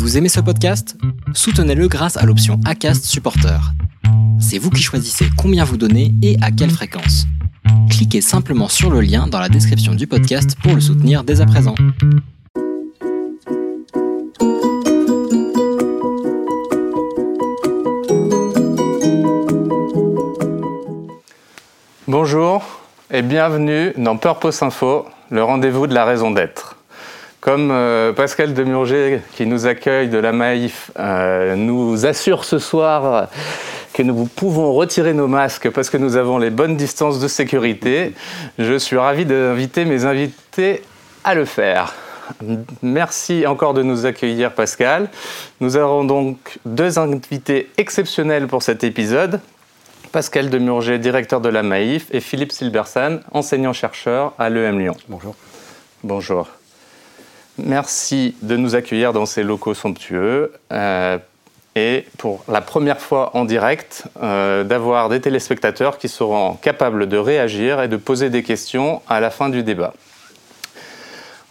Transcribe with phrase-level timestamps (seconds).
[0.00, 0.96] Vous aimez ce podcast?
[1.34, 3.60] Soutenez-le grâce à l'option ACAST Supporter.
[4.40, 7.26] C'est vous qui choisissez combien vous donnez et à quelle fréquence.
[7.90, 11.46] Cliquez simplement sur le lien dans la description du podcast pour le soutenir dès à
[11.46, 11.74] présent.
[22.08, 22.64] Bonjour
[23.10, 26.79] et bienvenue dans Purpose Info, le rendez-vous de la raison d'être.
[27.40, 33.28] Comme euh, Pascal Demurger, qui nous accueille de la Maïf, euh, nous assure ce soir
[33.94, 38.14] que nous pouvons retirer nos masques parce que nous avons les bonnes distances de sécurité,
[38.58, 40.82] je suis ravi d'inviter mes invités
[41.24, 41.94] à le faire.
[42.82, 45.08] Merci encore de nous accueillir, Pascal.
[45.60, 49.40] Nous avons donc deux invités exceptionnels pour cet épisode.
[50.12, 54.96] Pascal Demurger, directeur de la Maïf, et Philippe Silbersan, enseignant-chercheur à l'EM Lyon.
[55.08, 55.34] Bonjour.
[56.02, 56.59] Bonjour.
[57.64, 61.18] Merci de nous accueillir dans ces locaux somptueux euh,
[61.76, 67.16] et pour la première fois en direct, euh, d'avoir des téléspectateurs qui seront capables de
[67.16, 69.92] réagir et de poser des questions à la fin du débat.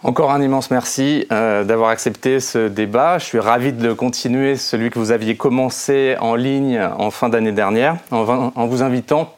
[0.02, 3.18] Encore un immense merci euh, d'avoir accepté ce débat.
[3.18, 7.52] Je suis ravi de continuer celui que vous aviez commencé en ligne en fin d'année
[7.52, 9.34] dernière en, en vous invitant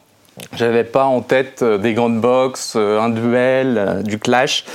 [0.55, 4.65] j'avais pas en tête euh, des grandes boxes, euh, un duel, euh, du clash,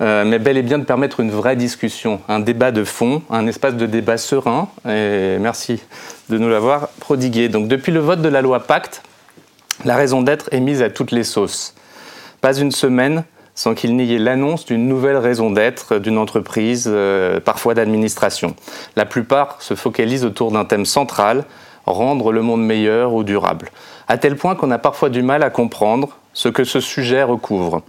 [0.00, 3.74] mais bel et bien de permettre une vraie discussion, un débat de fond, un espace
[3.74, 4.68] de débat serein.
[4.86, 5.80] Et merci
[6.28, 7.48] de nous l'avoir prodigué.
[7.48, 9.02] Donc depuis le vote de la loi Pacte,
[9.84, 11.74] la raison d'être est mise à toutes les sauces.
[12.42, 16.92] Pas une semaine sans qu'il n'y ait l'annonce d'une nouvelle raison d'être d'une entreprise,
[17.46, 18.54] parfois d'administration.
[18.96, 21.44] La plupart se focalisent autour d'un thème central,
[21.86, 23.70] rendre le monde meilleur ou durable
[24.08, 27.82] à tel point qu'on a parfois du mal à comprendre ce que ce sujet recouvre.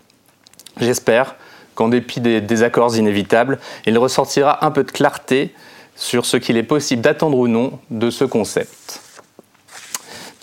[0.79, 1.35] J'espère
[1.75, 5.53] qu'en dépit des désaccords inévitables, il ressortira un peu de clarté
[5.95, 9.01] sur ce qu'il est possible d'attendre ou non de ce concept.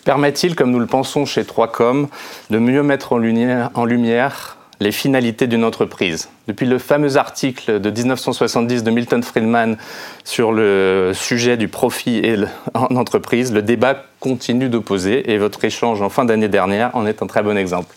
[0.03, 2.07] Permet-il, comme nous le pensons chez 3Com,
[2.51, 6.29] de mieux mettre en lumière, en lumière les finalités d'une entreprise.
[6.47, 9.77] Depuis le fameux article de 1970 de Milton Friedman
[10.23, 12.21] sur le sujet du profit
[12.73, 17.21] en entreprise, le débat continue d'opposer et votre échange en fin d'année dernière en est
[17.21, 17.95] un très bon exemple.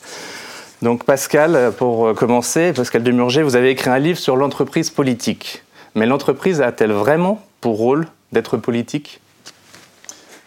[0.83, 5.65] Donc Pascal, pour commencer, Pascal Demurger, vous avez écrit un livre sur l'entreprise politique.
[5.95, 9.21] Mais l'entreprise a-t-elle vraiment pour rôle d'être politique?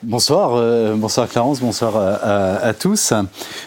[0.04, 3.14] Bonsoir, euh, bonsoir Clarence, bonsoir à, tous.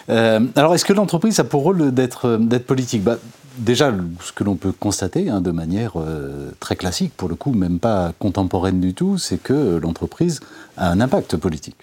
[0.09, 3.03] Euh, alors, est-ce que l'entreprise a pour rôle d'être politique?
[3.03, 3.17] Bah,
[3.57, 7.53] Déjà, ce que l'on peut constater hein, de manière euh, très classique, pour le coup,
[7.53, 10.41] même pas contemporaine du tout, c'est que l'entreprise
[10.75, 11.77] a un impact politique.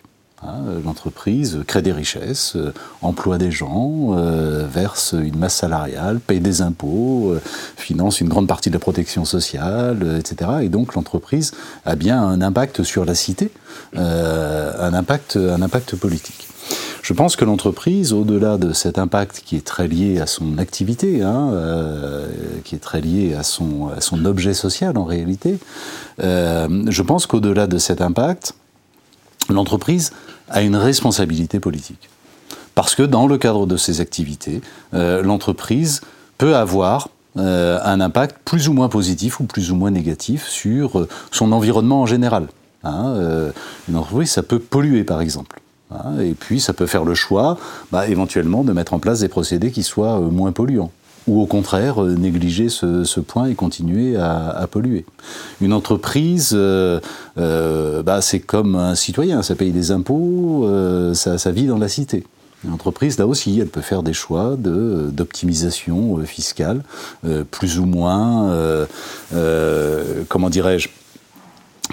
[0.44, 6.40] Hein, l'entreprise crée des richesses, euh, emploie des gens, euh, verse une masse salariale, paye
[6.40, 7.40] des impôts, euh,
[7.76, 10.50] finance une grande partie de la protection sociale, etc.
[10.62, 11.52] Et donc l'entreprise
[11.84, 13.52] a bien un impact sur la cité,
[13.94, 16.48] un, impact, un impact politique.
[17.02, 21.22] Je pense que l'entreprise, au-delà de cet impact qui est très lié à son activité,
[21.22, 21.52] hein,
[22.64, 25.58] qui est très lié à son, à son objet social en réalité,
[26.18, 28.54] je pense qu'au-delà de cet impact,
[29.48, 30.12] l'entreprise
[30.52, 32.08] a une responsabilité politique.
[32.74, 34.60] Parce que dans le cadre de ses activités,
[34.94, 36.00] euh, l'entreprise
[36.38, 40.98] peut avoir euh, un impact plus ou moins positif ou plus ou moins négatif sur
[40.98, 42.46] euh, son environnement en général.
[42.84, 43.14] Hein,
[43.88, 45.60] une entreprise, ça peut polluer par exemple.
[45.92, 47.58] Hein, et puis ça peut faire le choix,
[47.92, 50.90] bah, éventuellement, de mettre en place des procédés qui soient moins polluants
[51.26, 55.04] ou au contraire euh, négliger ce, point et continuer à, polluer.
[55.60, 57.00] Une entreprise, euh,
[57.38, 60.68] euh, bah, c'est comme un citoyen, ça paye des impôts,
[61.14, 62.24] ça, vit dans la cité.
[62.64, 66.82] Une entreprise, là aussi, elle peut faire des choix d'optimisation fiscale,
[67.50, 68.86] plus ou moins,
[70.28, 70.88] comment dirais-je,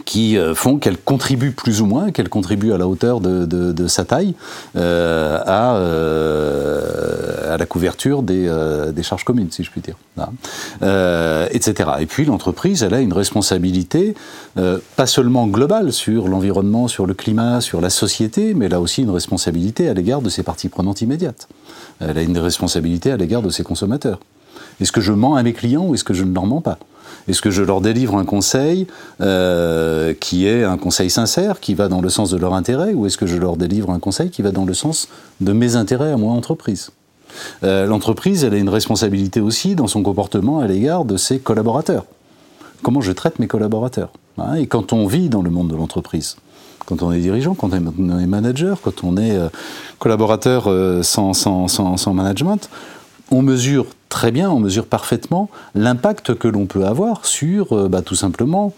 [0.05, 4.05] qui euh, font qu'elle contribue plus ou moins, qu'elle contribue à la hauteur de, sa
[4.05, 4.35] taille
[4.75, 8.49] euh, à, euh, à, la couverture des,
[8.93, 9.95] des, charges communes, si je puis dire,
[11.51, 11.89] etc.
[11.99, 14.13] Et puis l'entreprise, elle a une responsabilité
[14.95, 19.01] pas seulement globale sur l'environnement, sur le climat, sur la société, mais elle a aussi
[19.01, 21.47] une responsabilité à l'égard de ses parties prenantes immédiates.
[21.99, 24.19] Elle a une responsabilité à l'égard de ses consommateurs.
[24.81, 26.77] Est-ce que je mens à mes clients ou est-ce que je ne leur mens pas?
[27.27, 28.87] Est-ce que je leur délivre un conseil
[29.21, 33.05] euh, qui est un conseil sincère, qui va dans le sens de leur intérêt, ou
[33.05, 35.09] est-ce que je leur délivre un conseil qui va dans le sens
[35.41, 36.91] de mes intérêts à moi, entreprise?
[37.63, 42.05] Euh, L'entreprise, elle a une responsabilité aussi dans son comportement à l'égard de ses collaborateurs.
[42.81, 44.11] Comment je traite mes collaborateurs?
[44.37, 46.37] Hein Et quand on vit dans le monde de l'entreprise,
[46.85, 49.49] quand on est dirigeant, quand on est manager, quand on est euh,
[49.99, 50.69] collaborateur
[51.03, 52.69] sans, management,
[53.31, 58.01] on mesure très bien, on mesure parfaitement l'impact que l'on peut avoir sur, euh, bah,
[58.01, 58.73] tout simplement,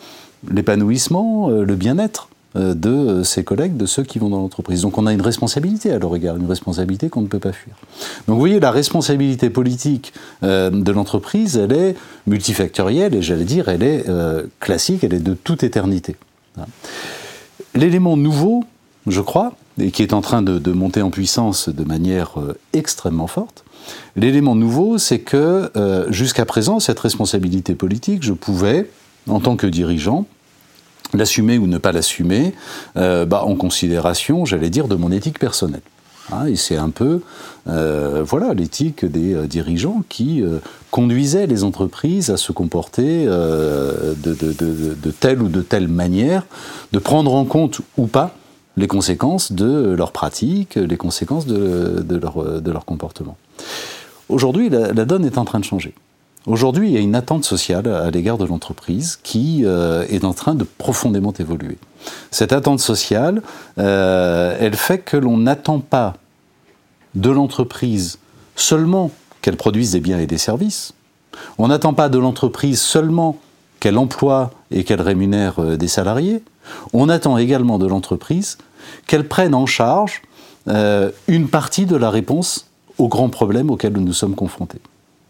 [0.49, 4.81] l'épanouissement, le bien-être de ses collègues, de ceux qui vont dans l'entreprise.
[4.81, 7.75] Donc on a une responsabilité à leur égard, une responsabilité qu'on ne peut pas fuir.
[8.27, 11.95] Donc vous voyez, la responsabilité politique de l'entreprise, elle est
[12.25, 14.03] multifactorielle et j'allais dire, elle est
[14.59, 16.15] classique, elle est de toute éternité.
[17.75, 18.65] L'élément nouveau,
[19.05, 23.27] je crois, et qui est en train de, monter en puissance de manière euh, extrêmement
[23.27, 23.63] forte,
[24.15, 28.89] l'élément nouveau, c'est que euh, jusqu'à présent, cette responsabilité politique, je pouvais,
[29.27, 30.25] en tant que dirigeant,
[31.13, 32.53] l'assumer ou ne pas l'assumer,
[32.97, 35.81] euh, bah, en considération, j'allais dire, de mon éthique personnelle.
[36.31, 37.21] Hein, et c'est un peu
[37.65, 40.43] voilà l'éthique des dirigeants qui
[40.89, 46.45] conduisait les entreprises à se comporter de, de, telle ou de telle manière,
[46.93, 48.35] de prendre en compte ou pas
[48.77, 52.19] les conséquences de leurs pratiques, les conséquences de,
[52.71, 53.37] leur, comportement.
[54.29, 55.93] Aujourd'hui, la, donne est en train de changer.
[56.47, 60.33] Aujourd'hui, il y a une attente sociale à l'égard de l'entreprise qui euh, est en
[60.33, 61.77] train de profondément évoluer.
[62.31, 63.43] Cette attente sociale,
[63.77, 66.15] euh, elle fait que l'on n'attend pas
[67.13, 68.17] de l'entreprise
[68.55, 70.93] seulement qu'elle produise des biens et des services.
[71.59, 73.37] On n'attend pas de l'entreprise seulement
[73.79, 76.41] qu'elle emploie et qu'elle rémunère euh, des salariés.
[76.93, 78.57] On attend également de l'entreprise
[79.07, 80.21] qu'elle prenne en charge
[80.67, 82.67] euh, une partie de la réponse
[82.97, 84.81] aux grands problèmes auxquels nous sommes confrontés.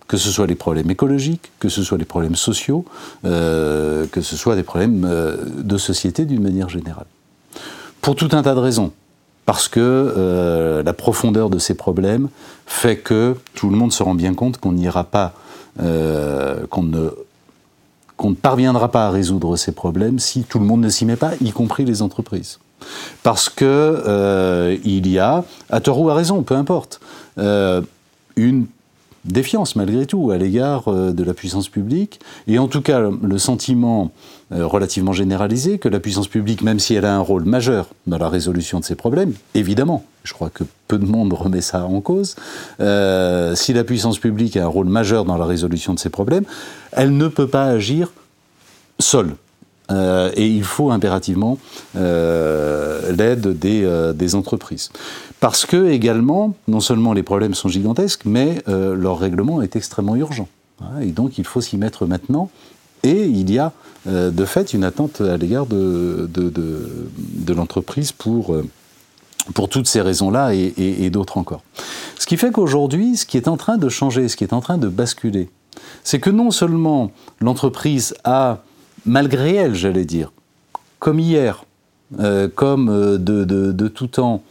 [0.07, 2.83] Que ce soit les problèmes écologiques, que ce soit les problèmes sociaux,
[3.23, 5.09] euh, que ce soit des problèmes
[5.57, 7.05] de société d'une manière générale.
[8.01, 8.91] Pour tout un tas de raisons.
[9.45, 12.29] Parce que la profondeur de ces problèmes
[12.67, 15.33] fait que tout le monde se rend bien compte qu'on n'ira pas,
[15.77, 17.09] qu'on ne
[18.21, 21.15] qu'on ne parviendra pas à résoudre ces problèmes si tout le monde ne s'y met
[21.15, 22.59] pas, y compris les entreprises.
[23.23, 26.99] Parce que euh, il y a, à tort ou à raison, peu importe,
[27.39, 27.81] euh,
[28.35, 28.67] une
[29.25, 33.37] défiance malgré tout à l'égard euh, de la puissance publique, et en tout cas le
[33.39, 34.11] sentiment
[34.51, 38.19] euh, relativement généralisé que la puissance publique, même si elle a un rôle majeur dans
[38.19, 42.01] la résolution de ces problèmes, évidemment, je crois que peu de monde remet ça en
[42.01, 42.35] cause,
[42.79, 46.45] euh, si la puissance publique a un rôle majeur dans la résolution de ces problèmes,
[46.91, 48.11] elle ne peut pas agir
[48.99, 49.35] seule.
[50.35, 51.57] et il faut impérativement
[51.95, 54.89] l'aide des, entreprises.
[55.41, 60.15] Parce que également, non seulement les problèmes sont gigantesques, mais euh, leur règlement est extrêmement
[60.15, 60.47] urgent.
[60.79, 62.51] Hein, et donc il faut s'y mettre maintenant.
[63.01, 63.73] Et il y a
[64.07, 66.29] euh, de fait une attente à l'égard de,
[67.47, 68.63] l'entreprise pour, euh,
[69.53, 71.63] pour toutes ces raisons-là et, d'autres encore.
[72.17, 74.61] Ce qui fait qu'aujourd'hui, ce qui est en train de changer, ce qui est en
[74.61, 75.49] train de basculer,
[76.03, 78.59] c'est que non seulement l'entreprise a,
[79.05, 80.31] malgré elle, j'allais dire,
[80.99, 81.65] comme hier,
[82.55, 84.43] comme de, tout temps,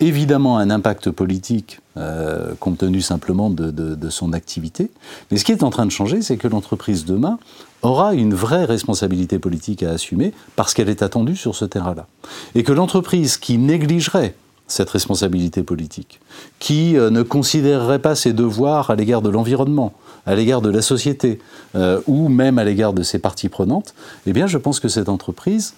[0.00, 4.90] évidemment un impact politique euh, compte tenu simplement de, son activité.
[5.30, 7.38] Mais ce qui est en train de changer, c'est que l'entreprise demain
[7.82, 12.06] aura une vraie responsabilité politique à assumer parce qu'elle est attendue sur ce terrain-là.
[12.54, 14.34] Et que l'entreprise qui négligerait
[14.68, 16.20] cette responsabilité politique,
[16.58, 19.92] qui euh, ne considérerait pas ses devoirs à l'égard de l'environnement,
[20.26, 21.38] à l'égard de la société,
[21.76, 23.94] euh, ou même à l'égard de ses parties prenantes,
[24.26, 25.74] eh bien je pense que cette entreprise,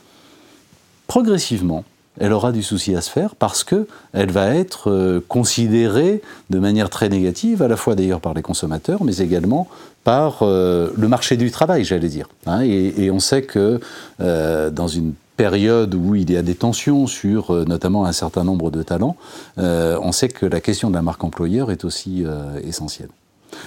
[1.07, 1.85] progressivement,
[2.21, 6.91] elle aura du souci à se faire parce qu'elle va être euh, considérée de manière
[6.91, 9.69] très négative, à la fois d'ailleurs par les consommateurs, mais également
[10.05, 12.29] par euh, le marché du travail, j'allais dire.
[12.47, 12.61] Hein.
[12.63, 13.81] et, on sait que
[14.21, 18.73] euh, dans une période où il y a des tensions sur notamment un certain nombre
[18.73, 19.17] de talents,
[19.57, 22.25] on sait que la question de la marque employeur est aussi
[22.65, 23.11] essentielle.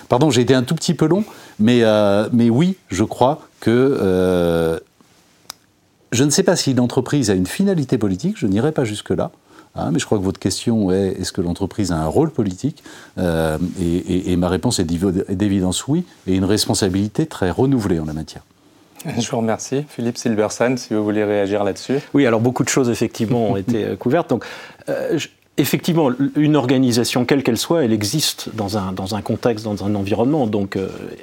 [0.10, 1.24] Pardon, j'ai été un tout petit peu long,
[1.60, 1.82] mais,
[2.34, 4.82] mais oui, je crois que
[6.12, 9.32] je ne sais pas si l'entreprise a une finalité politique, je n'irai pas jusque-là.
[9.75, 12.84] Hein, mais je crois que votre question est est-ce que l'entreprise a un rôle politique
[13.18, 18.41] euh, et, ma réponse est d'évidence oui, et une responsabilité très renouvelée en la matière.
[19.18, 19.86] Je vous remercie.
[19.88, 22.00] Philippe Silverson, si vous voulez réagir là-dessus.
[22.13, 24.30] Oui, alors beaucoup de choses effectivement ont été euh, couvertes.
[24.30, 24.44] Donc,
[24.89, 25.18] euh,
[25.58, 29.96] effectivement, une organisation, quelle qu'elle soit, elle existe dans un, dans un contexte, dans un
[29.96, 30.48] environnement.
[30.48, 30.77] Donc,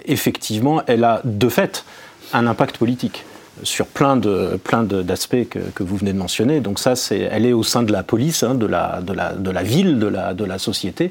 [0.06, 1.84] effectivement, elle a de fait
[2.32, 3.24] un impact politique
[3.62, 6.60] sur plein de plein d'aspects que, vous venez de mentionner.
[6.60, 9.32] Donc ça, c'est, elle est au sein de la police, hein, de, la, de, la,
[9.32, 11.10] de la ville, de la, de la société.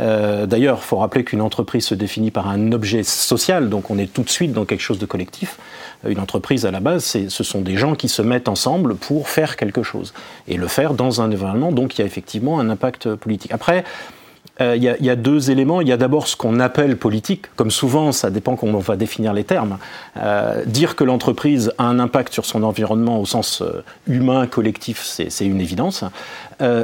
[0.00, 3.98] Euh, d'ailleurs, il faut rappeler qu'une entreprise se définit par un objet social, donc on
[3.98, 5.58] est tout de suite dans quelque chose de collectif.
[6.06, 9.56] Une entreprise, à la base, ce sont des gens qui se mettent ensemble pour faire
[9.56, 10.14] quelque chose
[10.46, 11.72] et le faire dans un environnement.
[11.72, 13.52] Donc il y a effectivement un impact politique.
[13.52, 13.84] Après,
[14.60, 15.80] euh, il y, a deux éléments.
[15.80, 18.96] Il y a d'abord ce qu'on appelle politique, comme souvent, ça dépend comment on va
[18.96, 19.78] définir les termes.
[20.16, 25.02] Euh, dire que l'entreprise a un impact sur son environnement au sens euh, humain, collectif,
[25.02, 26.04] c'est une évidence.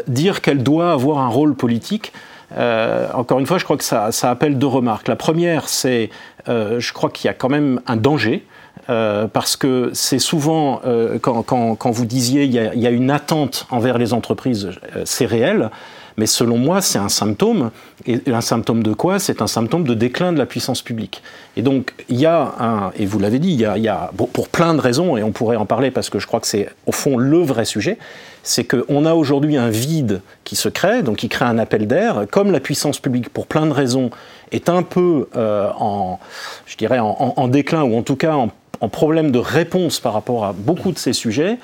[0.07, 2.13] dire qu'elle doit avoir un rôle politique,
[2.57, 5.09] encore une fois, je crois que ça, appelle deux remarques.
[5.09, 6.11] La première, c'est,
[6.47, 8.45] je crois qu'il y a quand même un danger
[8.87, 10.81] parce que c'est souvent,
[11.21, 14.71] quand, vous disiez il y, a, une attente envers les entreprises,
[15.05, 15.71] c'est réel.
[16.17, 17.71] Mais selon moi, c'est un symptôme.
[18.07, 19.19] Et un symptôme de quoi?
[19.19, 21.23] C'est un symptôme de déclin de la puissance publique.
[21.57, 24.75] Et donc, il y a un, et vous l'avez dit, il y a, pour plein
[24.75, 27.17] de raisons, et on pourrait en parler parce que je crois que c'est au fond
[27.17, 27.99] le vrai sujet,
[28.45, 32.27] c'est qu'on a aujourd'hui un vide qui se crée, donc qui crée un appel d'air.
[32.31, 34.11] Comme la puissance publique, pour plein de raisons,
[34.53, 36.21] est un peu euh, en,
[36.67, 38.51] je dirais, en, déclin, ou en tout cas en,
[38.91, 41.59] problème de réponse par rapport à beaucoup de ces sujets,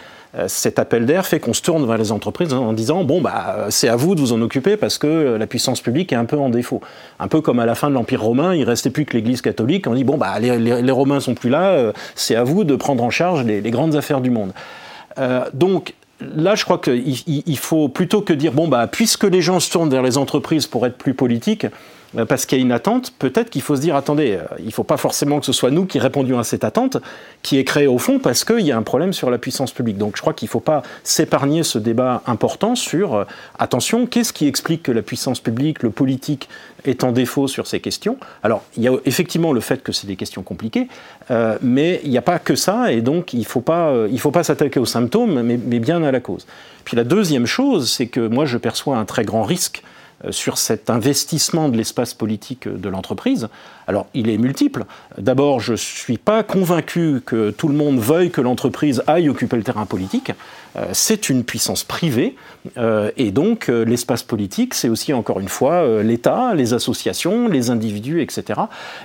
[0.47, 3.89] cet appel d'air fait qu'on se tourne vers les entreprises en disant bon bah c'est
[3.89, 6.51] à vous de vous en occuper parce que la puissance publique est un peu en
[6.51, 6.81] défaut.
[7.19, 9.87] Un peu comme à la fin de l'Empire romain, il restait plus que l'Église catholique.
[9.89, 12.65] On dit bon bah les, les, les Romains sont plus là, euh, c'est à vous
[12.65, 14.53] de prendre en charge les, les grandes affaires du monde.
[15.19, 19.43] Euh, donc là, je crois qu'il il faut plutôt que dire bon bah puisque les
[19.43, 21.67] gens se tournent vers les entreprises pour être plus politiques,
[22.17, 24.67] euh, parce qu'il y a une attente, peut-être qu'il faut se dire attendez, euh, il
[24.67, 26.97] ne faut pas forcément que ce soit nous qui répondions à cette attente,
[27.43, 29.97] qui est créée au fond parce qu'il y a un problème sur la puissance publique.
[29.97, 33.25] Donc je crois qu'il ne faut pas s'épargner ce débat important sur euh,
[33.59, 36.49] attention, qu'est-ce qui explique que la puissance publique, le politique
[36.85, 38.17] est en défaut sur ces questions?
[38.43, 40.89] Alors il y a effectivement le fait que c'est des questions compliquées,
[41.31, 44.19] euh, mais il n'y a pas que ça, et donc il ne faut pas, il
[44.21, 46.47] faut pas s'attaquer aux symptômes, mais, mais bien à la cause.
[46.85, 49.83] Puis la deuxième chose, c'est que moi je perçois un très grand risque
[50.27, 53.49] euh, sur cet investissement de l'espace politique de l'entreprise.
[53.87, 54.85] Alors, il est multiple.
[55.17, 59.57] D'abord, je ne suis pas convaincu que tout le monde veuille que l'entreprise aille occuper
[59.57, 60.33] le terrain politique.
[60.77, 62.37] Euh, c'est une puissance privée,
[62.79, 68.23] euh, et donc l'espace politique, c'est aussi, encore une fois, l'État, les associations, les individus,
[68.23, 68.61] etc.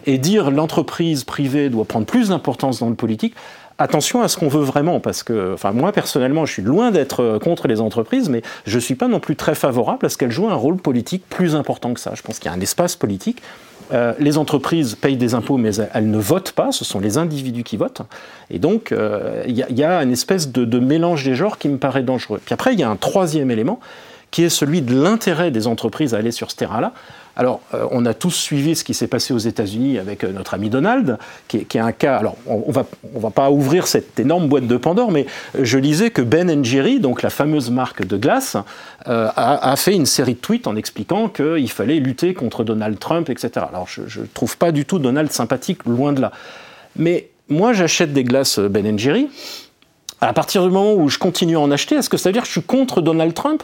[0.06, 3.36] Et dire l'entreprise privée doit prendre plus d'importance dans le politique,
[3.78, 7.22] attention à ce qu'on veut vraiment, parce que, enfin, moi personnellement, je suis loin d'être
[7.22, 10.18] euh, contre les entreprises, mais je ne suis pas non plus très favorable à ce
[10.18, 12.12] qu'elles jouent un rôle politique plus important que ça.
[12.16, 13.42] Je pense qu'il y a un espace politique.
[13.94, 17.64] Euh, les entreprises payent des impôts, mais elles ne votent pas, ce sont les individus
[17.64, 18.02] qui votent.
[18.50, 21.78] Et donc, euh, il y, a une espèce de, de mélange des genres qui me
[21.78, 22.42] paraît dangereux.
[22.44, 23.80] Puis après, il y a un troisième élément,
[24.36, 26.92] qui est celui de l'intérêt des entreprises à aller sur ce terrain-là.
[27.38, 30.56] Alors, euh, on a tous suivi ce qui s'est passé aux États-Unis avec euh, notre
[30.56, 32.18] ami Donald, qui est, un cas.
[32.18, 35.26] Alors, on, on va, on va pas ouvrir cette énorme boîte de Pandore, mais
[35.58, 38.58] je lisais que Ben Jerry, donc la fameuse marque de glace,
[39.08, 43.00] euh, a, a, fait une série de tweets en expliquant qu'il fallait lutter contre Donald
[43.00, 43.68] Trump, etc.
[43.70, 46.34] Alors, je ne trouve pas du tout Donald sympathique, loin de là.
[46.98, 49.30] Mais moi, j'achète des glaces Ben Jerry.
[50.20, 52.42] À partir du moment où je continue à en acheter, est-ce que ça veut dire
[52.42, 53.64] que je suis contre Donald Trump?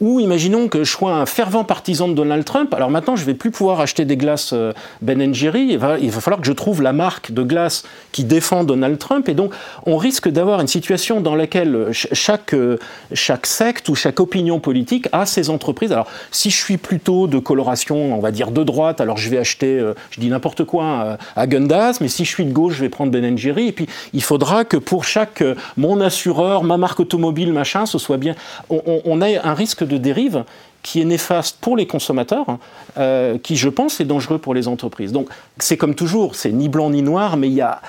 [0.00, 3.34] Ou imaginons que je sois un fervent partisan de Donald Trump, alors maintenant je vais
[3.34, 6.92] plus pouvoir acheter des glaces euh, Ben Jerry, il va, falloir que je trouve la
[6.92, 9.52] marque de glace qui défend Donald Trump, et donc
[9.84, 12.78] on risque d'avoir une situation dans laquelle euh, chaque, euh,
[13.12, 15.92] chaque secte ou chaque opinion politique a ses entreprises.
[15.92, 19.38] Alors si je suis plutôt de coloration, on va dire de droite, alors je vais
[19.38, 19.80] acheter,
[20.10, 23.12] je dis n'importe quoi, à Gundas, mais si je suis de gauche, je vais prendre
[23.12, 25.42] Ben Jerry, et puis il faudra que pour chaque,
[25.76, 28.34] mon assureur, ma marque automobile, machin, ce soit bien,
[28.70, 30.44] on, on, on a un risque de dérive
[30.82, 32.58] qui est néfaste pour les consommateurs,
[32.96, 35.12] euh, qui, je pense, est dangereux pour les entreprises.
[35.12, 35.28] Donc,
[35.58, 37.80] c'est comme toujours, c'est ni blanc ni noir, mais il y a.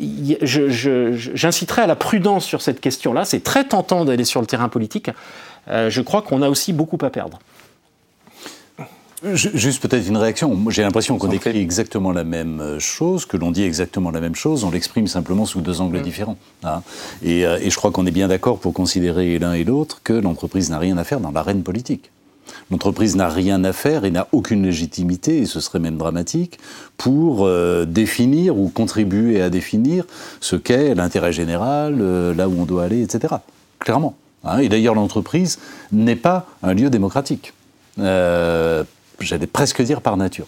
[0.00, 3.24] J'inciterai à la prudence sur cette question-là.
[3.24, 5.10] C'est très tentant d'aller sur le terrain politique.
[5.68, 7.40] Euh, je crois qu'on a aussi beaucoup à perdre.
[9.34, 10.56] Juste peut-être une réaction.
[10.70, 14.36] J'ai l'impression qu'on écrit exactement la même euh, chose, que l'on dit exactement la même
[14.36, 16.02] chose, on l'exprime simplement sous deux angles mmh.
[16.02, 16.36] différents.
[16.62, 16.82] Hein.
[17.22, 20.12] Et, euh, et, je crois qu'on est bien d'accord pour considérer l'un et l'autre que
[20.12, 22.10] l'entreprise n'a rien à faire dans l'arène politique.
[22.70, 26.58] L'entreprise n'a rien à faire et n'a aucune légitimité, et ce serait même dramatique,
[26.96, 30.04] pour euh, définir ou contribuer à définir
[30.40, 33.34] ce qu'est l'intérêt général, euh, là où on doit aller, etc.
[33.78, 34.16] Clairement.
[34.44, 34.58] Hein.
[34.58, 35.58] Et d'ailleurs, l'entreprise
[35.92, 37.52] n'est pas un lieu démocratique.
[37.98, 38.84] Euh,
[39.20, 40.46] j'allais presque dire par nature.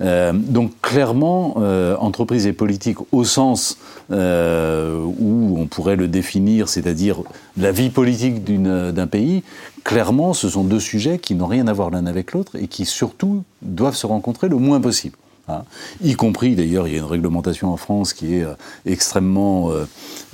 [0.00, 3.78] Euh, donc clairement, euh, entreprise et politique au sens
[4.10, 7.22] euh, où on pourrait le définir, c'est-à-dire
[7.56, 9.42] la vie politique d'un pays,
[9.84, 12.84] clairement ce sont deux sujets qui n'ont rien à voir l'un avec l'autre et qui
[12.84, 15.16] surtout doivent se rencontrer le moins possible.
[15.48, 15.62] Hein.
[16.02, 18.54] Y compris, d'ailleurs, il y a une réglementation en France qui est euh,
[18.86, 19.86] extrêmement euh,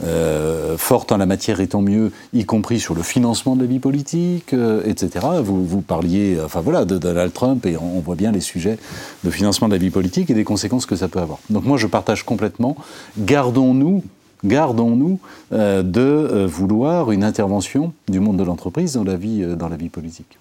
[0.02, 3.66] euh, forte en la matière, et tant mieux, y compris sur le financement de la
[3.66, 4.54] vie politique,
[4.84, 5.26] etc.
[5.42, 8.78] Vous, parliez, enfin voilà, de Donald Trump, et on, voit bien les sujets
[9.22, 11.38] de financement de la vie politique et des conséquences que ça peut avoir.
[11.50, 12.76] Donc moi, je partage complètement.
[13.18, 14.02] Gardons-nous
[14.44, 15.20] gardons-nous
[15.52, 20.38] de vouloir une intervention du monde de l'entreprise dans la vie, dans la vie politique.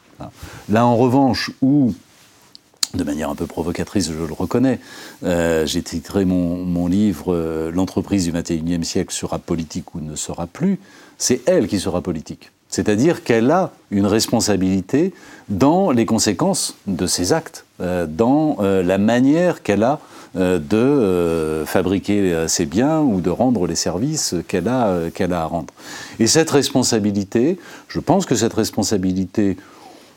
[0.68, 1.94] Là, en revanche, où
[2.94, 4.80] de manière un peu provocatrice, je le reconnais.
[5.24, 10.16] Euh, J'ai titré mon, mon livre euh, L'entreprise du 21e siècle sera politique ou ne
[10.16, 10.80] sera plus.
[11.18, 12.52] C'est elle qui sera politique.
[12.70, 15.14] C'est-à-dire qu'elle a une responsabilité
[15.50, 17.66] dans les conséquences de ses actes.
[17.80, 20.00] dans la manière qu'elle a
[20.36, 25.72] de fabriquer ses biens ou de rendre les services qu'elle a, qu'elle a à rendre.
[26.18, 29.56] Et cette responsabilité, je pense que cette responsabilité,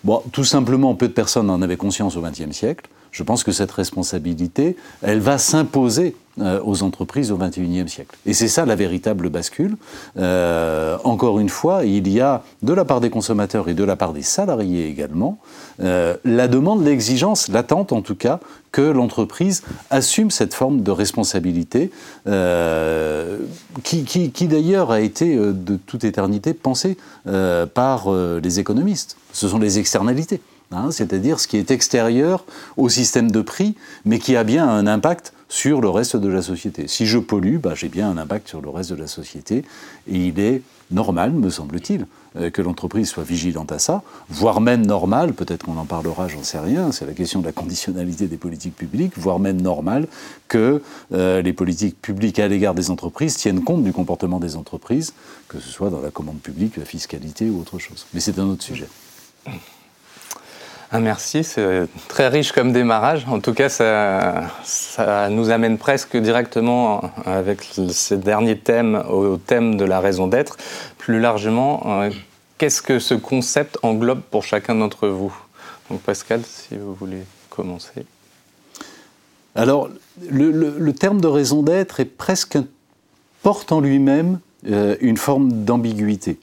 [0.07, 2.89] bon, tout simplement, peu de personnes en avaient conscience au XXe siècle.
[3.11, 8.15] Je pense que cette responsabilité, elle va s'imposer euh, aux entreprises au XXIe siècle.
[8.27, 9.79] Et c'est ça la véritable bascule.
[10.19, 13.97] Euh, encore une fois, il y a de la part des consommateurs et de la
[13.97, 15.39] part des salariés également
[15.81, 18.39] euh, la demande, l'exigence, l'attente en tout cas,
[18.71, 21.91] que l'entreprise assume cette forme de responsabilité
[23.83, 26.99] qui, qui d'ailleurs a été de toute éternité pensée
[27.73, 29.17] par les économistes.
[29.37, 30.41] Ce sont les externalités.
[30.73, 32.45] Hein, c'est-à-dire ce qui est extérieur
[32.79, 33.77] au système de prix,
[34.07, 36.89] mais qui a bien un impact sur le reste de la société.
[36.89, 39.63] Si je pollue, bah, j'ai bien un impact sur le reste de la société,
[40.09, 44.87] et il est normal, me semble-t-il, euh, que l'entreprise soit vigilante à ça, voire même
[44.87, 48.39] normal, peut-être qu'on en parlera, j'en sais rien, c'est la question de la conditionnalité des
[48.39, 50.09] politiques publiques, voire même normal
[50.49, 55.13] que euh, les politiques publiques à l'égard des entreprises tiennent compte du comportement des entreprises,
[55.47, 58.07] que ce soit dans la commande publique, la fiscalité ou autre chose.
[58.15, 58.89] Mais c'est un autre sujet.
[60.93, 63.27] Ah, merci, c'est très riche comme démarrage.
[63.29, 69.77] En tout cas, ça, ça, nous amène presque directement avec ce dernier thème au thème
[69.77, 70.57] de la raison d'être.
[70.97, 72.11] Plus largement, euh,
[72.59, 75.37] qu'est-ce que ce concept englobe pour chacun d'entre vous?
[75.91, 78.07] Donc Pascal, si vous voulez commencer.
[79.57, 79.89] Alors,
[80.31, 82.01] le, terme de raison d'être
[83.43, 84.39] porte en lui-même
[84.69, 86.39] euh, une forme d'ambiguïté.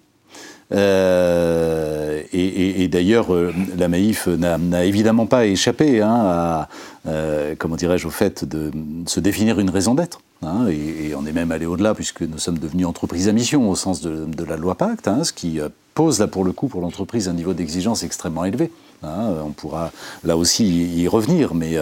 [0.73, 6.69] Euh, et, d'ailleurs, euh, la Maïf n'a évidemment pas échappé hein, à,
[7.07, 8.71] euh, comment dirais-je, au fait de
[9.05, 10.21] se définir une raison d'être.
[10.41, 13.75] Hein, et, on est même allé au-delà puisque nous sommes devenus entreprise à mission au
[13.75, 15.59] sens de, la loi Pacte, hein, ce qui
[15.93, 18.71] pose là pour le coup pour l'entreprise un niveau d'exigence extrêmement élevé.
[19.03, 19.91] on pourra
[20.23, 21.77] là aussi y revenir, mais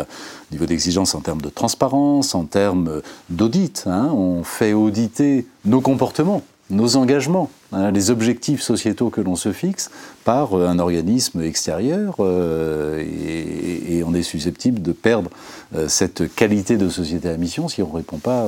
[0.51, 3.85] niveau d'exigence en termes de transparence, en termes d'audit.
[3.87, 9.91] on fait auditer nos comportements nos engagements, hein, les objectifs sociétaux que l'on se fixe
[10.23, 15.29] par euh, un organisme extérieur euh, et, on est susceptible de perdre
[15.75, 18.47] euh, cette qualité de société à mission si on ne répond pas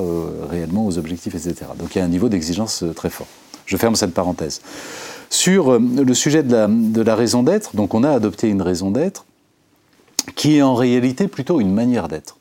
[0.50, 1.70] réellement aux objectifs, etc.
[1.78, 3.28] Donc il y a un niveau d'exigence très fort.
[3.66, 4.60] Je ferme cette parenthèse.
[5.30, 8.90] Sur le sujet de la, de la raison d'être, donc on a adopté une raison
[8.90, 9.24] d'être
[10.34, 12.36] qui est en réalité plutôt une manière d'être.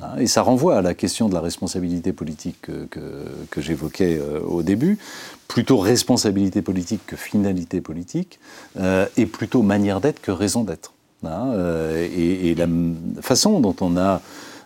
[0.00, 4.62] Hein, et ça renvoie à la question de la responsabilité politique que, j'évoquais euh, au
[4.62, 4.98] début,
[5.48, 8.38] plutôt responsabilité politique que finalité politique,
[8.78, 10.92] euh, et plutôt manière d'être que raison d'être.
[11.24, 12.66] Hein, euh, et, la
[13.20, 14.20] façon dont on a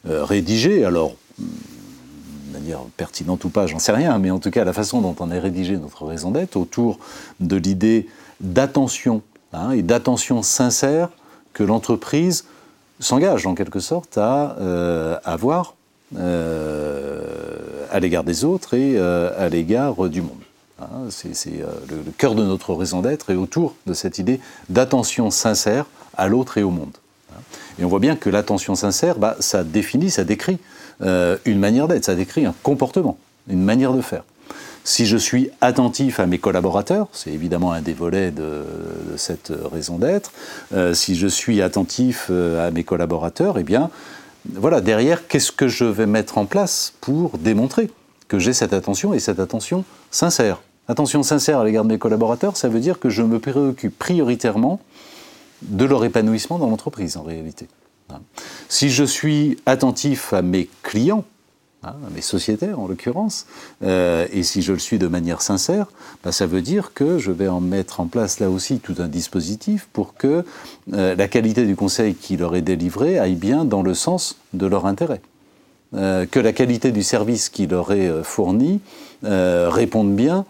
[0.05, 4.73] rédigé, alors de manière pertinente ou pas, j'en sais rien, mais en tout cas la
[4.73, 6.99] façon dont on a rédigé notre raison d'être autour
[7.41, 8.07] de l'idée
[8.41, 11.11] d'attention hein, et d'attention sincère
[11.53, 12.45] que l'entreprise
[13.01, 15.75] s'engage en quelque sorte à euh, avoir
[16.17, 17.23] euh,
[17.91, 20.31] à l'égard des autres et euh, à l'égard du monde.
[20.81, 25.87] Hein, c'est le, cœur de notre raison d'être et autour de cette idée d'attention sincère
[26.17, 26.97] à l'autre et au monde.
[27.33, 27.41] Hein.
[27.79, 30.59] Et on voit bien que l'attention sincère, bah, ça définit, ça décrit
[31.01, 34.25] une manière d'être, ça décrit un comportement, une manière de faire.
[34.87, 38.63] Si je suis attentif à mes collaborateurs, c'est évidemment un des volets de,
[39.17, 40.31] cette raison d'être,
[40.75, 43.91] euh, si je suis attentif euh, à mes collaborateurs, eh bien,
[44.55, 47.91] voilà, derrière, qu'est-ce que je vais mettre en place pour démontrer
[48.29, 50.63] que j'ai cette attention et cette attention sincère?
[50.87, 54.79] Attention sincère à l'égard de mes collaborateurs, ça veut dire que je me préoccupe prioritairement
[55.63, 57.67] de leur épanouissement dans l'entreprise, en réalité.
[58.11, 58.21] Hein.
[58.69, 61.25] Si je suis attentif à mes clients,
[61.87, 63.47] Hein, mes sociétaires en l'occurrence,
[63.85, 65.87] euh, et si je le suis de manière sincère,
[66.25, 69.07] bah, ça veut dire que je vais en mettre en place là aussi tout un
[69.07, 70.45] dispositif pour que
[70.95, 74.67] euh, la qualité du conseil qui leur est délivré aille bien dans le sens de
[74.67, 75.21] leur intérêt.
[75.95, 78.81] Euh, que la qualité du service qui leur est fourni
[79.23, 80.45] réponde bien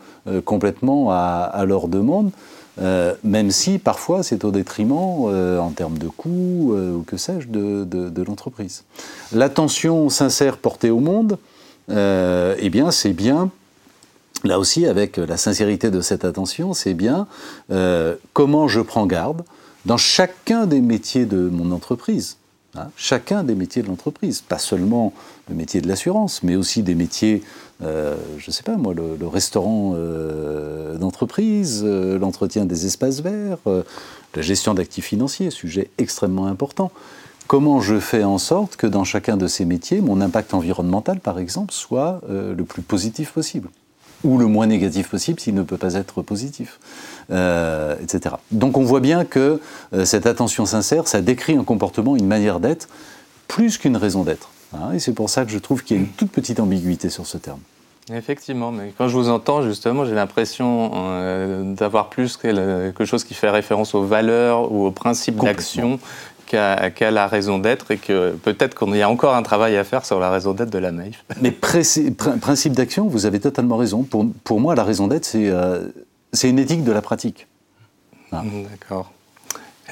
[0.44, 2.30] complètement à, à leurs demandes,
[2.78, 7.16] euh, même si parfois c'est au détriment, euh, en termes de coûts euh, ou que
[7.16, 8.84] sais-je, de, l'entreprise.
[9.32, 11.38] L'attention sincère portée au monde,
[11.88, 13.50] eh bien, c'est bien,
[14.44, 17.28] là aussi, avec la sincérité de cette attention, c'est bien
[18.32, 19.44] comment je prends garde
[19.84, 22.36] dans chacun des métiers de mon entreprise.
[22.78, 25.12] Hein, chacun des métiers de l'entreprise, pas seulement
[25.48, 27.42] le métier de l'assurance, mais aussi des métiers,
[27.82, 33.58] euh, je ne sais pas moi, le, restaurant euh, d'entreprise, euh, l'entretien des espaces verts,
[33.66, 36.90] la gestion d'actifs financiers, sujet extrêmement important.
[37.46, 41.38] Comment je fais en sorte que dans chacun de ces métiers, mon impact environnemental, par
[41.38, 43.68] exemple, soit le plus positif possible?
[44.24, 46.78] Ou le moins négatif possible s'il ne peut pas être positif,
[47.30, 48.36] euh, etc.
[48.50, 49.60] Donc on voit bien que
[49.92, 52.88] euh, cette attention sincère, ça décrit un comportement, une manière d'être,
[53.48, 54.50] plus qu'une raison d'être.
[54.74, 54.92] Hein.
[54.94, 57.26] et c'est pour ça que je trouve qu'il y a une toute petite ambiguïté sur
[57.26, 57.60] ce terme.
[58.12, 63.34] Effectivement, mais quand je vous entends, justement, j'ai l'impression euh, d'avoir plus quelque chose qui
[63.34, 65.98] fait référence aux valeurs ou aux principes d'action
[66.46, 70.04] qu'à la raison d'être et que peut-être qu'il y a encore un travail à faire
[70.04, 71.24] sur la raison d'être de la MAIF.
[71.42, 74.02] Mais principe d'action, vous avez totalement raison.
[74.02, 75.88] Pour, pour moi, la raison d'être, c'est euh,
[76.44, 77.46] une éthique de la pratique.
[78.32, 79.12] D'accord.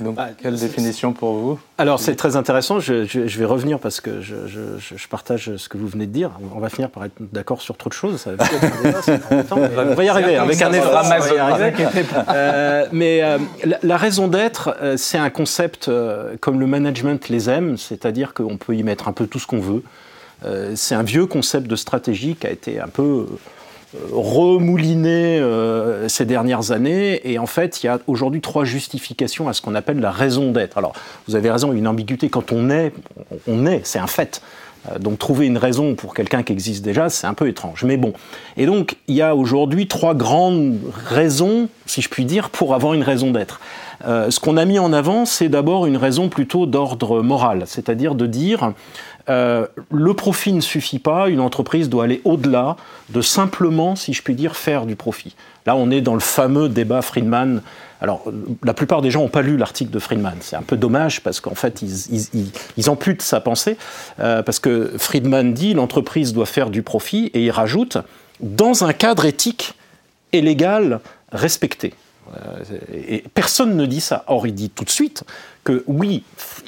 [0.01, 1.61] Et donc, ah, quelle définition pour vous?
[1.79, 2.81] Alors, c'est très intéressant.
[2.81, 3.03] Je,
[3.39, 6.33] vais revenir parce que je, partage ce que vous venez de dire.
[6.55, 8.21] On va finir par être d'accord sur trop de choses.
[8.21, 8.45] Ça va
[9.53, 11.03] on va y arriver avec un effort.
[12.29, 13.39] Euh, mais euh,
[13.83, 15.91] la, raison d'être, euh, c'est un concept
[16.41, 19.61] comme le management les aime, c'est-à-dire qu'on peut y mettre un peu tout ce qu'on
[19.61, 19.83] veut.
[20.75, 23.27] c'est un vieux concept de stratégie qui a été un peu
[24.13, 27.21] remouliné euh, ces dernières années.
[27.31, 30.51] Et en fait, il y a aujourd'hui trois justifications à ce qu'on appelle la raison
[30.51, 30.79] d'être.
[30.79, 30.93] Alors,
[31.29, 32.29] vous avez raison, une ambiguïté.
[32.29, 32.93] Quand on est,
[33.47, 34.43] on est, c'est un fait.
[34.91, 37.85] Euh, donc trouver une raison pour quelqu'un qui existe déjà, c'est un peu étrange.
[37.85, 38.13] Mais bon.
[38.57, 42.95] Et donc, il y a aujourd'hui trois grandes raisons, si je puis dire, pour avoir
[42.95, 43.61] une raison d'être.
[44.07, 48.15] Euh, ce qu'on a mis en avant, c'est d'abord une raison plutôt d'ordre moral, c'est-à-dire
[48.15, 48.73] de dire
[49.29, 52.77] euh, le profit ne suffit pas, une entreprise doit aller au-delà
[53.09, 55.35] de simplement, si je puis dire, faire du profit.
[55.67, 57.63] Là, on est dans le fameux débat Friedman.
[58.01, 58.25] Alors,
[58.63, 60.37] la plupart des gens n'ont pas lu l'article de Friedman.
[60.41, 63.79] C'est un peu dommage parce qu'en fait, ils, ils, amputent sa pensée.
[64.21, 67.97] Euh, parce que Friedman dit l'entreprise doit faire du profit et il rajoute
[68.41, 69.75] dans un cadre éthique
[70.33, 71.01] et légal
[71.33, 71.95] respecté.
[72.37, 74.25] Euh, et personne ne dit ça.
[74.27, 75.25] Or, il dit tout de suite
[75.65, 76.23] que oui,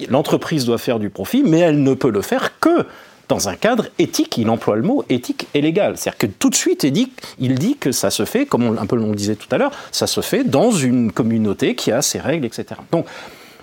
[0.09, 2.87] l'entreprise doit faire du profit, mais elle ne peut le faire que
[3.28, 5.96] dans un cadre éthique, il emploie le mot éthique et légal.
[5.96, 8.96] C'est-à-dire que tout de suite, il dit, que ça se fait, comme on, un peu
[8.98, 12.20] on le disait tout à l'heure, ça se fait dans une communauté qui a ses
[12.20, 12.80] règles, etc.
[12.92, 13.06] Donc,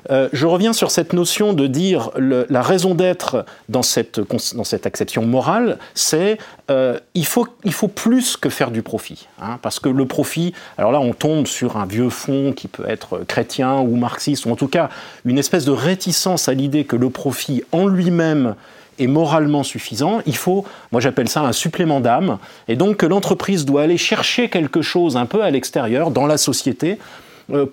[0.09, 4.19] euh, je reviens sur cette notion de dire la raison d'être dans cette,
[4.55, 6.37] dans cette acception morale, c'est
[6.71, 9.27] euh, il, faut, il faut plus que faire du profit.
[9.41, 12.87] Hein, parce que le profit, alors là on tombe sur un vieux fond qui peut
[12.87, 14.89] être chrétien ou marxiste, ou en tout cas
[15.25, 18.55] une espèce de réticence à l'idée que le profit en lui-même
[18.99, 22.37] est moralement suffisant, il faut, moi j'appelle ça un supplément d'âme,
[22.67, 26.37] et donc que l'entreprise doit aller chercher quelque chose un peu à l'extérieur, dans la
[26.37, 26.99] société,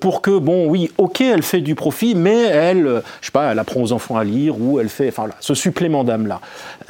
[0.01, 3.53] pour que, bon, oui, ok, elle fait du profit, mais elle, euh, je sais pas,
[3.53, 6.41] elle apprend aux enfants à lire ou elle fait, enfin, ce supplément d'âme-là.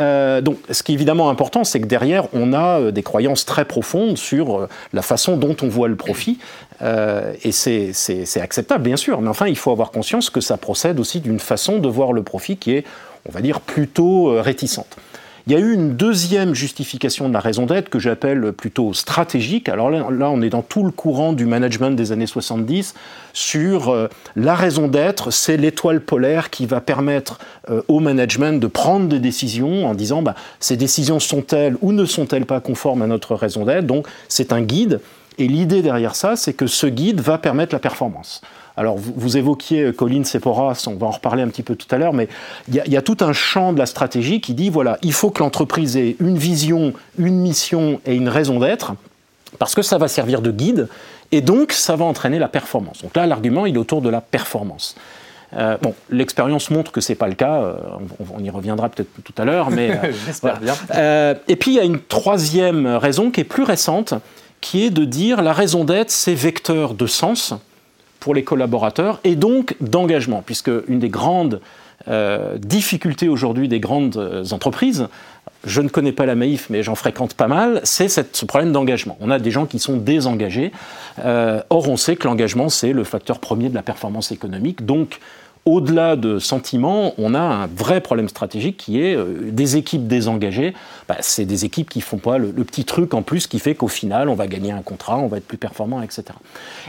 [0.01, 3.65] Euh, donc, ce qui est évidemment important, c'est que derrière, on a des croyances très
[3.65, 6.39] profondes sur la façon dont on voit le profit.
[6.83, 11.21] et c'est acceptable, bien sûr, mais enfin, il faut avoir conscience que ça procède aussi
[11.21, 12.85] d'une façon de voir le profit qui est,
[13.29, 14.97] on va dire, plutôt réticente.
[15.47, 19.69] Il y a eu une deuxième justification de la raison d'être que j'appelle plutôt stratégique.
[19.69, 22.95] Alors là, on est dans tout le courant du management des années 70
[23.33, 27.39] sur euh, la raison d'être, c'est l'étoile polaire qui va permettre
[27.71, 32.05] euh, au management de prendre des décisions en disant bah, ces décisions sont-elles ou ne
[32.05, 33.87] sont-elles pas conformes à notre raison d'être?
[33.87, 35.01] Donc c'est un guide.
[35.39, 38.43] Et l'idée derrière ça, c'est que ce guide va permettre la performance.
[38.81, 41.99] Alors, vous, évoquiez euh, Colin Seporas, on va en reparler un petit peu tout à
[41.99, 42.29] l'heure, mais
[42.67, 45.43] il y, a tout un champ de la stratégie qui dit voilà, il faut que
[45.43, 48.95] l'entreprise ait une vision, une mission et une raison d'être,
[49.59, 50.89] parce que ça va servir de guide,
[51.31, 53.03] et donc ça va entraîner la performance.
[53.03, 54.97] Donc là, l'argument, il est autour de la performance.
[55.55, 57.61] Euh, bon, l'expérience montre que c'est pas le cas.
[57.61, 57.75] Euh,
[58.35, 60.75] on, y reviendra peut-être tout à l'heure, mais j'espère bien.
[61.49, 64.15] et puis il y a une troisième raison qui est plus récente,
[64.63, 67.53] qui est de dire la raison d'être, c'est vecteur de sens
[68.21, 71.61] pour les collaborateurs et donc d'engagement, puisque une des grandes
[72.09, 75.09] euh, difficultés aujourd'hui des grandes euh, entreprises,
[75.65, 79.19] je ne connais pas la Maïf, mais j'en fréquente pas mal, c'est ce problème d'engagement.
[79.21, 80.73] On a des gens qui sont désengagés.
[81.23, 84.87] Euh, or, on sait que l'engagement, c'est le facteur premier de la performance économique.
[85.67, 90.75] Au-delà de sentiments, on a un vrai problème stratégique qui est euh, des équipes désengagées.
[91.09, 93.89] Bah, c'est des équipes qui font pas le, petit truc en plus qui fait qu'au
[93.89, 96.25] final, on va gagner un contrat, on va être plus performant, etc.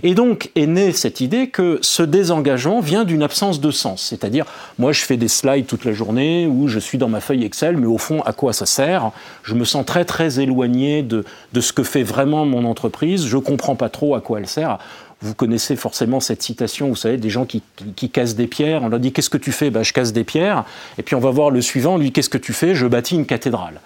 [0.03, 4.03] Et donc est née cette idée que ce désengagement vient d'une absence de sens.
[4.03, 4.45] C'est-à-dire,
[4.79, 7.77] moi, je fais des slides toute la journée où je suis dans ma feuille Excel,
[7.77, 9.11] mais au fond, à quoi ça sert?
[9.43, 11.23] Je me sens très, très éloigné de,
[11.59, 13.25] ce que fait vraiment mon entreprise.
[13.25, 14.79] Je comprends pas trop à quoi elle sert
[15.21, 17.61] vous connaissez forcément cette citation, vous savez, des gens qui,
[18.09, 18.83] cassent des pierres.
[18.83, 19.69] On leur dit Qu'est-ce que tu fais?
[19.69, 20.65] Ben, Je casse des pierres.
[20.97, 22.73] Et puis on va voir le suivant, lui Qu'est-ce que tu fais?
[22.73, 23.81] Je bâtis une cathédrale.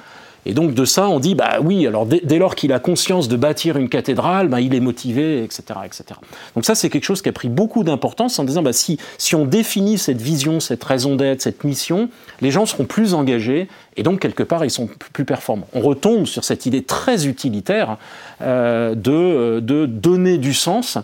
[0.46, 3.36] Et donc de ça, on dit, bah oui, alors dès, lors qu'il a conscience de
[3.36, 5.64] bâtir une cathédrale, bah, il est motivé, etc.
[5.86, 6.06] etc.
[6.54, 9.34] Donc ça, c'est quelque chose qui a pris beaucoup d'importance en disant, bah, si, si
[9.34, 12.10] on définit cette vision, cette raison d'être, cette mission,
[12.42, 13.68] les gens seront plus engagés
[13.98, 15.68] et donc quelque part, ils sont plus performants.
[15.74, 17.98] On retombe sur cette idée très utilitaire
[18.42, 21.02] euh, de, de donner du sens euh,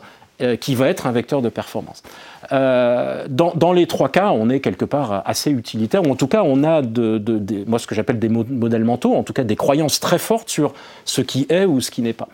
[0.60, 2.04] qui va être un vecteur de performance.
[2.52, 6.44] Euh, dans, les trois cas, on est quelque part assez utilitaire, ou en tout cas,
[6.44, 10.00] on a de, moi ce que j'appelle des modèles mentaux, en tout cas des croyances
[10.00, 10.74] très fortes sur
[11.06, 12.28] ce qui est ou ce qui n'est pas.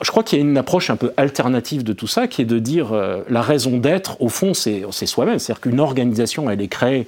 [0.00, 2.46] Je crois qu'il y a une approche un peu alternative de tout ça, qui est
[2.46, 5.38] de dire euh, la raison d'être, au fond, c'est soi-même.
[5.38, 7.06] C'est-à-dire qu'une organisation, elle est créée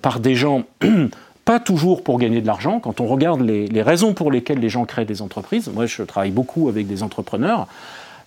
[0.00, 0.62] par des gens
[1.44, 2.78] pas toujours pour gagner de l'argent.
[2.80, 6.30] Quand on regarde les, raisons pour lesquelles les gens créent des entreprises, moi je travaille
[6.30, 7.66] beaucoup avec des entrepreneurs,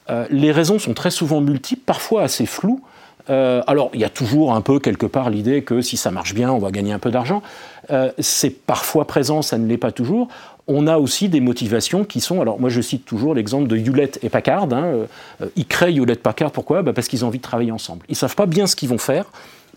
[0.10, 2.82] euh, les raisons sont très souvent multiples, parfois assez floues.
[3.30, 6.36] Euh, alors, il y a toujours un peu quelque part l'idée que si ça marche
[6.36, 7.42] bien, on va gagner un peu d'argent.
[7.90, 10.28] Euh, c'est parfois présent, ça ne l'est pas toujours.
[10.68, 12.42] On a aussi des motivations qui sont.
[12.42, 14.72] Alors, moi, je cite toujours l'exemple de Hewlett et Packard.
[14.72, 15.08] Hein.
[15.56, 16.82] ils créent Hewlett Packard, pourquoi?
[16.82, 18.06] Bah, Parce qu'ils ont envie de travailler ensemble.
[18.10, 19.26] Ils ne savent pas bien ce qu'ils vont faire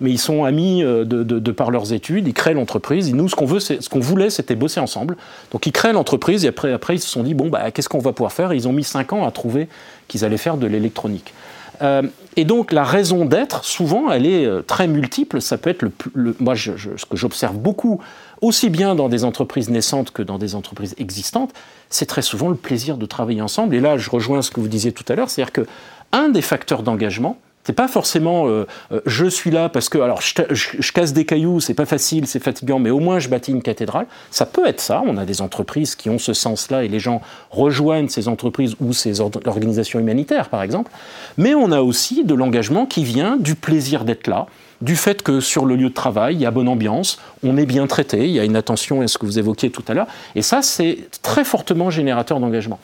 [0.01, 3.13] mais ils sont amis de, de, par leurs études, ils créent l'entreprise.
[3.13, 5.17] Nous, ce qu'on ce voulait, c'était bosser ensemble.
[5.53, 8.13] Donc, ils créent l'entreprise et après, ils se sont dit bon, bah, qu'est-ce qu'on va
[8.13, 8.53] pouvoir faire?
[8.53, 9.69] Ils ont mis cinq ans à trouver
[10.07, 11.35] qu'ils allaient faire de l'électronique.
[11.83, 12.03] Euh,
[12.37, 15.41] et donc la raison d'être, souvent, elle est euh, très multiple.
[15.41, 15.83] Ça peut être
[16.15, 18.01] le, moi, ce que j'observe beaucoup,
[18.41, 21.53] aussi bien dans des entreprises naissantes que dans des entreprises existantes,
[21.91, 23.75] c'est très souvent le plaisir de travailler ensemble.
[23.75, 25.67] Et là, je rejoins ce que vous disiez tout à l'heure, c'est-à-dire que
[26.13, 30.23] un des facteurs d'engagement, c'est pas forcément euh, euh, je suis là parce que alors
[30.23, 33.61] je, casse des cailloux, c'est pas facile, c'est fatigant, mais au moins je bâtis une
[33.61, 34.07] cathédrale.
[34.31, 35.03] Ça peut être ça.
[35.05, 38.95] On a des entreprises qui ont ce sens-là et les gens rejoignent ces entreprises ou
[38.95, 40.91] ces organisations humanitaires, par exemple.
[41.37, 44.47] Mais on a aussi de l'engagement qui vient du plaisir d'être là,
[44.81, 47.67] du fait que sur le lieu de travail, il y a bonne ambiance, on est
[47.67, 50.07] bien traité, il y a une attention à ce que vous évoquiez tout à l'heure.
[50.35, 52.79] Et ça, c'est très fortement générateur d'engagement.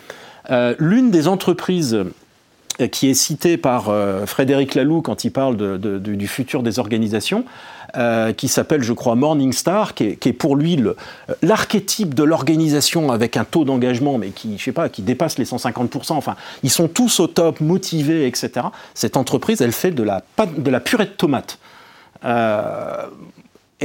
[0.51, 2.05] Euh, l'une des entreprises
[2.91, 7.45] qui est cité par euh, Frédéric Laloux quand il parle du futur des organisations,
[7.97, 10.83] euh, qui s'appelle, je crois, Morningstar, qui est, qui est pour lui
[11.43, 15.45] l'archétype de l'organisation avec un taux d'engagement, mais qui, je sais pas, qui dépasse les
[15.45, 16.13] 150%.
[16.13, 18.67] Enfin, ils sont tous au top, motivés, etc.
[18.95, 21.59] Cette entreprise, elle fait de la, purée de tomates.
[22.25, 22.29] Et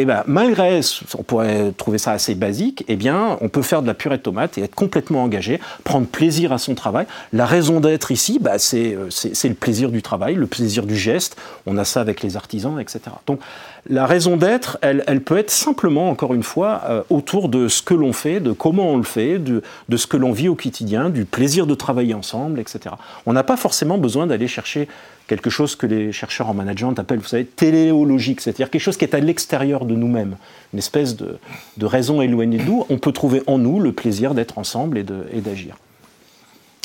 [0.01, 0.79] eh ben, malgré,
[1.17, 4.21] on pourrait trouver ça assez basique, eh bien, on peut faire de la purée de
[4.21, 7.05] tomate et être complètement engagé, prendre plaisir à son travail.
[7.33, 11.35] La raison d'être ici, bah, euh, c'est le plaisir du travail, le plaisir du geste.
[11.65, 13.01] On a ça avec les artisans, etc.
[13.27, 13.41] Donc,
[13.87, 17.81] la raison d'être, elle, elle, peut être simplement, encore une fois, euh, autour de ce
[17.81, 19.61] que l'on fait, de comment on le fait, de,
[19.95, 22.95] ce que l'on vit au quotidien, du plaisir de travailler ensemble, etc.
[23.25, 24.87] On n'a pas forcément besoin d'aller chercher
[25.27, 29.05] quelque chose que les chercheurs en management appellent, vous savez, téléologique, c'est-à-dire quelque chose qui
[29.05, 30.35] est à l'extérieur de nous-mêmes,
[30.73, 31.37] une espèce de,
[31.77, 32.85] de raison éloignée de nous.
[32.89, 35.03] On peut trouver en nous le plaisir d'être ensemble et
[35.41, 35.75] d'agir.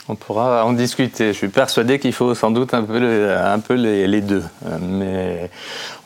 [0.09, 1.29] On pourra en discuter.
[1.29, 3.01] Je suis persuadé qu'il faut sans doute un peu,
[3.67, 4.45] peu les, deux.
[4.83, 5.51] Mais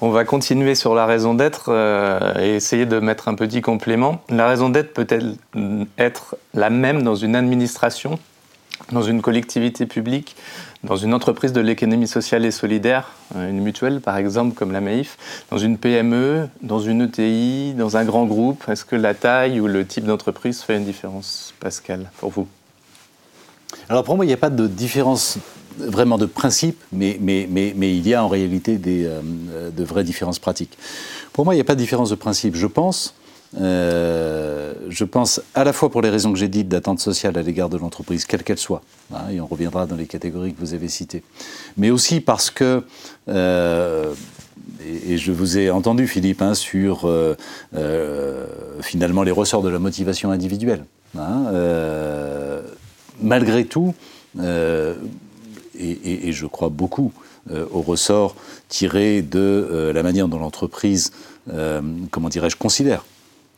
[0.00, 4.22] on va continuer sur la raison d'être euh, et essayer de mettre un petit complément.
[4.28, 5.34] La raison d'être peut-elle
[5.98, 8.20] être la même dans une administration,
[8.92, 10.37] dans une collectivité publique,
[10.84, 14.80] dans une entreprise de l'économie sociale et solidaire, euh, une mutuelle par exemple comme la
[14.80, 15.16] MAIF,
[15.50, 18.68] dans une PME, dans une ETI, dans un grand groupe?
[18.68, 22.46] Est-ce que la taille ou le type d'entreprise fait une différence, Pascal, pour vous?
[23.88, 25.38] Alors pour moi, il n'y a pas de différence
[25.78, 30.76] vraiment de principe, mais, il y a en réalité des, euh, de vraies différences pratiques.
[31.33, 32.57] Pour moi, il n'y a pas de différence de principe.
[32.57, 33.14] Je pense
[33.59, 37.42] euh, je pense à la fois pour les raisons que j'ai dites d'attente sociale à
[37.42, 40.74] l'égard de l'entreprise, quelle qu'elle soit, hein, et on reviendra dans les catégories que vous
[40.74, 41.22] avez citées,
[41.78, 42.85] mais aussi parce que,
[43.31, 44.12] euh,
[44.87, 47.11] et, je vous ai entendu Philippe, hein, sur
[48.83, 50.85] finalement les ressorts de la motivation individuelle.
[51.18, 51.46] Hein,
[53.20, 53.94] malgré tout,
[54.40, 57.12] et, et, je crois beaucoup
[57.50, 58.37] au ressort
[58.68, 61.12] tiré de la manière dont l'entreprise,
[62.11, 63.04] comment dirais-je, considère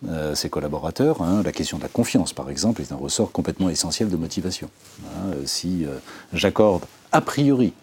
[0.09, 1.21] euh, ses collaborateurs.
[1.21, 1.43] Hein.
[1.45, 4.71] La question de la confiance, par exemple, est un ressort complètement essentiel de motivation.
[5.05, 5.35] Hein.
[5.45, 5.99] Si euh,
[6.33, 7.75] j'accorde a priori,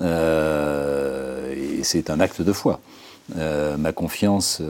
[0.00, 2.78] euh, et c'est un acte de foi,
[3.36, 4.60] ma confiance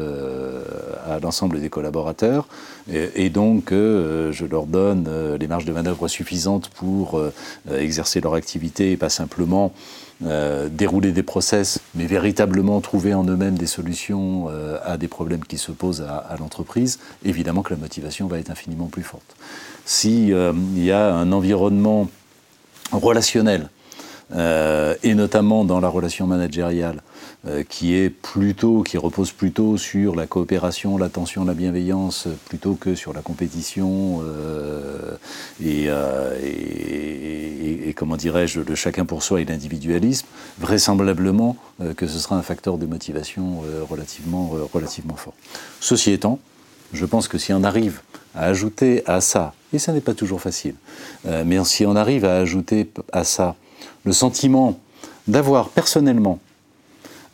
[1.06, 2.46] à l'ensemble des collaborateurs,
[2.92, 7.20] et, donc je leur donne les marges de manœuvre suffisantes pour
[7.70, 9.72] exercer leur activité et pas simplement
[10.24, 15.44] euh, dérouler des process, mais véritablement trouver en eux-mêmes des solutions euh, à des problèmes
[15.44, 19.34] qui se posent à, l'entreprise, évidemment que la motivation va être infiniment plus forte.
[19.84, 22.08] S'il euh, y a un environnement
[22.92, 23.68] relationnel,
[25.02, 27.02] et notamment dans la relation managériale,
[27.68, 33.12] qui est plutôt, qui repose plutôt sur la coopération, l'attention, la bienveillance, plutôt que sur
[33.12, 34.22] la compétition
[35.62, 35.88] et,
[37.86, 40.26] et, comment dirais-je, le chacun pour soi et l'individualisme,
[40.58, 41.56] vraisemblablement
[41.96, 45.34] que ce sera un facteur de motivation relativement, relativement fort.
[45.80, 46.38] Ceci étant,
[46.92, 48.00] je pense que si on arrive
[48.34, 50.76] à ajouter à ça, et ça n'est pas toujours facile,
[51.26, 53.54] mais si on arrive à ajouter à ça
[54.04, 54.78] le sentiment
[55.28, 56.38] d'avoir personnellement,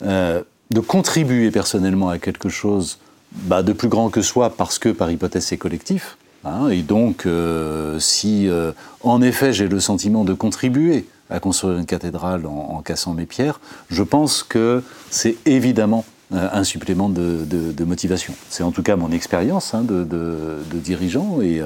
[0.03, 2.99] euh, de contribuer personnellement à quelque chose
[3.33, 6.17] bah, de plus grand que soi parce que par hypothèse c'est collectif.
[6.45, 11.77] Hein, et donc euh, si euh, en effet j'ai le sentiment de contribuer à construire
[11.77, 13.61] une cathédrale en, cassant mes pierres,
[13.91, 18.35] je pense que c'est évidemment un supplément de, motivation.
[18.49, 21.63] C'est en tout cas mon expérience hein, de, dirigeant et,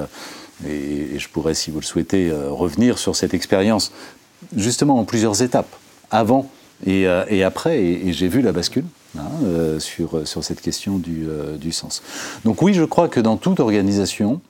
[0.67, 3.91] et, je pourrais, si vous le souhaitez, revenir sur cette expérience
[4.55, 5.75] justement en plusieurs étapes,
[6.11, 6.47] avant
[6.85, 8.85] et, euh, après, et, j'ai vu la bascule.
[9.17, 12.03] Hein, euh, sur, sur cette question du, euh, sens.
[12.43, 14.41] Donc oui, je crois que dans toute organisation,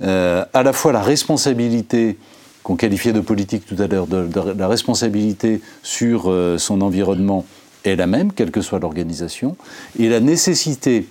[0.00, 2.18] à la fois la responsabilité
[2.64, 4.08] qu'on qualifiait de politique tout à l'heure,
[4.56, 7.44] la responsabilité sur son environnement
[7.84, 9.56] est la même, quelle que soit l'organisation,
[10.00, 11.06] et la nécessité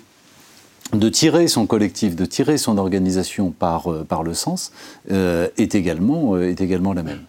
[0.91, 3.87] de tirer son collectif, de tirer son organisation par,
[4.23, 4.73] le sens,
[5.09, 7.23] est également la même.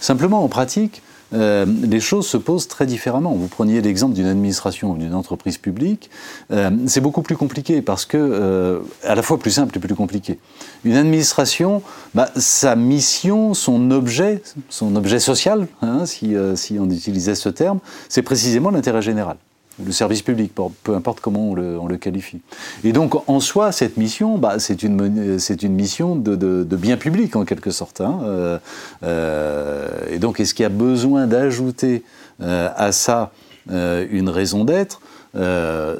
[0.00, 1.02] Simplement, en pratique,
[1.34, 3.32] euh, les choses se posent très différemment.
[3.32, 6.10] Vous preniez l'exemple d'une administration ou d'une entreprise publique,
[6.50, 9.94] euh, c'est beaucoup plus compliqué parce que, euh, à la fois plus simple et plus
[9.94, 10.38] compliqué.
[10.84, 11.82] Une administration,
[12.14, 17.80] bah, sa mission, son objet, son objet social, hein, si, si on utilisait ce terme,
[18.08, 19.36] c'est précisément l'intérêt général
[19.82, 22.40] le service public, peu importe comment on le, qualifie.
[22.84, 27.70] Et donc, en soi, cette mission, bah, c'est une, mission de, bien public, en quelque
[27.70, 28.00] sorte.
[28.00, 28.20] Hein.
[28.24, 28.58] Euh,
[29.02, 32.02] euh, et donc, est-ce qu'il y a besoin d'ajouter
[32.40, 33.32] euh, à ça
[33.68, 35.00] une raison d'être?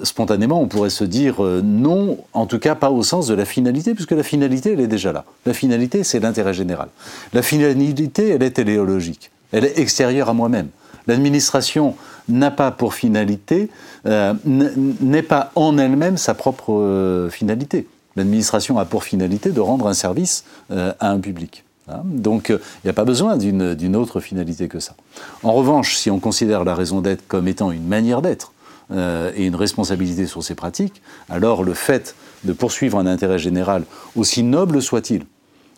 [0.04, 3.94] Spontanément, on pourrait se dire non, en tout cas pas au sens de la finalité,
[3.94, 5.24] puisque la finalité, elle est déjà là.
[5.46, 6.88] La finalité, c'est l'intérêt général.
[7.32, 9.32] La finalité, elle est téléologique.
[9.50, 10.68] Elle est extérieure à moi-même.
[11.06, 11.94] L'administration
[12.28, 13.68] n'a pas pour finalité,
[14.06, 17.86] euh, n'est pas en elle-même sa propre euh, finalité.
[18.16, 21.64] L'administration a pour finalité de rendre un service euh, à un public.
[21.88, 22.00] Hein.
[22.04, 24.94] Donc il n'y a pas besoin d'une autre finalité que ça.
[25.42, 28.52] En revanche, si on considère la raison d'être comme étant une manière d'être
[28.90, 32.14] et une responsabilité sur ses pratiques, alors le fait
[32.44, 35.24] de poursuivre un intérêt général, aussi noble soit-il,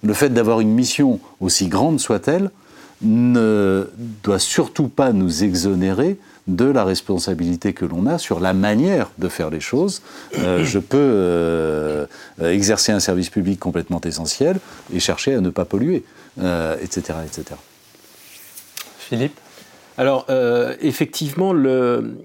[0.03, 2.51] le fait d'avoir une mission aussi grande soit-elle,
[3.03, 3.91] ne
[4.23, 9.29] doit surtout pas nous exonérer de la responsabilité que l'on a sur la manière de
[9.29, 10.03] faire les choses.
[10.39, 12.07] Euh, je peux euh,
[12.41, 14.59] exercer un service public complètement essentiel
[14.93, 16.05] et chercher à ne pas polluer,
[16.37, 16.77] etc., euh,
[17.25, 17.59] etc.
[18.99, 19.39] Philippe?
[19.99, 20.27] Alors,
[20.81, 22.17] effectivement, le,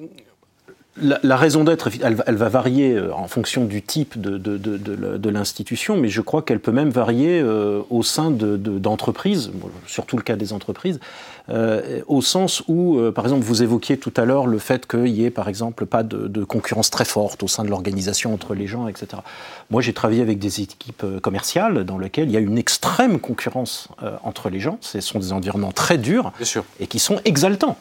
[0.98, 6.20] la, raison d'être, elle, va varier euh, en fonction du type de, l'institution, mais je
[6.20, 9.52] crois qu'elle peut même varier euh, au sein d'entreprises,
[9.88, 11.00] surtout le cas des entreprises,
[11.50, 15.24] euh, au sens où, par exemple, vous évoquiez tout à l'heure le fait qu'il n'y
[15.24, 18.88] ait, par exemple, pas de, concurrence très forte au sein de l'organisation entre les gens,
[18.88, 19.22] etc.
[19.70, 23.88] Moi, j'ai travaillé avec des équipes commerciales dans lesquelles il y a une extrême concurrence
[24.24, 24.78] entre les gens.
[24.82, 26.34] Ce sont des environnements très durs
[26.80, 27.78] et qui sont exaltants.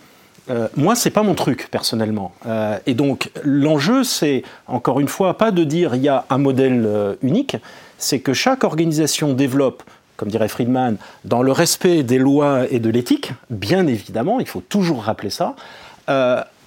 [0.50, 2.32] Euh, moi, c'est pas mon truc personnellement.
[2.46, 6.38] Euh, et donc, l'enjeu, c'est encore une fois pas de dire il y a un
[6.38, 7.56] modèle euh, unique,
[7.98, 9.82] c'est que chaque organisation développe,
[10.16, 14.62] comme dirait Friedman, dans le respect des lois et de l'éthique, bien évidemment, il faut
[14.62, 15.54] toujours rappeler ça,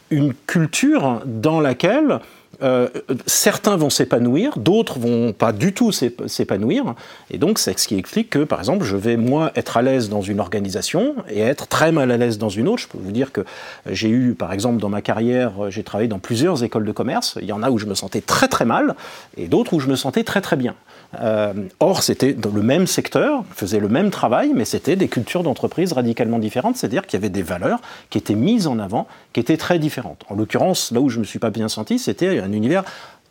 [0.10, 2.20] une culture dans laquelle
[2.62, 2.88] euh,
[3.26, 6.96] certains vont s'épanouir, d'autres vont pas du tout s'épanouir.
[7.32, 10.10] Et donc, c'est ce qui explique que, par exemple, je vais, moi, être à l'aise
[10.10, 12.84] dans une organisation et être très mal à l'aise dans une autre.
[12.84, 13.42] Je peux vous dire que
[13.90, 17.38] j'ai eu, par exemple, dans ma carrière, j'ai travaillé dans plusieurs écoles de commerce.
[17.42, 18.96] Il y en a où je me sentais très très mal
[19.38, 20.76] et d'autres où je me sentais très très bien.
[21.22, 25.44] Euh, or, c'était dans le même secteur, faisait le même travail, mais c'était des cultures
[25.44, 29.40] d'entreprise radicalement différentes, c'est-à-dire qu'il y avait des valeurs qui étaient mises en avant, qui
[29.40, 30.24] étaient très différentes.
[30.30, 32.84] En l'occurrence, là où je ne me suis pas bien senti, c'était un univers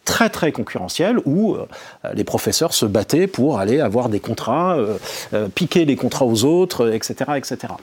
[0.04, 1.66] très très concurrentiel où euh,
[2.14, 6.92] les professeurs se battaient pour aller avoir des contrats, euh, piquer les contrats aux autres,
[6.92, 7.74] etc., etc.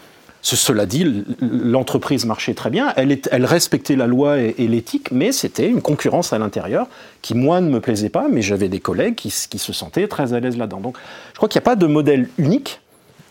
[0.41, 5.81] Cela dit, l'entreprise marchait très bien, elle, respectait la loi et, l'éthique, mais c'était une
[5.81, 6.87] concurrence à l'intérieur
[7.21, 10.39] qui, moi, ne me plaisait pas, mais j'avais des collègues qui, se sentaient très à
[10.39, 10.79] l'aise là-dedans.
[10.79, 10.97] Donc,
[11.33, 12.79] je crois qu'il n'y a pas de modèle unique.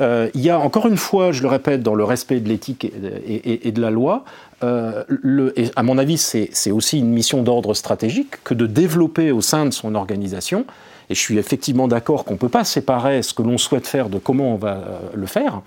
[0.01, 2.93] Euh, il y a, encore une fois, je le répète, dans le respect de l'éthique
[3.27, 4.25] et, de la loi,
[4.63, 5.03] euh,
[5.77, 9.71] à mon avis, c'est aussi une mission d'ordre stratégique que de développer au sein de
[9.71, 10.67] son organisation
[11.11, 14.09] et je suis effectivement d'accord qu'on ne peut pas séparer ce que l'on souhaite faire
[14.09, 15.63] de comment on va euh, le faire.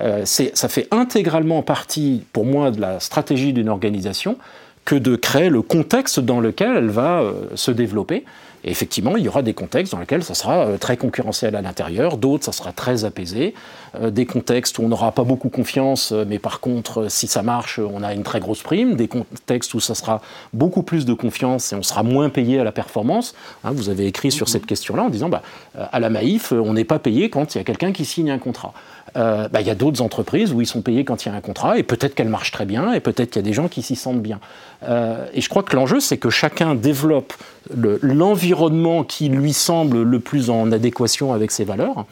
[0.00, 4.36] Euh, ça fait intégralement partie, pour moi, de la stratégie d'une organisation
[4.84, 7.22] que de créer le contexte dans lequel elle va
[7.54, 8.24] se développer.
[8.66, 11.62] Et effectivement, il y aura des contextes dans lesquels ça sera euh, très concurrentiel à
[11.62, 13.54] l'intérieur, d'autres, ça sera très apaisé,
[14.00, 17.42] euh, des contextes où on n'aura pas beaucoup confiance, euh, mais par contre, si ça
[17.42, 20.20] marche, on a une très grosse prime, des contextes où ça sera
[20.52, 23.36] beaucoup plus de confiance et on sera moins payé à la performance.
[23.62, 25.42] Hein, vous avez écrit sur cette question-là en disant, bah,
[25.76, 28.38] à la Maïf, on n'est pas payé quand il y a quelqu'un qui signe un
[28.38, 28.72] contrat.
[29.14, 31.40] Bah, il y a d'autres entreprises où ils sont payés quand il y a un
[31.40, 33.80] contrat, et peut-être qu'elles marchent très bien, et peut-être qu'il y a des gens qui
[33.80, 34.40] s'y sentent bien.
[34.82, 37.32] et je crois que l'enjeu, c'est que chacun développe
[37.74, 38.55] l'environnement
[39.04, 42.06] qui lui semble le plus en adéquation avec ses valeurs.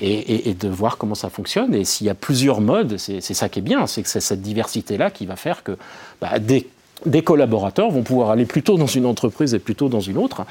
[0.00, 1.74] Et, de voir comment ça fonctionne.
[1.74, 4.42] Et s'il y a plusieurs modes, c'est ça qui est bien, c'est que c'est cette
[4.42, 5.76] diversité-là qui va faire que
[6.20, 6.68] bah, des,
[7.22, 10.44] collaborateurs vont pouvoir aller plutôt dans une entreprise et plutôt dans une autre.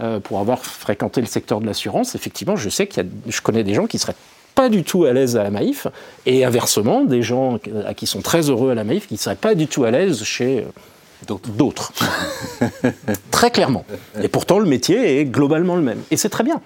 [0.00, 3.74] Euh, pour avoir fréquenté le secteur de l'assurance, effectivement, je sais qu'il je connais des
[3.74, 4.16] gens qui seraient
[4.56, 5.86] pas du tout à l'aise à la Maïf,
[6.26, 7.60] et inversement, des gens
[7.96, 10.24] qui sont très heureux à la Maïf qui ne seraient pas du tout à l'aise
[10.24, 10.64] chez
[11.26, 11.92] d'autres.
[13.30, 13.84] très clairement.
[14.22, 16.02] Et pourtant, le métier est globalement le même.
[16.10, 16.60] Et c'est très bien.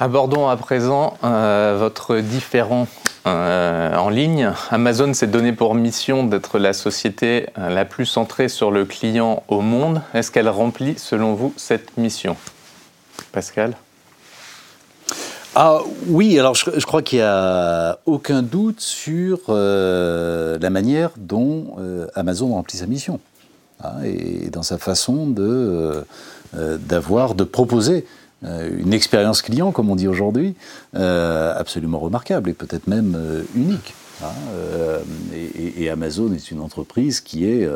[0.00, 2.86] Abordons à présent euh, votre différent
[3.26, 4.52] euh, en ligne.
[4.70, 9.42] Amazon s'est donné pour mission d'être la société euh, la plus centrée sur le client
[9.48, 10.02] au monde.
[10.14, 12.36] Est-ce qu'elle remplit, selon vous, cette mission?
[13.32, 13.74] Pascal?
[15.54, 21.76] Ah oui, alors je, crois qu'il n'y a aucun doute sur euh, la manière dont
[21.78, 23.18] euh, Amazon remplit sa mission
[23.82, 26.04] hein, et dans sa façon de
[26.56, 28.06] euh, d'avoir, de proposer
[28.42, 30.54] une expérience client, comme on dit aujourd'hui,
[30.94, 33.94] absolument remarquable et peut-être même unique.
[34.22, 34.28] Hein,
[35.34, 37.68] et, et, Amazon est une entreprise qui est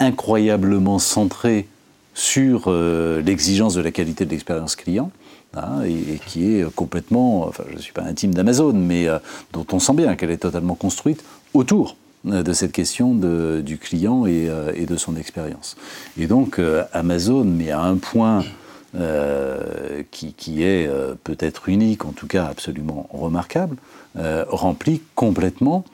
[0.00, 1.68] incroyablement centrée
[2.14, 5.10] sur l'exigence de la qualité de l'expérience client
[5.56, 9.18] Hein, et, qui est complètement, enfin je ne suis pas intime d'Amazon, mais euh,
[9.54, 11.96] dont on sent bien qu'elle est totalement construite autour
[12.26, 15.76] euh, de cette question de, du client euh, et, de son expérience.
[16.18, 16.60] Et donc
[16.92, 18.44] Amazon, mais à un point
[20.10, 20.88] qui, qui, est
[21.22, 23.76] peut-être unique, en tout cas absolument remarquable,
[24.14, 25.84] remplit complètement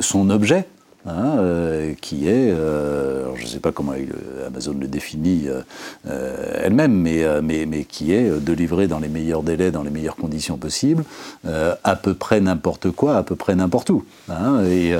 [0.00, 0.66] son objet
[1.08, 3.92] Hein, euh, qui est, euh, je ne sais pas comment
[4.44, 9.44] Amazon le définit euh, elle-même, mais, mais, mais, qui est de livrer dans les meilleurs
[9.44, 11.04] délais, dans les meilleures conditions possibles,
[11.44, 14.96] à peu près n'importe quoi, à peu près n'importe où, hein, et,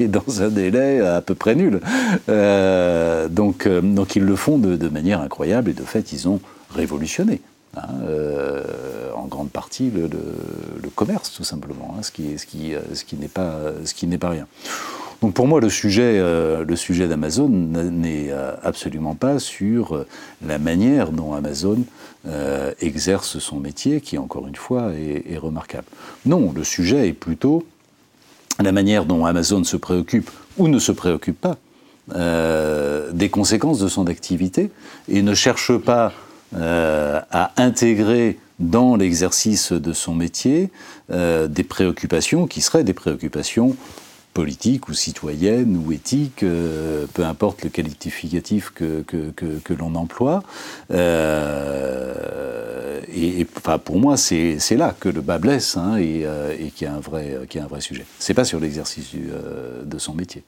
[0.08, 1.80] dans un délai à peu près nul.
[3.28, 6.40] donc, donc ils le font de, manière incroyable, et de fait, ils ont
[6.74, 7.42] révolutionné.
[7.76, 7.88] Hein,
[9.14, 10.08] en grande partie le,
[10.94, 14.30] commerce tout simplement, ce qui, ce qui, ce qui n'est pas, ce qui n'est pas
[14.30, 14.46] rien.
[15.22, 20.06] Donc pour moi, le sujet, euh, sujet d'Amazon n'est euh, absolument pas sur euh,
[20.44, 21.78] la manière dont Amazon
[22.80, 25.86] exerce son métier, qui encore une fois est, remarquable.
[26.24, 27.66] Non, le sujet est plutôt
[28.62, 31.56] la manière dont Amazon se préoccupe ou ne se préoccupe pas
[33.12, 34.70] des conséquences de son activité
[35.08, 36.12] et ne cherche pas
[36.54, 40.70] à intégrer dans l'exercice de son métier
[41.10, 43.76] des préoccupations qui seraient des préoccupations
[44.32, 50.42] politique ou citoyenne ou éthique, euh, peu importe le qualificatif que, que, que, l'on emploie.
[50.90, 52.12] Euh,
[53.14, 56.86] et, enfin, pour moi, c'est là que le bas blesse hein, et, euh, et qu'il
[56.86, 58.06] y, a un vrai, qui a un vrai sujet.
[58.18, 60.44] C'est pas sur l'exercice de son métier.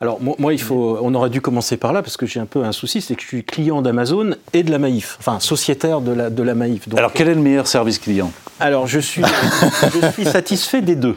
[0.00, 2.62] Alors moi, il faut, on aurait dû commencer par là parce que j'ai un peu
[2.62, 6.12] un souci, c'est que je suis client d'Amazon et de la Maïf, enfin sociétaire de
[6.12, 6.86] la, de la Maïf.
[6.96, 8.30] alors quel est le meilleur service client?
[8.60, 9.22] Alors je suis,
[10.00, 11.16] je suis satisfait des deux.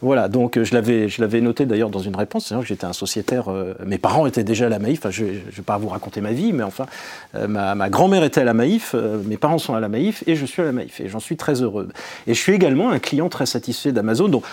[0.00, 2.84] Voilà, donc euh, je l'avais, je l'avais noté d'ailleurs dans une réponse, c'est que j'étais
[2.84, 5.88] un sociétaire, euh, mes parents étaient déjà à la Maïf, je ne vais pas vous
[5.88, 6.86] raconter ma vie, mais enfin,
[7.34, 8.94] euh, ma, grand-mère était à la Maïf,
[9.24, 11.36] mes parents sont à la Maïf, et je suis à la Maïf, et j'en suis
[11.36, 11.88] très heureux.
[12.28, 14.44] Et je suis également un client très satisfait d'Amazon, donc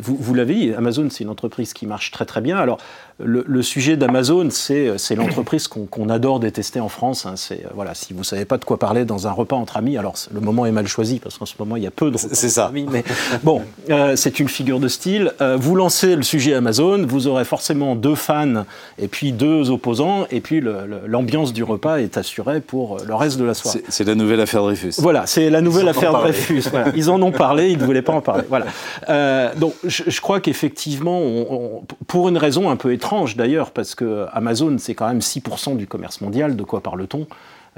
[0.00, 2.78] vous, vous l'avez dit, Amazon c'est une entreprise qui marche très très bien, alors
[3.22, 7.34] le, sujet d'Amazon, c'est, c'est l'entreprise qu'on, adore détester en France, hein.
[7.36, 9.96] c'est, voilà, si vous ne savez pas de quoi parler dans un repas entre amis,
[9.96, 12.16] alors le moment est mal choisi, parce qu'en ce moment il y a peu de
[12.16, 12.66] repas c'est ça.
[12.66, 13.04] amis, mais
[13.44, 13.62] bon,
[14.16, 15.32] c'est une figure de style.
[15.40, 18.64] Euh, vous lancez le sujet Amazon, vous aurez forcément deux fans
[18.98, 20.62] et puis deux opposants, et puis
[21.06, 23.82] l'ambiance du repas est assurée pour le reste de la soirée.
[23.88, 24.94] C'est la nouvelle affaire Dreyfus.
[24.98, 26.64] Voilà, c'est la nouvelle affaire Dreyfus.
[26.96, 28.44] Ils en ont parlé, ils ne voulaient pas en parler.
[28.48, 28.66] Voilà.
[29.08, 31.22] Euh, donc je, crois qu'effectivement,
[32.06, 33.03] pour une raison un peu étrange
[33.36, 37.26] d'ailleurs, parce que Amazon, c'est quand même 6% du commerce mondial, de quoi parle-t-on?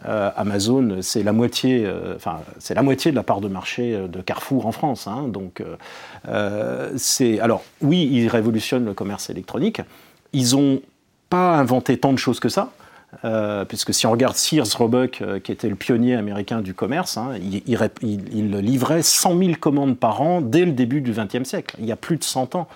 [0.05, 3.95] Euh, Amazon, c'est la moitié, euh, enfin c'est la moitié de la part de marché
[3.95, 5.07] euh, de Carrefour en France.
[5.07, 5.29] Hein.
[5.29, 5.63] donc
[6.97, 9.81] c'est alors oui, ils révolutionnent le commerce électronique.
[10.33, 10.83] Ils n'ont
[11.31, 12.73] pas inventé tant de choses que ça.
[13.69, 17.63] puisque si on regarde Sears Roebuck, qui était le pionnier américain du commerce, hein, il,
[18.03, 21.93] il, livrait 100 000 commandes par an dès le début du XXe siècle, il y
[21.93, 22.69] a plus de 100 ans.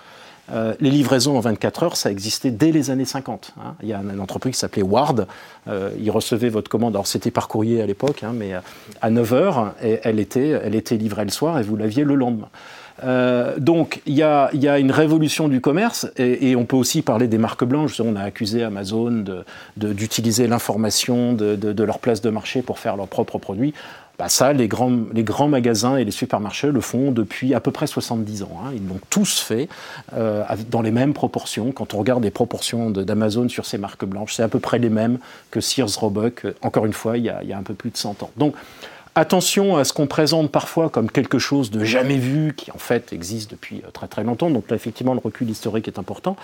[0.51, 3.53] Euh, les livraisons en 24 heures, ça existait dès les années 50.
[3.57, 3.75] Hein.
[3.81, 5.27] Il y a une entreprise qui s'appelait Ward.
[5.67, 8.53] Euh, il recevait votre commande, alors c'était par courrier à l'époque, hein, mais
[9.01, 12.49] à 9 heures, elle était, elle était livrée le soir et vous l'aviez le lendemain.
[13.03, 17.37] Euh, donc il y, a, une révolution du commerce et, on peut aussi parler des
[17.37, 17.99] marques blanches.
[17.99, 19.23] On a accusé Amazon
[19.77, 23.73] d'utiliser l'information de, leur place de marché pour faire leurs propres produits.
[24.21, 28.43] Bah ça, les grands, magasins et les supermarchés le font depuis à peu près 70
[28.43, 28.51] ans.
[28.63, 28.69] Hein.
[28.75, 29.67] Ils l'ont tous fait
[30.13, 31.71] euh, dans les mêmes proportions.
[31.71, 34.91] Quand on regarde les proportions d'Amazon sur ces marques blanches, c'est à peu près les
[34.91, 35.17] mêmes
[35.49, 37.89] que Sears Roebuck, encore une fois, il y a, il y a un peu plus
[37.89, 38.29] de 100 ans.
[38.37, 38.53] Donc,
[39.13, 43.11] Attention à ce qu'on présente parfois comme quelque chose de jamais vu, qui en fait
[43.11, 44.49] existe depuis euh, très très longtemps.
[44.49, 46.37] Donc là, effectivement, le recul historique est important.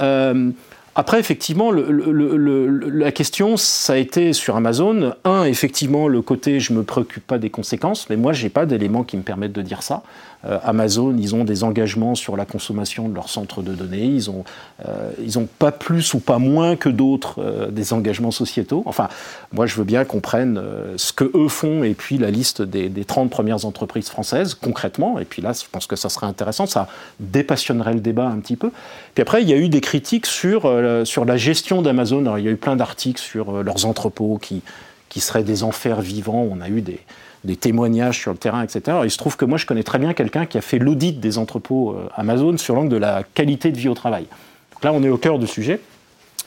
[0.00, 0.50] Euh,
[0.98, 5.12] après, effectivement, la question, ça a été sur Amazon.
[5.24, 8.48] Un, effectivement, le côté je ne me préoccupe pas des conséquences, mais moi, je n'ai
[8.48, 10.02] pas d'éléments qui me permettent de dire ça.
[10.44, 14.04] Euh, Amazon, ils ont des engagements sur la consommation de leur centre de données.
[14.04, 14.44] Ils n'ont
[14.86, 18.82] euh, ils ont pas plus ou pas moins que d'autres euh, des engagements sociétaux.
[18.86, 19.08] Enfin,
[19.52, 20.60] moi, je veux bien qu'on prenne
[20.96, 25.18] ce que eux font et puis la liste des, des 30 premières entreprises françaises, concrètement.
[25.18, 26.66] Et puis là, je pense que ça serait intéressant.
[26.66, 26.88] Ça
[27.20, 28.70] dépassionnerait le débat un petit peu.
[29.14, 30.70] Puis après, il y a eu des critiques sur,
[31.04, 32.36] sur la gestion d'Amazon.
[32.36, 34.62] Il y a eu plein d'articles sur leurs entrepôts qui,
[35.08, 36.46] qui seraient des enfers vivants.
[36.50, 37.00] On a eu des,
[37.46, 38.98] des témoignages sur le terrain, etc.
[39.04, 41.38] il se trouve que moi, je connais très bien quelqu'un qui a fait l'audit des
[41.38, 44.26] entrepôts euh, Amazon sur l'angle de la qualité de vie au travail.
[44.72, 45.80] Donc là, on est au cœur du sujet.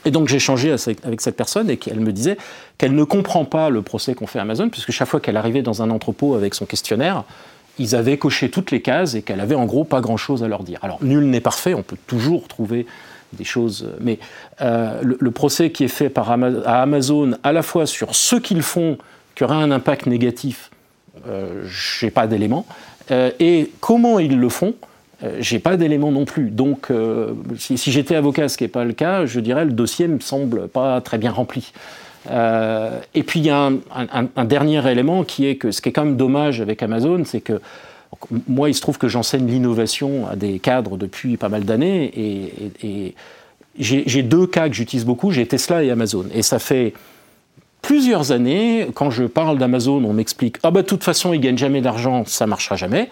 [0.04, 0.74] Et donc j'ai échangé
[1.04, 2.38] avec cette personne et elle me disait
[2.78, 5.60] qu'elle ne comprend pas le procès qu'on fait à Amazon, puisque chaque fois qu'elle arrivait
[5.60, 7.24] dans un entrepôt avec son questionnaire,
[7.78, 10.62] ils avaient coché toutes les cases et qu'elle avait en gros pas grand-chose à leur
[10.62, 10.78] dire.
[10.82, 12.86] Alors nul n'est parfait, on peut toujours trouver
[13.34, 14.18] des choses, mais
[14.60, 18.62] euh, le, procès qui est fait par à Amazon à la fois sur ce qu'ils
[18.62, 18.98] font
[19.34, 20.79] qui aura un impact négatif euh,
[21.26, 22.66] je n'ai pas d'éléments.
[23.10, 24.74] Euh, et comment ils le font
[25.22, 26.48] euh, j'ai pas d'éléments non plus.
[26.48, 26.90] Donc,
[27.58, 30.66] si, j'étais avocat, ce qui n'est pas le cas, je dirais le dossier me semble
[30.66, 31.74] pas très bien rempli.
[32.26, 36.06] et puis il y a un, dernier élément qui est que ce qui est quand
[36.06, 37.60] même dommage avec Amazon, c'est que
[38.48, 42.72] moi, il se trouve que j'enseigne l'innovation à des cadres depuis pas mal d'années, et,
[42.82, 43.14] et
[43.78, 46.24] j'ai deux cas que j'utilise beaucoup, j'ai Tesla et Amazon.
[46.34, 46.94] Et ça fait
[47.90, 51.58] plusieurs années, quand je parle d'Amazon, on m'explique Ah, bah, de toute façon, ils gagnent
[51.58, 53.10] jamais d'argent, ça marchera jamais.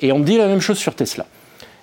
[0.00, 1.26] Et on me dit la même chose sur Tesla.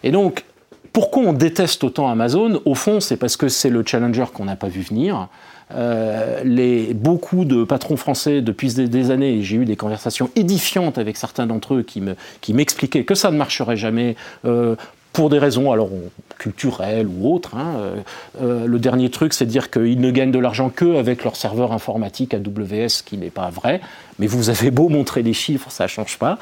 [0.02, 0.44] Et donc,
[0.92, 2.60] pourquoi on déteste autant Amazon?
[2.66, 5.28] Au fond, c'est parce que c'est le challenger qu'on n'a pas vu venir.
[5.76, 11.18] Euh, les, beaucoup de patrons français depuis des, années, j'ai eu des conversations édifiantes avec
[11.18, 14.16] certains d'entre eux qui, me, qui m'expliquaient que ça ne marcherait jamais.
[14.46, 14.76] Euh,
[15.14, 15.90] pour des raisons alors
[16.38, 17.56] culturelles ou autres.
[17.56, 17.96] Hein, euh,
[18.42, 21.36] euh, le dernier truc, c'est de dire qu'ils ne gagnent de l'argent que avec leur
[21.36, 23.82] serveur informatique AWS, ce qui n'est pas vrai.
[24.20, 26.38] Mais vous avez beau montrer des chiffres, ça ne change pas.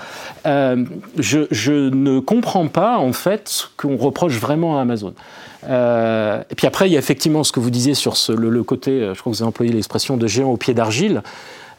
[0.45, 0.86] Euh,
[1.17, 5.13] je, ne comprends pas en fait ce qu'on reproche vraiment à Amazon.
[5.63, 8.99] et puis après, il y a effectivement ce que vous disiez sur le, le, côté,
[9.13, 11.22] je crois que vous avez employé l'expression de géant au pied d'argile.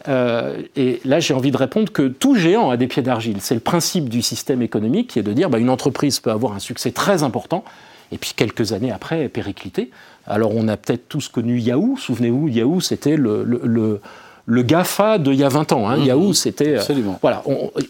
[0.09, 3.38] Euh, et là, j'ai envie de répondre que tout géant a des pieds d'argile.
[3.40, 6.55] C'est le principe du système économique qui est de dire bah, une entreprise peut avoir
[6.55, 7.64] un succès très important
[8.12, 9.90] et puis quelques années après péricliter.
[10.26, 11.96] Alors on a peut-être tous connu Yahoo.
[11.96, 14.01] Souvenez-vous, Yahoo, c'était le, le
[14.51, 15.88] GAFA d'il y a 20 ans.
[15.88, 15.98] Hein.
[15.98, 16.05] Mmh.
[16.05, 16.74] Yahoo, c'était.
[16.74, 17.18] Euh, Absolument.
[17.22, 17.42] voilà,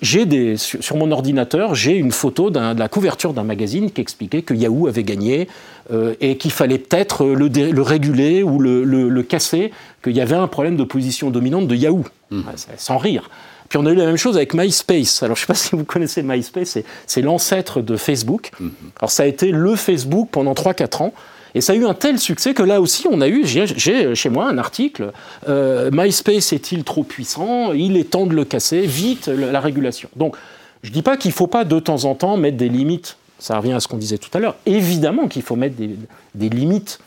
[0.02, 4.42] j'ai des sur, mon ordinateur, j'ai une photo de la couverture d'un magazine qui expliquait
[4.42, 5.48] que Yahoo avait gagné
[5.92, 10.36] euh, et qu'il fallait peut-être le, le, réguler ou le, le, casser, qu'il y avait
[10.36, 12.42] un problème de position dominante de Yahoo, mmh.
[12.76, 13.30] sans rire.
[13.68, 15.22] Puis on a eu la même chose avec MySpace.
[15.22, 18.50] Alors je ne sais pas si vous connaissez MySpace, c'est l'ancêtre de Facebook.
[18.58, 18.68] Mmh.
[18.98, 21.14] Alors ça a été le Facebook pendant 3-4 ans.
[21.54, 24.28] Et ça a eu un tel succès que là aussi, on a eu, j'ai chez
[24.28, 25.12] moi un article,
[25.48, 27.72] euh, MySpace est-il trop puissant?
[27.72, 30.08] Il est temps de le casser, vite la régulation.
[30.16, 30.36] Donc,
[30.82, 33.16] je ne dis pas qu'il ne faut pas de temps en temps mettre des limites,
[33.38, 37.00] ça revient à ce qu'on disait tout à l'heure, évidemment qu'il faut mettre des, limites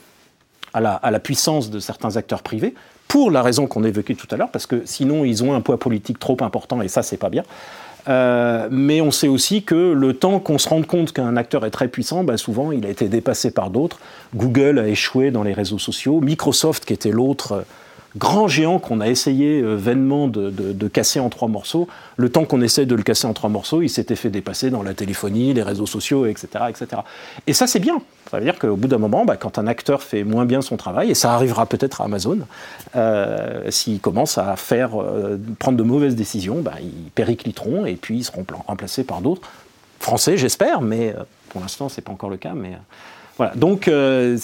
[0.74, 2.74] à la, à la, puissance de certains acteurs privés,
[3.08, 5.78] pour la raison qu'on évoquait tout à l'heure, parce que sinon ils ont un poids
[5.78, 7.44] politique trop important, et ça c'est pas bien.
[8.08, 11.72] Euh, mais on sait aussi que le temps qu'on se rende compte qu'un acteur est
[11.72, 14.00] très puissant, bah souvent il a été dépassé par d'autres.
[14.36, 16.20] Google a échoué dans les réseaux sociaux.
[16.20, 17.66] Microsoft, qui était l'autre
[18.18, 21.88] grand géant qu'on a essayé euh, vainement de, casser en trois morceaux,
[22.18, 24.84] le temps qu'on essaie de le casser en trois morceaux, il s'était fait dépasser dans
[24.84, 26.66] la téléphonie, les réseaux sociaux, etc.
[26.70, 27.02] etc.
[27.48, 28.02] Et ça, c'est bien.
[28.30, 30.78] Ça veut dire qu'au bout d'un moment, bah, quand un acteur fait moins bien son
[30.78, 32.40] travail, et ça arrivera peut-être à Amazon,
[32.96, 38.18] euh, s'il commence à faire, euh, prendre de mauvaises décisions, bah, ils péricliteront et puis
[38.18, 39.42] ils seront remplacés par d'autres.
[40.00, 41.16] Français, j'espère, mais
[41.50, 42.54] pour l'instant, ce n'est pas encore le cas.
[42.54, 42.74] Mais,
[43.38, 43.54] voilà.
[43.56, 44.38] Donc euh,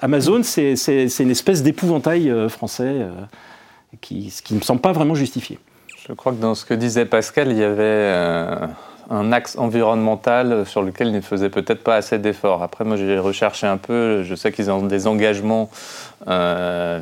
[0.00, 0.74] Amazon, c'est
[1.18, 3.10] une espèce d'épouvantail euh, français euh,
[4.00, 5.58] qui, ce qui ne me semble pas vraiment justifié.
[6.06, 8.12] Je crois que dans ce que disait Pascal, il y avait
[9.10, 12.62] un axe environnemental sur lequel ils ne faisaient peut-être pas assez d'efforts.
[12.62, 14.22] Après, moi, j'ai recherché un peu.
[14.22, 15.68] Je sais qu'ils ont des engagements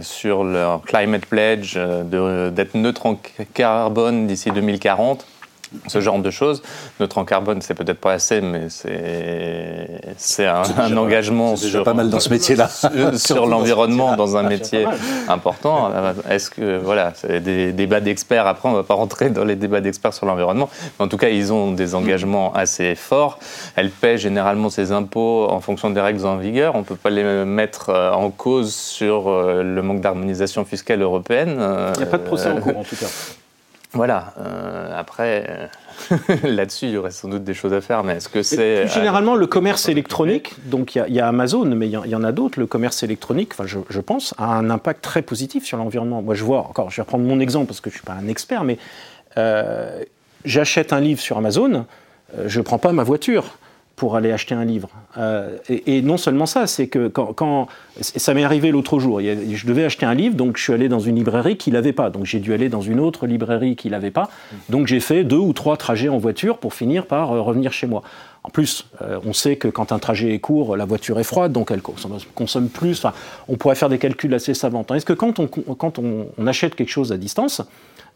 [0.01, 3.19] sur leur climate pledge d'être neutre en
[3.53, 5.27] carbone d'ici 2040
[5.87, 6.63] ce genre de choses.
[7.01, 12.11] Neutre en carbone, c'est peut-être pas assez, mais c'est un, un engagement sur pas mal
[12.11, 12.69] dans ce métier-là,
[13.17, 14.87] sur, l'environnement dans un métier
[15.29, 15.91] important.
[16.31, 18.47] Est-ce que voilà, c'est des débats d'experts.
[18.47, 21.29] Après, on va pas rentrer dans les débats d'experts sur l'environnement, mais en tout cas,
[21.29, 23.39] ils ont des engagements assez forts.
[23.77, 26.75] Elle paie généralement ses impôts en fonction des règles en vigueur.
[26.75, 31.57] On peut pas les mettre euh, en cause sur euh, le manque d'harmonisation fiscale européenne.
[31.95, 33.07] Il n'y a pas de procès en cours, en tout cas.
[33.95, 34.35] Voilà.
[34.39, 38.29] Euh, après, euh, là-dessus, il y aurait sans doute des choses à faire, mais est-ce
[38.29, 38.87] que c'est...
[38.89, 42.59] Généralement, le commerce électronique, donc il y, a Amazon, mais il y, en a d'autres,
[42.59, 46.23] le commerce électronique, enfin, je, pense, a un impact très positif sur l'environnement.
[46.23, 48.15] Moi, je vois, encore, je vais reprendre mon exemple parce que je ne suis pas
[48.15, 48.79] un expert, mais
[49.39, 50.03] euh,
[50.45, 51.87] j'achète un livre sur Amazon,
[52.47, 53.59] je ne prends pas ma voiture
[53.97, 54.89] pour aller acheter un livre.
[55.19, 57.69] Euh, et, non seulement ça, c'est que quand,
[58.01, 60.99] ça m'est arrivé l'autre jour, je devais acheter un livre, donc je suis allé dans
[60.99, 64.11] une librairie qui l'avait pas, donc j'ai dû aller dans une autre librairie qui l'avait
[64.11, 64.29] pas,
[64.69, 67.87] donc j'ai fait deux ou trois trajets en voiture pour finir par euh, revenir chez
[67.87, 68.03] moi.
[68.43, 71.53] En plus, euh, on sait que quand un trajet est court, la voiture est froide,
[71.53, 72.99] donc elle consomme, plus.
[72.99, 73.15] Enfin,
[73.49, 74.85] on pourrait faire des calculs assez savants.
[74.93, 77.63] Est-ce que quand on, achète quelque chose à distance,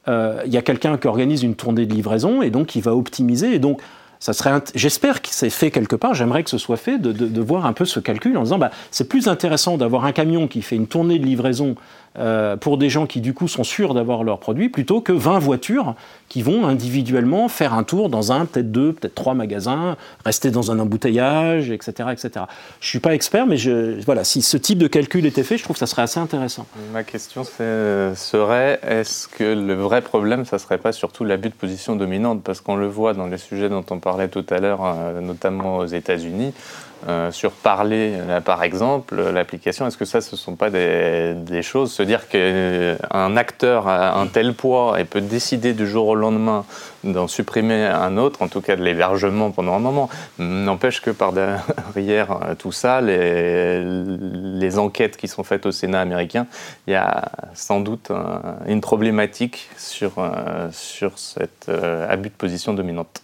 [0.07, 3.55] il y a quelqu'un qui organise une tournée de livraison et donc qui va optimiser
[3.55, 3.81] et donc
[4.21, 7.67] ça serait, j'espère que c'est fait quelque part, j'aimerais que ce soit fait, de, voir
[7.67, 10.77] un peu ce calcul en disant bah, c'est plus intéressant d'avoir un camion qui fait
[10.77, 11.77] une tournée de livraison
[12.19, 15.39] euh, pour des gens qui du coup sont sûrs d'avoir leurs produits plutôt que 20
[15.39, 15.95] voitures
[16.29, 20.73] qui vont individuellement faire un tour dans un, peut-être deux, peut-être trois magasins, rester dans
[20.73, 22.09] un embouteillage, etc.
[22.13, 22.47] etc.
[22.81, 23.57] Je suis pas expert, mais
[24.05, 26.67] voilà, si ce type de calcul était fait, je trouve que ça serait assez intéressant.
[26.93, 31.95] Ma question serait, est-ce que le vrai problème, ça serait pas surtout l'abus de position
[31.95, 32.43] dominante?
[32.43, 35.77] Parce qu'on le voit dans les sujets dont on parlait tout à l'heure, euh, notamment
[35.77, 36.55] aux États-Unis,
[37.07, 41.93] euh, sur parler, par exemple, l'application, est-ce que ça, ce ne sont pas des, choses
[41.93, 46.65] Se dire qu'un acteur a un tel poids et peut décider du jour au lendemain
[47.05, 51.33] d'en supprimer un autre, en tout cas de l'hébergement pendant un moment, n'empêche que par
[51.33, 56.47] derrière euh, tout ça, les, les, enquêtes qui sont faites au Sénat américain,
[56.89, 58.11] il y a sans doute
[58.67, 63.23] une problématique sur, euh, sur cet abus de position dominante.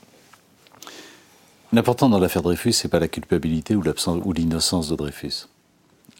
[1.74, 5.48] L'important dans l'affaire Dreyfus, c'est pas la culpabilité ou l'absence ou l'innocence de Dreyfus.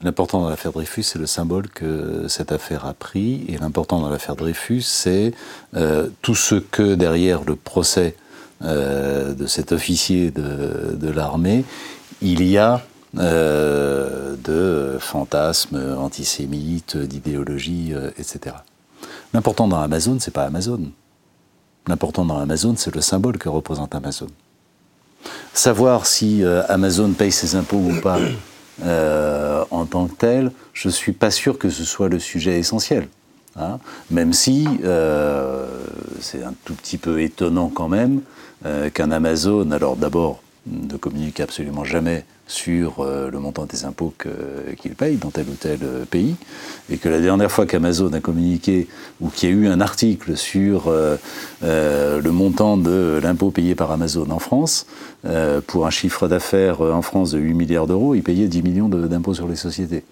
[0.02, 3.44] L'important dans l'affaire Dreyfus, c'est le symbole que cette affaire a pris.
[3.46, 5.32] Et l'important dans l'affaire Dreyfus, c'est
[5.76, 8.16] euh, tout ce que derrière le procès
[8.64, 11.64] euh, de cet officier de, l'armée,
[12.20, 12.82] il y a
[13.18, 18.56] euh, de fantasmes antisémites, d'idéologie, etc.
[19.32, 20.90] L'important dans Amazon, c'est pas Amazon.
[21.86, 24.26] L'important dans Amazon, c'est le symbole que représente Amazon.
[25.52, 28.18] Savoir si euh, Amazon paye ses impôts ou pas
[28.84, 32.58] euh, en tant que tel, je ne suis pas sûr que ce soit le sujet
[32.58, 33.08] essentiel.
[33.56, 33.78] Hein.
[34.10, 35.64] même si euh,
[36.20, 38.20] c'est un tout petit peu étonnant quand même
[38.94, 44.12] qu'un Amazon, alors d'abord, ne communique absolument jamais sur euh, le montant des impôts
[44.80, 46.36] qu'il paye dans tel ou tel euh, pays,
[46.90, 48.86] et que la dernière fois qu'Amazon a communiqué
[49.20, 51.16] ou qu'il y a eu un article sur euh,
[51.62, 54.86] le montant de l'impôt payé par Amazon en France,
[55.66, 59.32] pour un chiffre d'affaires en France de 8 milliards d'euros, il payait 10 millions d'impôts
[59.32, 60.04] sur les sociétés.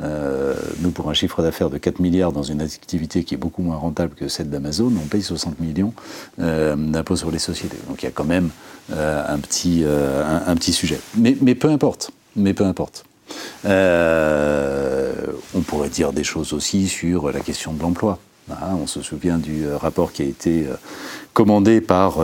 [0.00, 3.62] Euh, nous, pour un chiffre d'affaires de 4 milliards dans une activité qui est beaucoup
[3.62, 5.92] moins rentable que celle d'Amazon, on paye 60 millions
[6.40, 7.78] euh, d'impôts sur les sociétés.
[7.88, 8.50] Donc il y a quand même
[8.92, 11.00] euh, un, petit, un, petit sujet.
[11.16, 12.10] Mais, mais, peu importe.
[12.36, 13.04] Mais peu importe.
[13.64, 13.70] on
[15.66, 18.18] pourrait dire des choses aussi sur la question de l'emploi.
[18.50, 18.76] Hein.
[18.80, 20.66] on se souvient du rapport qui a été
[21.34, 22.20] commandé par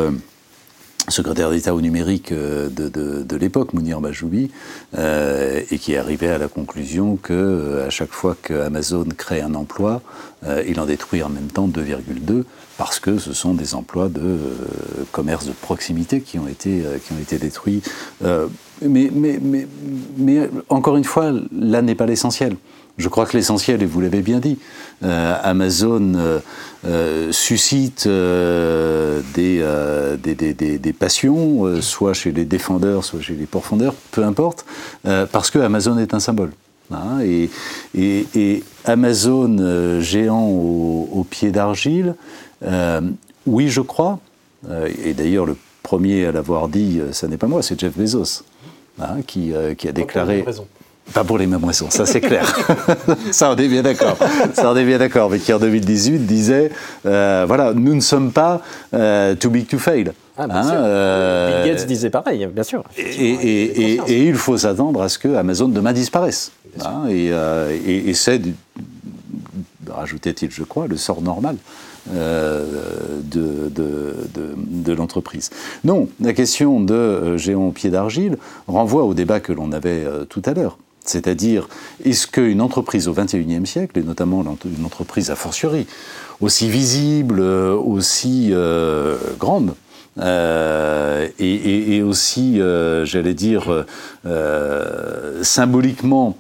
[1.09, 4.51] secrétaire d'État au numérique euh, de, l'époque, Mounir Majoubi,
[4.97, 9.55] euh, et qui arrivé à la conclusion que euh, à chaque fois qu'Amazon crée un
[9.55, 10.03] emploi,
[10.67, 12.45] il en détruit en même temps 2,2
[12.77, 14.39] parce que ce sont des emplois de
[15.11, 17.81] commerce de proximité qui ont été, qui ont été détruits.
[18.23, 19.67] mais, mais, mais,
[20.19, 22.57] mais encore une fois, là n'est pas l'essentiel.
[22.97, 24.57] Je crois que l'essentiel, et vous l'avez bien dit,
[25.03, 26.39] euh, Amazon euh,
[26.87, 29.65] euh, suscite des,
[30.23, 34.65] des, passions, soit chez les défendeurs, soit chez les pourfendeurs, peu importe,
[35.33, 36.53] parce que Amazon est un symbole.
[36.93, 37.51] Hein, et,
[37.97, 42.15] et, Amazon, géant au, pied d'argile,
[43.47, 44.21] oui, je crois,
[45.05, 48.45] et d'ailleurs le premier à l'avoir dit, ce n'est pas moi, c'est Jeff Bezos,
[49.01, 50.45] hein, qui, qui, a déclaré...
[51.13, 52.45] Pas pour les mêmes raisons, ça c'est clair.
[53.31, 54.17] ça on est bien d'accord.
[54.55, 55.31] Ça on est bien d'accord.
[55.31, 56.71] Mais qui en 2018 disait,
[57.07, 58.63] euh, voilà, nous ne sommes pas
[58.95, 60.13] euh, too big to fail.
[60.37, 60.73] Ah, bien sûr.
[60.75, 62.83] Euh, Bill Gates disait pareil, bien sûr.
[62.97, 66.53] Et, il faut s'attendre à ce que Amazon demain disparaisse.
[66.85, 68.41] Hein, euh, et, c'est,
[69.89, 71.57] rajoutait-il, je crois, le sort normal.
[72.15, 72.63] Euh,
[73.23, 75.49] de, de, l'entreprise.
[75.85, 78.37] Non, la question de géant au pied d'argile
[78.67, 80.77] renvoie au débat que l'on avait tout à l'heure.
[81.05, 81.69] C'est-à-dire,
[82.05, 85.87] est-ce qu'une entreprise au XXIe siècle, et notamment une entreprise a fortiori,
[86.41, 88.53] aussi visible, aussi
[89.39, 89.75] grande,
[90.21, 93.85] euh, et, aussi, euh, j'allais dire,
[94.27, 96.37] euh, symboliquement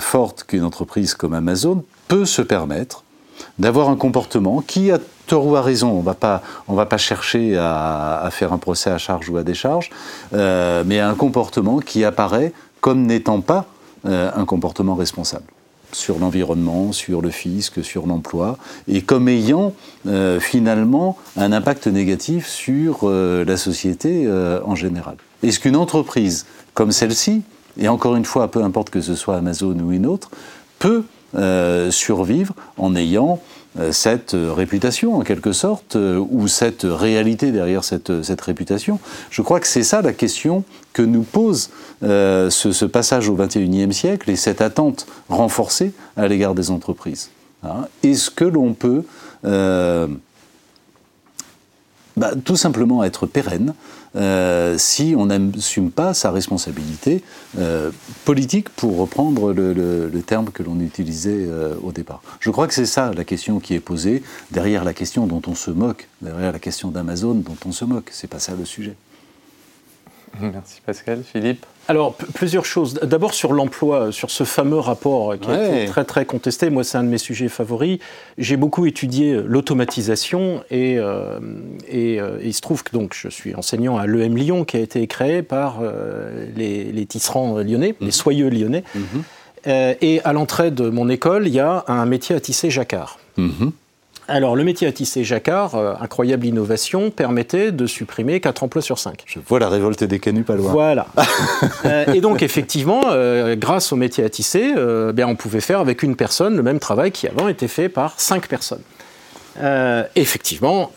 [0.00, 3.04] forte qu'une entreprise comme Amazon peut se permettre
[3.60, 4.98] d'avoir un comportement qui, a
[5.28, 9.28] tort ou à raison, on ne va pas chercher à, faire un procès à charge
[9.28, 9.90] ou à décharge,
[10.32, 13.66] mais un comportement qui apparaît comme n'étant pas
[14.04, 15.44] un comportement responsable
[15.92, 19.72] sur l'environnement, sur le fisc, sur l'emploi, et comme ayant
[20.06, 25.16] euh, finalement un impact négatif sur euh, la société euh, en général.
[25.42, 27.42] Est-ce qu'une entreprise comme celle-ci,
[27.78, 30.30] et encore une fois, peu importe que ce soit Amazon ou une autre,
[30.78, 31.04] peut
[31.90, 37.84] survivre en ayant euh, cette euh, réputation, en quelque sorte, euh, ou cette réalité derrière
[37.84, 38.98] cette, cette réputation.
[39.30, 41.70] Je crois que c'est ça la question que nous pose
[42.02, 47.30] ce, passage au XXIe siècle et cette attente renforcée à l'égard des entreprises.
[47.62, 47.86] Hein.
[48.02, 49.04] Est-ce que l'on peut
[52.16, 53.74] bah, tout simplement être pérenne
[54.14, 57.22] euh, si on n'assume pas sa responsabilité
[57.58, 57.90] euh,
[58.24, 62.22] politique, pour reprendre le, terme que l'on utilisait euh, au départ.
[62.40, 65.54] Je crois que c'est ça la question qui est posée derrière la question dont on
[65.54, 68.10] se moque, derrière la question d'Amazon dont on se moque.
[68.12, 68.94] C'est pas ça le sujet.
[70.40, 71.22] Merci Pascal.
[71.24, 71.66] Philippe?
[71.88, 72.94] Alors, plusieurs choses.
[72.94, 76.70] D'abord sur l'emploi, sur ce fameux rapport qui a été très très contesté.
[76.70, 77.98] Moi, c'est un de mes sujets favoris.
[78.38, 81.40] J'ai beaucoup étudié l'automatisation et, euh,
[81.92, 84.80] euh, et, il se trouve que donc, je suis enseignant à l'EM Lyon qui a
[84.80, 88.12] été créé par euh, les, tisserands lyonnais, les mhm.
[88.12, 88.84] soyeux lyonnais.
[88.94, 89.22] Mhm.
[90.00, 93.18] et à l'entrée de mon école, il y a un métier à tisser jacquard.
[93.36, 93.72] Mhm.
[94.28, 98.98] Alors, le métier à tisser jacquard, euh, incroyable innovation, permettait de supprimer 4 emplois sur
[98.98, 99.24] 5.
[99.26, 100.70] Je vois la révolte des canuts pas loin.
[100.70, 101.06] Voilà.
[101.84, 104.72] Euh, et donc, effectivement, euh, grâce au métier à tisser,
[105.12, 108.18] bien, on pouvait faire avec une personne le même travail qui avant était fait par
[108.18, 108.82] 5 personnes.
[110.14, 110.92] effectivement,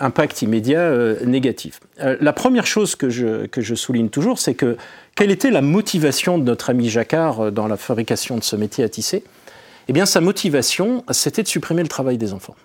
[0.00, 0.90] impact immédiat
[1.24, 1.80] négatif.
[1.98, 4.76] la première chose que je, que je souligne toujours, c'est que
[5.14, 8.88] quelle était la motivation de notre ami Jacquard dans la fabrication de ce métier à
[8.88, 9.24] tisser?
[9.88, 12.56] Eh bien, sa motivation, c'était de supprimer le travail des enfants.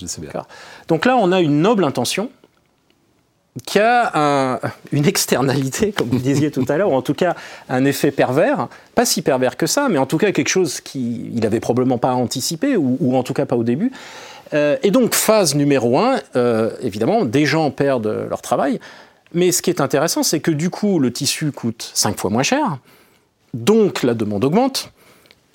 [0.00, 0.30] Je sais bien.
[0.88, 2.30] Donc là, on a une noble intention
[3.64, 4.60] qui a
[4.92, 7.34] une externalité, comme vous disiez tout à l'heure, ou en tout cas
[7.68, 11.40] un effet pervers, pas si pervers que ça, mais en tout cas quelque chose qu'il
[11.40, 13.92] n'avait probablement pas anticipé, ou, en tout cas pas au début.
[14.52, 18.78] Euh, et donc, phase numéro un, euh, évidemment, des gens perdent leur travail,
[19.32, 22.42] mais ce qui est intéressant, c'est que du coup, le tissu coûte cinq fois moins
[22.42, 22.78] cher,
[23.54, 24.92] donc la demande augmente,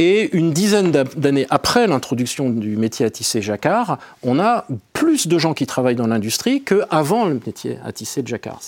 [0.02, 5.38] et une dizaine d'années après l'introduction du métier à tisser jacquard, on a plus de
[5.38, 8.60] gens qui travaillent dans l'industrie qu'avant le métier à tisser de jacquard.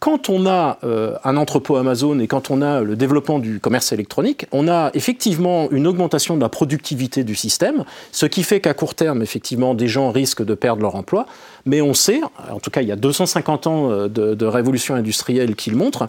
[0.00, 3.92] Quand on a euh, un entrepôt Amazon et quand on a le développement du commerce
[3.92, 8.72] électronique, on a effectivement une augmentation de la productivité du système, ce qui fait qu'à
[8.72, 11.26] court terme, effectivement, des gens risquent de perdre leur emploi.
[11.66, 15.54] Mais on sait, en tout cas il y a 250 ans euh, de, révolution industrielle
[15.54, 16.08] qui le montrent,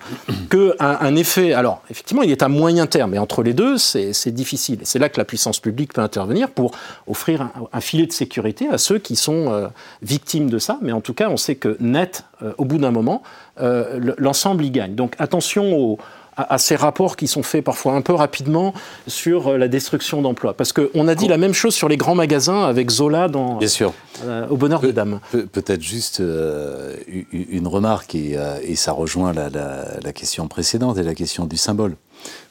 [0.49, 4.31] qu'un un effet, alors effectivement il est à moyen terme, et entre les deux c'est
[4.31, 4.79] difficile.
[4.83, 6.71] C'est là que la puissance publique peut intervenir pour
[7.07, 9.67] offrir un, filet de sécurité à ceux qui sont euh,
[10.01, 10.79] victimes de ça.
[10.81, 12.23] Mais en tout cas on sait que net,
[12.57, 13.21] au bout d'un moment,
[13.61, 14.95] euh, l'ensemble y gagne.
[14.95, 15.97] Donc attention
[16.37, 18.73] à, ces rapports qui sont faits parfois un peu rapidement
[19.07, 20.53] sur euh, la destruction d'emplois.
[20.53, 23.67] Parce qu'on a dit la même chose sur les grands magasins avec Zola dans, Bien
[23.67, 23.93] sûr.
[24.25, 25.19] Euh, Au bonheur de dames.
[25.31, 28.37] Peut-être juste une remarque, et,
[28.75, 31.95] ça rejoint la, question précédente et la question du symbole.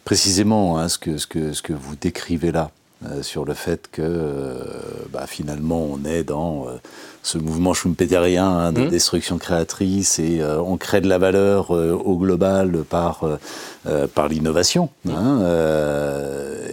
[0.05, 2.71] Précisément, hein, ce, que, ce, que, ce que vous décrivez là,
[3.23, 4.63] sur le fait que
[5.13, 6.67] bah, finalement on est dans
[7.23, 8.89] ce mouvement schumpeterien hein, de mmh.
[8.89, 13.25] destruction créatrice et euh, on crée de la valeur euh, au global par,
[13.87, 14.89] euh, par l'innovation.
[15.05, 15.11] Mmh.
[15.11, 15.43] Hein,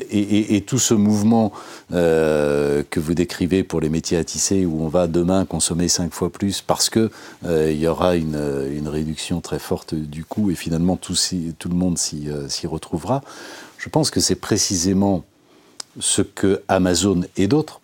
[0.09, 1.51] et, et, tout ce mouvement
[1.91, 6.29] que vous décrivez pour les métiers à tisser où on va demain consommer cinq fois
[6.29, 7.11] plus parce que
[7.45, 8.39] il y aura une,
[8.71, 11.15] une, réduction très forte du coût et finalement tout,
[11.59, 13.21] tout le monde s'y retrouvera.
[13.77, 15.25] Je pense que c'est précisément
[15.99, 17.81] ce que Amazon et d'autres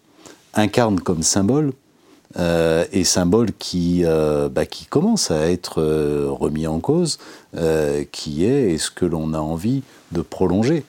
[0.53, 1.73] incarnent comme symbole
[2.37, 7.19] euh, et symbole qui, euh, bah, qui commence à être euh, remis en cause,
[8.11, 10.83] qui est est-ce que l'on a envie de prolonger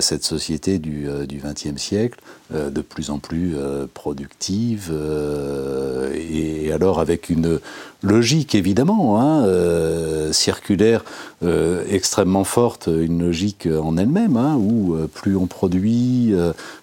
[0.00, 2.18] cette société du XXe siècle,
[2.50, 3.54] de plus en plus
[3.92, 4.92] productive,
[6.14, 7.60] et alors avec une
[8.02, 11.04] logique évidemment hein, circulaire
[11.90, 16.32] extrêmement forte, une logique en elle-même, hein, où plus on produit,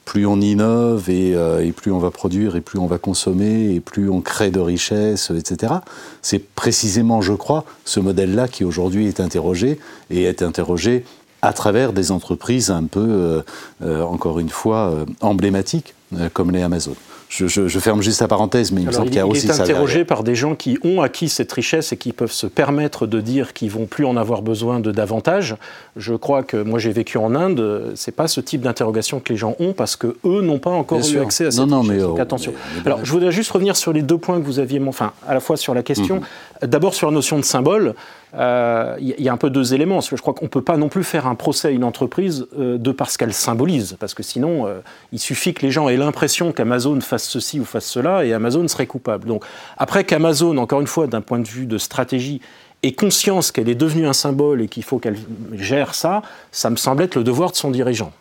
[0.06, 3.80] plus on innove, et, et, plus on va produire, et plus on va consommer, et
[3.80, 5.74] plus on crée de richesses, etc.
[6.22, 9.80] C'est précisément, je crois, ce modèle-là qui aujourd'hui est interrogé,
[10.12, 11.06] et est interrogé
[11.46, 13.42] à travers des entreprises un peu, euh,
[13.84, 15.94] euh, encore une fois, euh, emblématiques,
[16.34, 16.96] comme les Amazon.
[17.28, 19.56] Je, ferme juste la parenthèse, mais il me semble qu'il y a aussi ça.
[19.56, 22.48] Il est interrogé par des gens qui ont acquis cette richesse et qui peuvent se
[22.48, 25.58] permettre de dire qu'ils vont plus en avoir besoin de davantage.
[25.98, 29.38] Je crois que moi j'ai vécu en Inde, c'est pas ce type d'interrogation que les
[29.38, 32.04] gens ont parce que eux n'ont pas encore eu accès à cette non, richesse.
[32.04, 32.54] Non, mais, attention.
[32.86, 35.42] Alors je voudrais juste revenir sur les deux points que vous aviez, enfin à la
[35.42, 36.24] fois sur la question, mhm.
[36.62, 37.96] D'abord sur la notion de symbole
[38.36, 39.96] il euh, y, a un peu deux éléments.
[39.96, 41.86] Parce que je crois qu'on ne peut pas non plus faire un procès à une
[41.86, 43.96] entreprise euh, de parce qu'elle symbolise.
[43.98, 44.80] Parce que sinon, euh,
[45.14, 48.68] il suffit que les gens aient l'impression qu'Amazon fasse ceci ou fasse cela et Amazon
[48.68, 49.28] serait coupable.
[49.28, 49.46] Donc,
[49.78, 52.42] après qu'Amazon, encore une fois, d'un point de vue de stratégie,
[52.84, 55.18] ait conscience qu'elle est devenue un symbole et qu'il faut qu'elle
[55.54, 58.12] gère ça, ça me semble être le devoir de son dirigeant.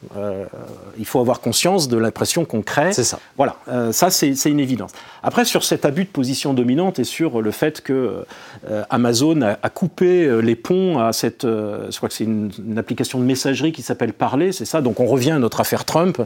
[0.96, 2.92] il faut avoir conscience de l'impression qu'on crée.
[2.92, 3.18] C'est ça.
[3.36, 3.56] Voilà,
[3.92, 4.92] ça c'est une évidence.
[5.26, 8.26] Après, sur cet abus de position dominante et sur le fait que
[8.70, 12.50] euh, Amazon a, coupé euh, les ponts à cette, euh, je crois que c'est une,
[12.76, 14.82] application de messagerie qui s'appelle Parler, c'est ça.
[14.82, 16.20] Donc on revient à notre affaire Trump,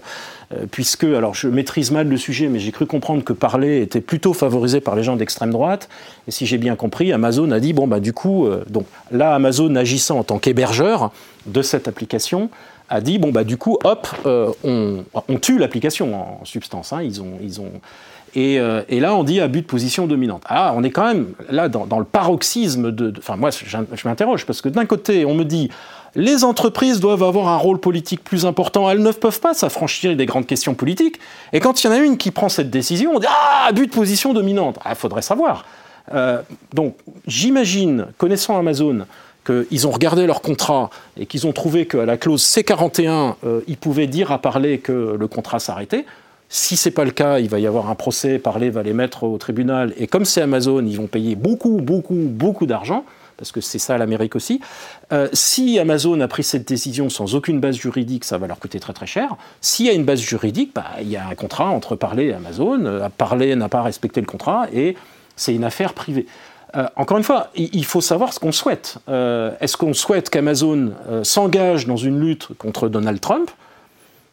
[0.72, 4.32] puisque, alors je maîtrise mal le sujet, mais j'ai cru comprendre que Parler était plutôt
[4.32, 5.88] favorisé par les gens d'extrême droite.
[6.26, 9.76] Et si j'ai bien compris, Amazon a dit bon bah du coup, donc là Amazon
[9.76, 11.12] agissant en tant qu'hébergeur
[11.46, 12.50] de cette application
[12.88, 14.08] a dit bon bah du coup hop
[14.64, 15.04] on,
[15.40, 17.02] tue l'application en substance hein.
[17.02, 17.70] ils ont
[18.38, 20.42] euh, et, là, on dit abus de position dominante.
[20.46, 23.12] Ah, on est quand même là dans, le paroxysme de.
[23.18, 25.70] Enfin, moi, je, m'interroge parce que d'un côté, on me dit
[26.14, 28.90] les entreprises doivent avoir un rôle politique plus important.
[28.90, 31.18] Elles ne peuvent pas s'affranchir des grandes questions politiques.
[31.52, 33.86] Et quand il y en a une qui prend cette décision, on dit ah, abus
[33.86, 34.78] de position dominante.
[34.84, 35.64] Ah, faudrait savoir.
[36.14, 36.40] Euh,
[36.72, 39.06] donc, j'imagine, connaissant Amazon,
[39.46, 43.76] qu'ils ont regardé leur contrat et qu'ils ont trouvé qu'à la clause C41, euh, ils
[43.76, 46.04] pouvaient dire à parler que le contrat s'arrêtait.
[46.48, 48.94] Si ce n'est pas le cas, il va y avoir un procès, Parler va les
[48.94, 53.04] mettre au tribunal, et comme c'est Amazon, ils vont payer beaucoup, beaucoup, beaucoup d'argent,
[53.36, 54.60] parce que c'est ça l'Amérique aussi.
[55.12, 58.80] Euh, si Amazon a pris cette décision sans aucune base juridique, ça va leur coûter
[58.80, 59.36] très très cher.
[59.60, 62.32] S'il y a une base juridique, bah, il y a un contrat entre Parler et
[62.32, 62.84] Amazon.
[62.84, 64.96] Euh, Parler n'a pas respecté le contrat et
[65.36, 66.26] c'est une affaire privée.
[66.76, 68.98] Euh, encore une fois, il faut savoir ce qu'on souhaite.
[69.06, 70.92] Est-ce qu'on souhaite qu'Amazon
[71.22, 73.50] s'engage dans une lutte contre Donald Trump?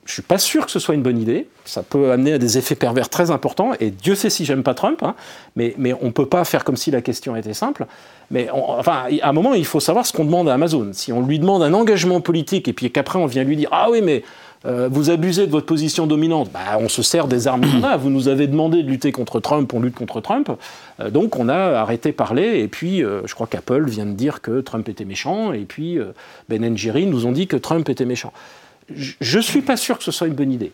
[0.06, 1.48] Je suis pas sûr que ce soit une bonne idée.
[1.66, 3.72] Ça peut amener à des effets pervers très importants.
[3.80, 5.16] Et Dieu sait si j'aime pas Trump, hein.
[5.56, 7.88] mais, mais on peut pas faire comme si la question était simple.
[8.30, 10.90] Mais enfin, à un moment, il faut savoir ce qu'on demande à Amazon.
[10.94, 13.90] Si on lui demande un engagement politique et puis qu'après on vient lui dire ah
[13.92, 14.24] oui mais
[14.66, 17.98] euh, vous abusez de votre position dominante, bah, on se sert des armes qu'on a.
[17.98, 20.50] Vous nous avez demandé de lutter contre Trump, on lutte contre Trump.
[21.00, 22.60] Euh, donc on a arrêté parler.
[22.60, 25.54] Et puis, euh, je crois qu'Apple vient de dire que Trump était méchant.
[25.54, 26.00] Et puis,
[26.50, 28.34] Ben Jerry nous ont dit que Trump était méchant.
[28.90, 30.72] Je ne suis pas sûr que ce soit une bonne idée,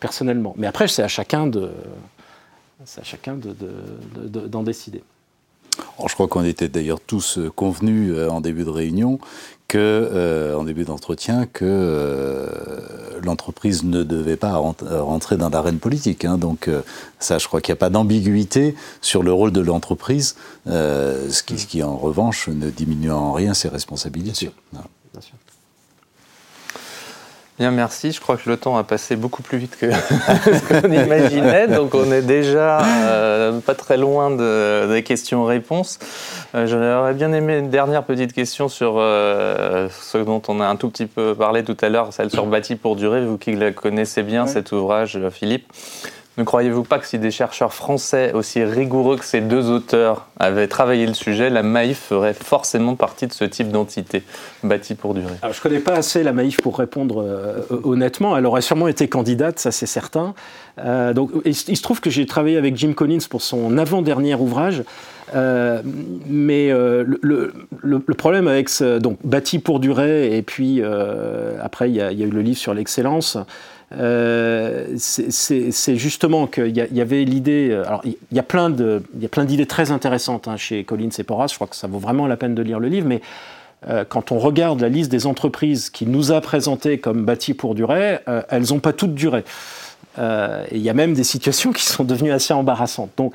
[0.00, 0.54] personnellement.
[0.56, 1.70] Mais après, c'est à chacun de,
[2.82, 5.02] à chacun d'en décider.
[6.06, 9.18] je crois qu'on était d'ailleurs tous euh, convenus euh, en début de réunion
[9.68, 12.48] que, euh, en début d'entretien, que
[13.22, 16.26] l'entreprise ne devait pas rentrer dans l'arène politique.
[16.26, 16.36] Hein.
[16.36, 16.68] Donc,
[17.18, 20.36] ça, je crois qu'il n'y a pas d'ambiguïté sur le rôle de l'entreprise,
[20.66, 24.50] ce, qui, en revanche, ne diminue en rien ses responsabilités.
[24.72, 24.82] Bien sûr.
[27.62, 28.10] Bien, merci.
[28.10, 31.68] Je crois que le temps a passé beaucoup plus vite que ce qu'on imaginait.
[31.68, 36.00] Donc, on est déjà euh, pas très loin des questions-réponses.
[36.56, 40.74] Euh, J'aurais bien aimé une dernière petite question sur euh, ce dont on a un
[40.74, 43.24] tout petit peu parlé tout à l'heure, celle sur Bâti pour durer.
[43.24, 45.72] Vous qui la connaissez bien, cet ouvrage, Philippe.
[46.38, 50.66] Ne croyez-vous pas que si des chercheurs français aussi rigoureux que ces deux auteurs avaient
[50.66, 54.22] travaillé le sujet, la Maïf ferait forcément partie de ce type d'entité
[54.64, 55.34] bâtie pour durer?
[55.42, 58.34] Je ne connais pas assez la Maïf pour répondre euh, honnêtement.
[58.34, 60.32] Elle aurait sûrement été candidate, ça c'est certain.
[60.78, 64.84] Euh, donc, il, se trouve que j'ai travaillé avec Jim Collins pour son avant-dernier ouvrage.
[65.34, 65.82] Euh,
[66.26, 70.82] mais le, problème avec ce, donc bâti pour durer et puis
[71.62, 73.36] après il y, a eu le livre sur l'excellence
[74.98, 77.68] c'est justement qu'il y, avait l'idée.
[77.70, 81.48] Euh, alors, il y a plein d'idées très intéressantes hein, chez Collins et Porras.
[81.48, 83.20] Je crois que ça vaut vraiment la peine de lire le livre, mais
[83.88, 87.74] euh, quand on regarde la liste des entreprises qu'il nous a présentées comme bâties pour
[87.74, 88.18] durer,
[88.48, 89.44] elles n'ont pas toutes duré.
[90.18, 93.10] il y a même des situations qui sont devenues assez embarrassantes.
[93.16, 93.34] Donc,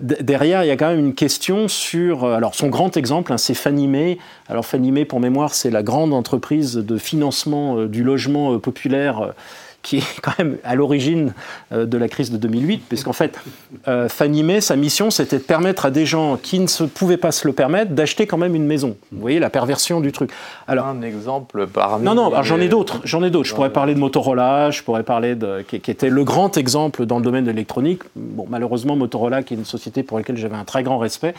[0.00, 2.24] derrière, il y a quand même une question sur.
[2.24, 4.18] Alors, son grand exemple, hein, c'est Fanimé.
[4.48, 9.34] Alors, Fanimé, pour mémoire, c'est la grande entreprise de financement du logement populaire
[9.82, 11.32] qui est quand même à l'origine
[11.72, 13.38] euh, de la crise de 2008, puisqu'en fait,
[13.86, 17.16] euh, Fannie Mae, sa mission, c'était de permettre à des gens qui ne se pouvaient
[17.16, 18.96] pas se le permettre d'acheter quand même une maison.
[19.12, 20.30] Vous voyez la perversion du truc.
[20.66, 22.04] Alors, un exemple parmi.
[22.04, 23.00] Non, non, j'en ai d'autres.
[23.04, 23.48] J'en ai d'autres.
[23.48, 27.18] Je pourrais parler de Motorola, je pourrais parler de qui, était le grand exemple dans
[27.18, 28.02] le domaine de l'électronique.
[28.16, 31.34] Bon, malheureusement, Motorola, qui est une société pour laquelle j'avais un très grand respect.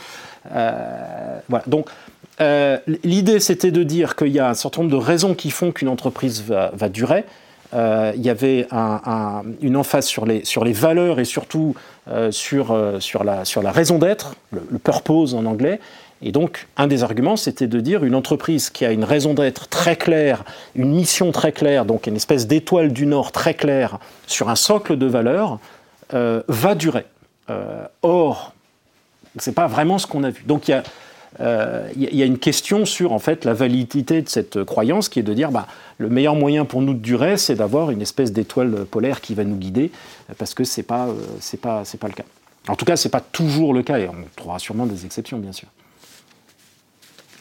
[0.53, 1.63] Euh, voilà.
[1.67, 1.89] Donc.
[3.03, 5.89] L'idée, c'était de dire qu'il y a un certain nombre de raisons qui font qu'une
[5.89, 7.25] entreprise va, va durer.
[7.73, 8.67] Euh, il y avait
[9.61, 11.75] une emphase sur les, sur les valeurs et surtout
[12.09, 15.79] euh, sur, euh, sur, la, sur la raison d'être, le, purpose en anglais.
[16.21, 19.69] Et donc, un des arguments, c'était de dire une entreprise qui a une raison d'être
[19.69, 20.43] très claire,
[20.75, 24.97] une mission très claire, donc une espèce d'étoile du Nord très claire sur un socle
[24.97, 25.59] de valeurs,
[26.11, 27.05] va durer.
[28.01, 28.53] or,
[29.37, 30.43] ce n'est pas vraiment ce qu'on a vu.
[30.45, 30.83] Donc, il y a
[31.39, 35.19] il euh, y, a une question sur en fait la validité de cette croyance qui
[35.19, 35.67] est de dire bah,
[35.97, 39.45] le meilleur moyen pour nous de durer, c'est d'avoir une espèce d'étoile polaire qui va
[39.45, 39.89] nous guider,
[40.37, 42.25] parce que c'est pas euh, c'est pas c'est pas le cas.
[42.67, 45.53] En tout cas, c'est pas toujours le cas, et on trouvera sûrement des exceptions, bien
[45.53, 45.69] sûr.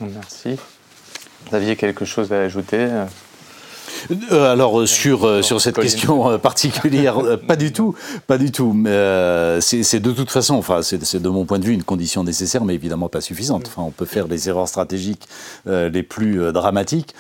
[0.01, 0.57] Merci.
[1.47, 2.89] Vous aviez quelque chose à ajouter
[4.33, 7.95] euh, alors euh, sur euh, sur cette question particulière, pas du tout,
[8.27, 8.75] pas du tout.
[9.61, 12.75] C'est de toute façon, enfin c'est de mon point de vue une condition nécessaire, mais
[12.75, 13.65] évidemment pas suffisante.
[13.67, 15.29] Enfin, on peut faire les erreurs stratégiques
[15.67, 17.15] les plus dramatiques,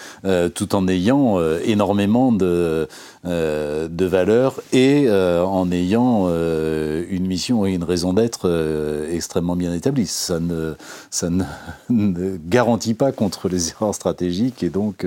[0.54, 2.88] tout en ayant énormément de
[3.24, 10.06] de valeurs et en ayant une mission et une raison d'être extrêmement bien établies.
[10.06, 10.74] Ça ne
[11.10, 11.28] ça
[11.90, 15.06] ne, garantit pas contre les erreurs stratégiques et donc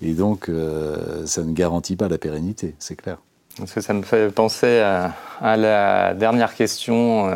[0.00, 0.50] et donc
[0.92, 3.18] euh, ça ne garantit pas la pérennité, c'est clair.
[3.58, 7.34] Parce que ça me fait penser à, la dernière question euh,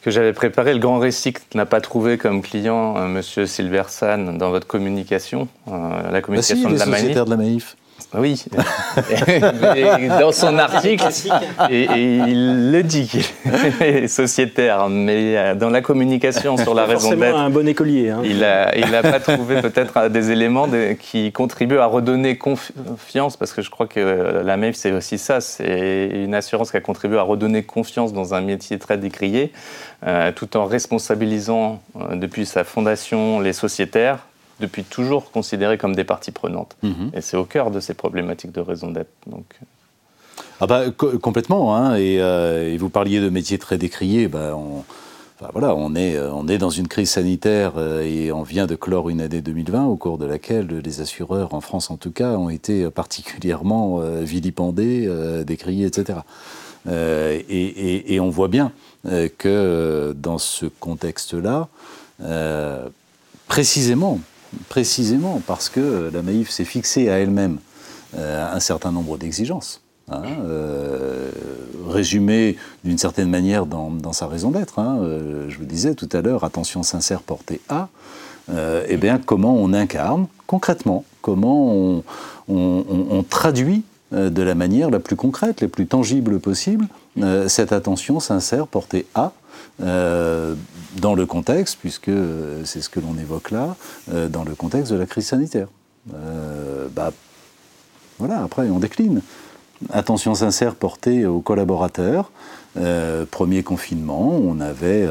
[0.00, 0.72] que j'avais préparée.
[0.72, 6.22] Le grand récit n'a pas trouvé comme client euh, Monsieur Silversan dans votre communication, la
[6.22, 7.76] communication bah de, la de la Maïf.
[8.14, 8.44] Oui,
[10.20, 11.06] dans son article,
[11.70, 13.24] et, il le dit qu'il
[13.80, 18.10] est sociétaire, mais euh, dans la communication sur la raison d'être, un bon écolier.
[18.10, 18.20] Hein.
[18.22, 20.68] Il n'a il a pas trouvé peut-être des éléments
[21.00, 25.40] qui contribuent à redonner confiance, parce que je crois que la MEF c'est aussi ça,
[25.40, 29.52] c'est une assurance qui a contribué à redonner confiance dans un métier très décrié,
[30.06, 34.26] euh, tout en responsabilisant euh, depuis sa fondation les sociétaires
[34.62, 36.76] depuis toujours considérés comme des parties prenantes.
[36.82, 37.10] Mhm.
[37.12, 39.12] Et c'est au cœur de ces problématiques de raison d'être.
[39.26, 39.44] Donc...
[39.60, 39.66] Euh.
[40.60, 41.76] Ah bah, complètement.
[41.76, 44.28] Hein, euh, et, vous parliez de métiers très décriés.
[44.28, 44.84] Bah, on,
[45.52, 49.10] voilà, on, est, euh, on est dans une crise sanitaire et on vient de clore
[49.10, 52.48] une année 2020 au cours de laquelle les assureurs, en France en tout cas, ont
[52.48, 55.10] été particulièrement vilipendés,
[55.44, 56.20] décriés, etc.
[56.88, 58.72] Et, et, on voit bien
[59.38, 61.68] que dans ce contexte-là,
[63.48, 64.20] précisément
[64.68, 67.58] précisément parce que la Maïf s'est fixée à elle-même
[68.16, 69.80] euh, un certain nombre d'exigences.
[70.10, 71.30] Hein, euh,
[72.84, 74.78] d'une certaine manière dans, sa raison d'être.
[74.78, 74.98] Hein.
[75.00, 77.88] Euh, je vous disais tout à l'heure, attention sincère portée à,
[78.88, 82.04] eh bien, comment on incarne concrètement, comment on,
[82.48, 86.86] on traduit de la manière la plus concrète, la plus tangible possible,
[87.46, 89.32] cette attention sincère portée à
[89.80, 90.54] euh,
[91.00, 93.76] dans le contexte, puisque euh, c'est ce que l'on évoque là,
[94.12, 95.68] euh, dans le contexte de la crise sanitaire.
[96.94, 97.12] bah,
[98.18, 99.22] voilà, après, on décline.
[99.90, 102.30] Attention sincère portée aux collaborateurs.
[103.30, 105.08] premier confinement, on avait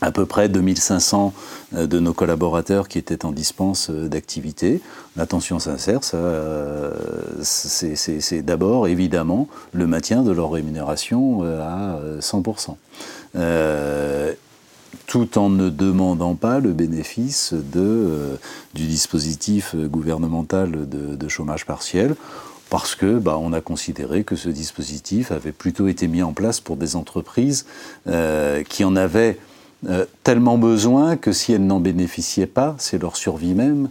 [0.00, 1.32] à peu près 2500
[1.72, 4.80] de nos collaborateurs qui étaient en dispense d'activité.
[5.16, 6.00] L'attention sincère,
[7.42, 12.76] c'est d'abord évidemment le maintien de leur rémunération à 100%.
[13.36, 14.32] Euh,
[15.06, 18.36] tout en ne demandant pas le bénéfice euh,
[18.74, 22.14] du dispositif gouvernemental de, chômage partiel,
[22.70, 26.60] parce que bah, on a considéré que ce dispositif avait plutôt été mis en place
[26.60, 27.66] pour des entreprises
[28.06, 29.36] euh, qui en avaient
[30.22, 33.88] tellement besoin que si elles n'en bénéficiaient pas, c'est leur survie même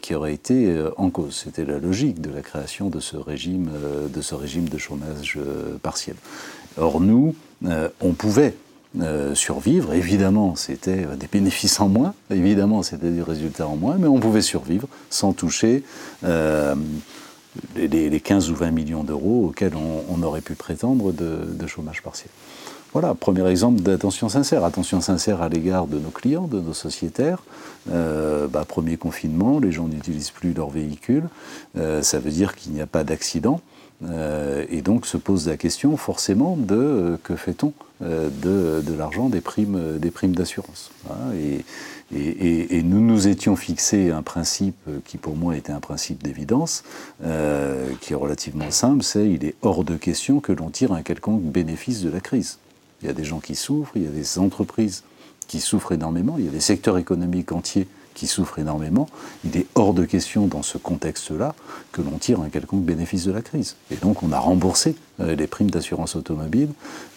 [0.00, 1.42] qui aurait été en cause.
[1.44, 3.68] C'était la logique de la création de ce régime,
[4.08, 5.38] de, chômage
[5.82, 6.16] partiel.
[6.78, 7.34] Or nous,
[7.66, 8.54] euh, on pouvait
[9.00, 9.92] euh, survivre.
[9.92, 14.42] Évidemment, c'était des bénéfices en moins, évidemment, c'était des résultats en moins, mais on pouvait
[14.42, 15.82] survivre sans toucher
[16.24, 16.74] euh,
[17.76, 22.30] les, 15 ou 20 millions d'euros auxquels on, aurait pu prétendre de, chômage partiel.
[22.92, 24.64] Voilà, premier exemple d'attention sincère.
[24.64, 27.38] Attention sincère à l'égard de nos clients, de nos sociétaires.
[27.86, 31.28] Bah, premier confinement, les gens n'utilisent plus leur véhicule.
[31.74, 33.60] ça veut dire qu'il n'y a pas d'accident.
[34.02, 39.98] et donc se pose la question forcément de que fait-on de, l'argent des primes,
[40.34, 40.90] d'assurance.
[41.36, 41.64] et,
[42.12, 46.82] et, nous nous étions fixés un principe qui pour moi était un principe d'évidence,
[48.00, 51.42] qui est relativement simple, c'est il est hors de question que l'on tire un quelconque
[51.42, 52.58] bénéfice de la crise.
[53.02, 55.04] Il y a des gens qui souffrent, il y a des entreprises
[55.46, 59.08] qui souffrent énormément, il y a des secteurs économiques entiers qui souffrent énormément,
[59.44, 61.54] il est hors de question dans ce contexte-là
[61.92, 63.76] que l'on tire un quelconque bénéfice de la crise.
[63.90, 66.68] Et donc on a remboursé euh, les primes d'assurance automobile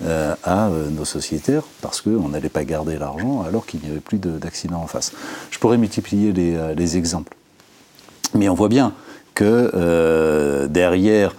[0.03, 3.99] euh, à euh, nos sociétaires parce qu'on n'allait pas garder l'argent alors qu'il n'y avait
[3.99, 5.11] plus d'accidents en face.
[5.51, 7.36] Je pourrais multiplier les, exemples.
[8.36, 8.93] Mais on voit bien
[9.36, 11.36] que derrière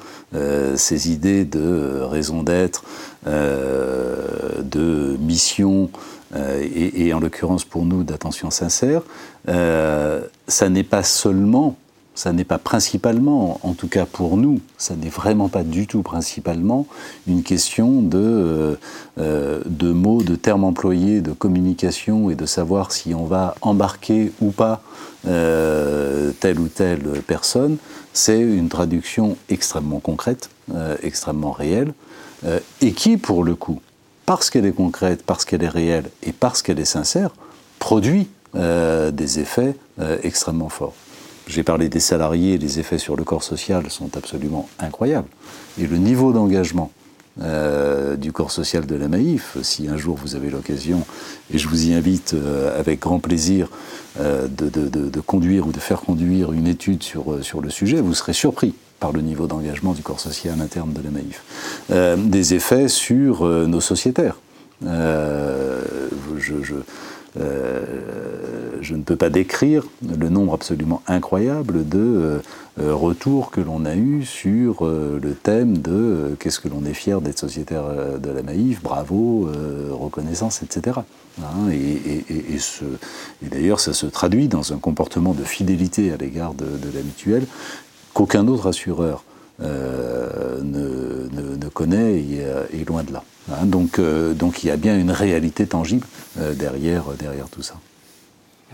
[0.76, 2.82] ces idées de raison d'être,
[3.27, 5.91] de mission,
[6.37, 9.03] et, et, en l'occurrence pour nous d'attention sincère,
[9.49, 11.77] euh, ça n'est pas seulement,
[12.14, 16.03] ça n'est pas principalement, en tout cas pour nous, ça n'est vraiment pas du tout
[16.03, 16.87] principalement
[17.27, 18.75] une question de, euh,
[19.18, 24.33] euh, de mots, de termes employés, de communication et de savoir si on va embarquer
[24.41, 24.83] ou pas
[25.25, 27.79] telle ou telle personne.
[28.12, 30.51] C'est une traduction extrêmement concrète,
[31.03, 31.95] extrêmement réelle,
[32.80, 33.80] et qui, pour le coup,
[34.26, 37.30] parce qu'elle est concrète, parce qu'elle est réelle et parce qu'elle est sincère,
[37.78, 40.95] produit euh, des effets euh, extrêmement forts.
[41.47, 45.28] J'ai parlé des salariés, les effets sur le corps social sont absolument incroyables.
[45.78, 46.90] Et le niveau d'engagement
[47.42, 51.05] euh, du corps social de la Maïf, si un jour vous avez l'occasion,
[51.53, 52.34] et je vous y invite
[52.78, 53.68] avec grand plaisir
[54.18, 58.74] de, conduire ou de faire conduire une étude sur, sur le sujet, vous serez surpris
[59.05, 61.42] par le niveau d'engagement du corps social interne de la Maïf.
[62.30, 64.36] des effets sur nos sociétaires.
[64.82, 66.55] je,
[67.40, 67.82] euh,
[68.80, 72.38] je ne peux pas décrire le nombre absolument incroyable de euh,
[72.78, 77.20] euh, retours que l'on a eu sur le thème de qu'est-ce que l'on est fier
[77.20, 77.84] d'être sociétaire
[78.20, 79.48] de la Maïf, bravo,
[79.90, 81.00] reconnaissance, etc.
[81.40, 82.24] Hein, et,
[83.42, 87.46] d'ailleurs, ça se traduit dans un comportement de fidélité à l'égard de, de la mutuelle
[88.15, 89.25] qu'aucun autre assureur
[89.62, 92.23] euh, ne, connaît
[92.73, 93.25] et loin de là.
[93.51, 93.67] Hein.
[93.67, 96.07] donc, euh, donc il y a bien une réalité tangible
[96.39, 97.05] euh, derrière,
[97.51, 97.75] tout ça.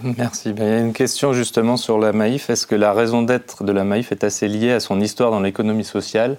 [0.02, 0.52] Merci.
[0.52, 2.50] Ben, il y a une question justement sur la Maïf.
[2.50, 5.40] Est-ce que la raison d'être de la Maïf est assez liée à son histoire dans
[5.40, 6.36] l'économie sociale?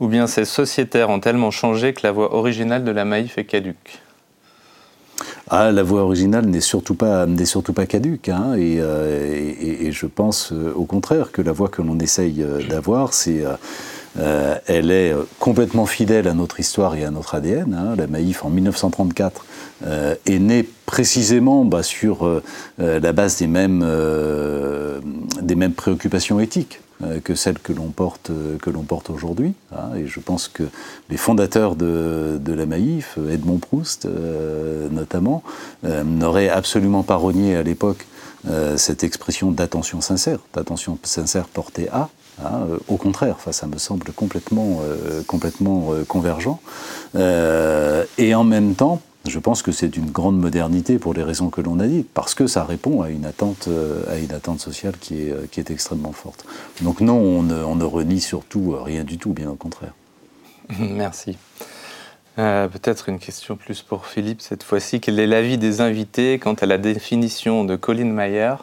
[0.00, 3.44] Ou bien ces sociétaires ont tellement changé que la voie originale de la Maïf est
[3.44, 4.00] caduque?
[5.48, 9.92] Ah, la voix originale n'est surtout pas, n'est surtout pas caduque, hein, euh, et, et,
[9.92, 13.44] je pense euh, au contraire que la voix que l'on essaye euh, d'avoir, c'est
[14.66, 17.74] elle est complètement fidèle à notre histoire et à notre ADN.
[17.74, 17.94] Hein.
[17.98, 19.44] La Maïf, en 1934,
[20.24, 22.26] est née précisément bah, sur
[22.78, 23.84] la base des mêmes,
[25.42, 26.80] des mêmes préoccupations éthiques.
[27.04, 28.56] Euh, que celle que l'on porte, euh,
[29.10, 29.52] aujourd'hui.
[29.70, 29.96] Hein.
[29.96, 30.62] et je pense que
[31.10, 35.42] les fondateurs de, la Maïf, Edmond Proust euh, notamment,
[35.82, 38.06] n'auraient absolument pas renié à l'époque
[38.76, 42.08] cette expression d'attention sincère, d'attention sincère portée à.
[42.44, 42.60] Hein.
[42.86, 44.80] au contraire, ça me semble complètement,
[45.26, 46.60] complètement convergent.
[47.16, 51.60] et en même temps, je pense que c'est une grande modernité pour les raisons que
[51.60, 54.94] l'on a dites, parce que ça répond à une attente, euh, à une attente sociale
[55.00, 56.44] qui est, euh, qui est extrêmement forte.
[56.82, 59.92] Donc non, on ne, renie surtout euh, rien du tout, bien au contraire.
[60.78, 61.36] Merci.
[62.36, 65.00] Peut-être une question plus pour Philippe cette fois-ci.
[65.00, 68.56] Quel est l'avis des invités quant à la définition de Colin Mayer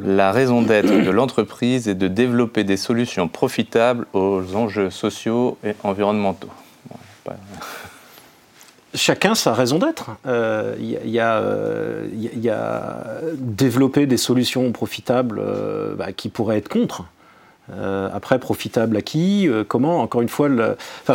[0.00, 5.74] La raison d'être de l'entreprise est de développer des solutions profitables aux enjeux sociaux et
[5.84, 6.48] environnementaux
[8.94, 10.10] chacun sa raison d'être.
[10.24, 13.04] Il euh, y, euh, y, a
[13.36, 17.04] développer des solutions profitables euh, bah, qui pourraient être contre.
[18.12, 20.48] après, profitable à qui Comment Encore une fois,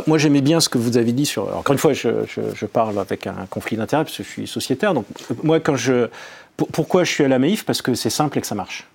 [0.07, 1.55] moi j'aimais bien ce que vous avez dit sur.
[1.55, 4.93] encore une fois, je, je, parle avec un conflit d'intérêt parce que je suis sociétaire.
[4.93, 5.05] Donc,
[5.43, 6.07] moi, quand je.
[6.55, 8.87] pourquoi je suis à la Maïf Parce que c'est simple et que ça marche.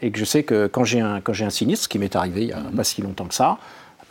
[0.00, 2.52] et que je sais que quand j'ai un, un sinistre, qui m'est arrivé il n'y
[2.52, 3.58] a pas si longtemps que ça,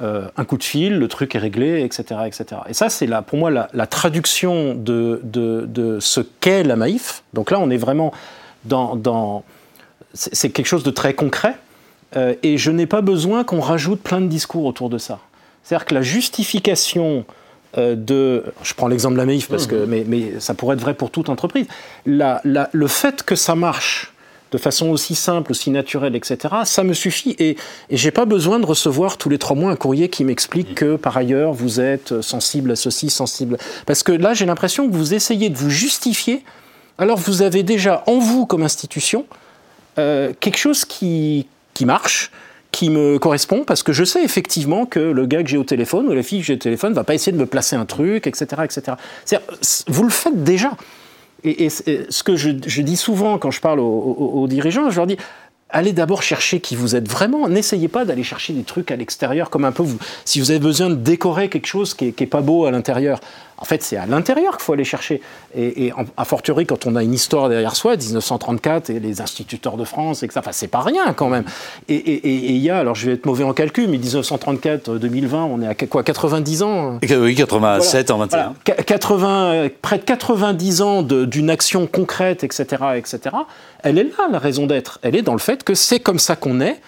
[0.01, 2.21] euh, un coup de fil, le truc est réglé, etc.
[2.25, 2.61] etc.
[2.69, 7.23] Et ça, c'est pour moi la, traduction de, ce qu'est la Maïf.
[7.33, 8.13] Donc là, on est vraiment
[8.63, 9.43] dans...
[10.13, 11.55] c'est quelque chose de très concret.
[12.15, 15.19] Euh, et je n'ai pas besoin qu'on rajoute plein de discours autour de ça.
[15.63, 17.25] C'est-à-dire que la justification
[17.77, 18.45] euh, de...
[18.63, 20.05] Je prends l'exemple de la Maïf, parce que, mmh.
[20.07, 21.67] mais, ça pourrait être vrai pour toute entreprise.
[22.05, 24.13] le fait que ça marche
[24.51, 27.35] de façon aussi simple, aussi naturelle, etc., ça me suffit.
[27.39, 27.57] Et,
[27.89, 30.95] et j'ai pas besoin de recevoir tous les trois mois un courrier qui m'explique que
[30.95, 33.57] par ailleurs vous êtes sensible à ceci, sensible.
[33.85, 36.43] Parce que là, j'ai l'impression que vous essayez de vous justifier.
[36.97, 39.25] Alors vous avez déjà en vous comme institution
[39.97, 42.31] euh, quelque chose qui, qui marche,
[42.71, 46.07] qui me correspond parce que je sais effectivement que le gars que j'ai au téléphone
[46.07, 48.27] ou la fille que j'ai au téléphone va pas essayer de me placer un truc,
[48.27, 48.61] etc.
[48.63, 48.97] etc.
[49.87, 50.71] Vous le faites déjà.
[51.43, 52.49] Et, ce que je,
[52.81, 55.17] dis souvent quand je parle aux, dirigeants, je leur dis
[55.69, 57.47] allez d'abord chercher qui vous êtes vraiment.
[57.47, 59.83] N'essayez pas d'aller chercher des trucs à l'extérieur, comme un peu.
[60.25, 63.19] Si vous avez besoin de décorer quelque chose qui n'est pas beau à l'intérieur,
[63.61, 65.21] en fait, c'est à l'intérieur qu'il faut aller chercher.
[65.53, 69.75] Et, et a fortiori, quand on a une histoire derrière soi, 1934 et les instituteurs
[69.75, 71.43] de France, et que ça, enfin, c'est pas rien quand même.
[71.89, 75.61] Et il y a, alors je vais être mauvais en calcul, mais 1934, 2020, on
[75.61, 78.53] est à quoi 90 ans Oui, 87 en 21.
[78.63, 82.65] 80, près de 90 ans d'une action concrète, etc.,
[82.95, 83.35] etc.
[83.83, 84.99] Elle est là, la raison d'être.
[85.01, 86.79] Elle est dans le fait que c'est comme ça qu'on est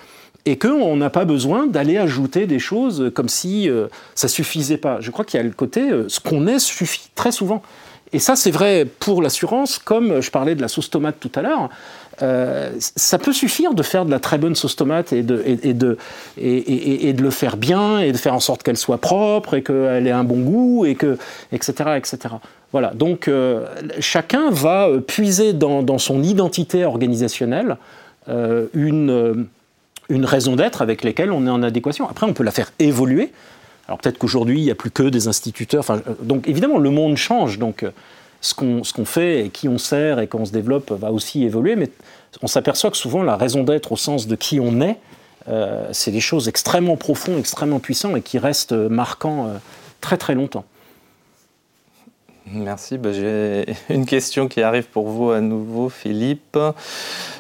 [0.45, 4.99] et qu'on n'a pas besoin d'aller ajouter des choses comme si euh, ça suffisait pas.
[4.99, 7.61] Je crois qu'il y a le côté euh, ce qu'on est suffit très souvent.
[8.13, 11.41] Et ça, c'est vrai pour l'assurance, comme je parlais de la sauce tomate tout à
[11.41, 11.69] l'heure.
[12.21, 15.73] Euh, ça peut suffire de faire de la très bonne sauce tomate et de, et,
[15.73, 15.97] de,
[16.37, 20.05] et, de le faire bien et de faire en sorte qu'elle soit propre et qu'elle
[20.05, 21.17] ait un bon goût et que
[21.51, 22.35] etc etc.
[22.73, 22.91] Voilà.
[22.93, 23.27] Donc
[23.99, 27.77] chacun va puiser dans, son identité organisationnelle
[28.27, 29.47] une
[30.11, 32.07] une raison d'être avec lesquelles on est en adéquation.
[32.07, 33.31] Après, on peut la faire évoluer.
[33.87, 35.89] Alors peut-être qu'aujourd'hui, il n'y a plus que des instituteurs.
[35.89, 37.57] Euh, donc évidemment, le monde change.
[37.57, 37.91] Donc euh,
[38.41, 41.75] ce qu'on fait et qui on sert et qu'on se développe va aussi évoluer.
[41.75, 41.89] Mais
[42.41, 44.97] on s'aperçoit que souvent, la raison d'être au sens de qui on est,
[45.47, 49.49] euh, c'est des choses extrêmement profondes, extrêmement puissantes et qui restent marquants
[49.99, 50.65] très très longtemps.
[52.53, 52.97] Merci.
[52.97, 56.57] Bah, j'ai une question qui arrive pour vous à nouveau, Philippe.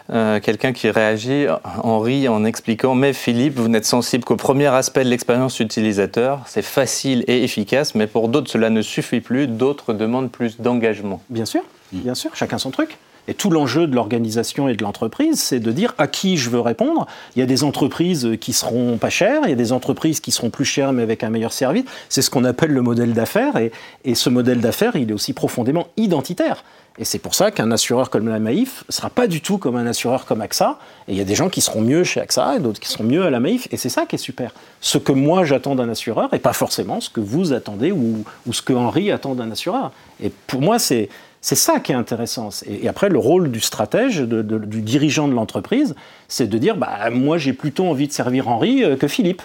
[0.09, 1.45] Euh, quelqu'un qui réagit,
[1.83, 6.41] Henri, en expliquant Mais Philippe, vous n'êtes sensible qu'au premier aspect de l'expérience utilisateur.
[6.47, 9.47] C'est facile et efficace, mais pour d'autres, cela ne suffit plus.
[9.47, 11.21] D'autres demandent plus d'engagement.
[11.29, 11.61] Bien sûr,
[11.91, 12.97] bien sûr, chacun son truc.
[13.27, 16.59] Et tout l'enjeu de l'organisation et de l'entreprise, c'est de dire à qui je veux
[16.59, 17.07] répondre.
[17.35, 20.31] Il y a des entreprises qui seront pas chères, il y a des entreprises qui
[20.31, 21.85] seront plus chères mais avec un meilleur service.
[22.09, 23.53] C'est ce qu'on appelle le modèle d'affaires.
[23.57, 26.63] Et, ce modèle d'affaires, il est aussi profondément identitaire.
[26.97, 29.77] Et c'est pour ça qu'un assureur comme la Maïf ne sera pas du tout comme
[29.77, 30.77] un assureur comme AXA.
[31.07, 33.05] Et il y a des gens qui seront mieux chez AXA et d'autres qui seront
[33.05, 33.67] mieux à la Maïf.
[33.71, 34.53] Et c'est ça qui est super.
[34.81, 38.53] Ce que moi j'attends d'un assureur et pas forcément ce que vous attendez ou, ou
[38.53, 39.91] ce que Henri attend d'un assureur.
[40.21, 41.09] Et pour moi, c'est
[41.41, 42.49] c'est ça qui est intéressant.
[42.67, 45.95] Et, après, le rôle du stratège, du dirigeant de l'entreprise,
[46.27, 49.41] c'est de dire bah, moi, j'ai plutôt envie de servir Henri euh, que Philippe.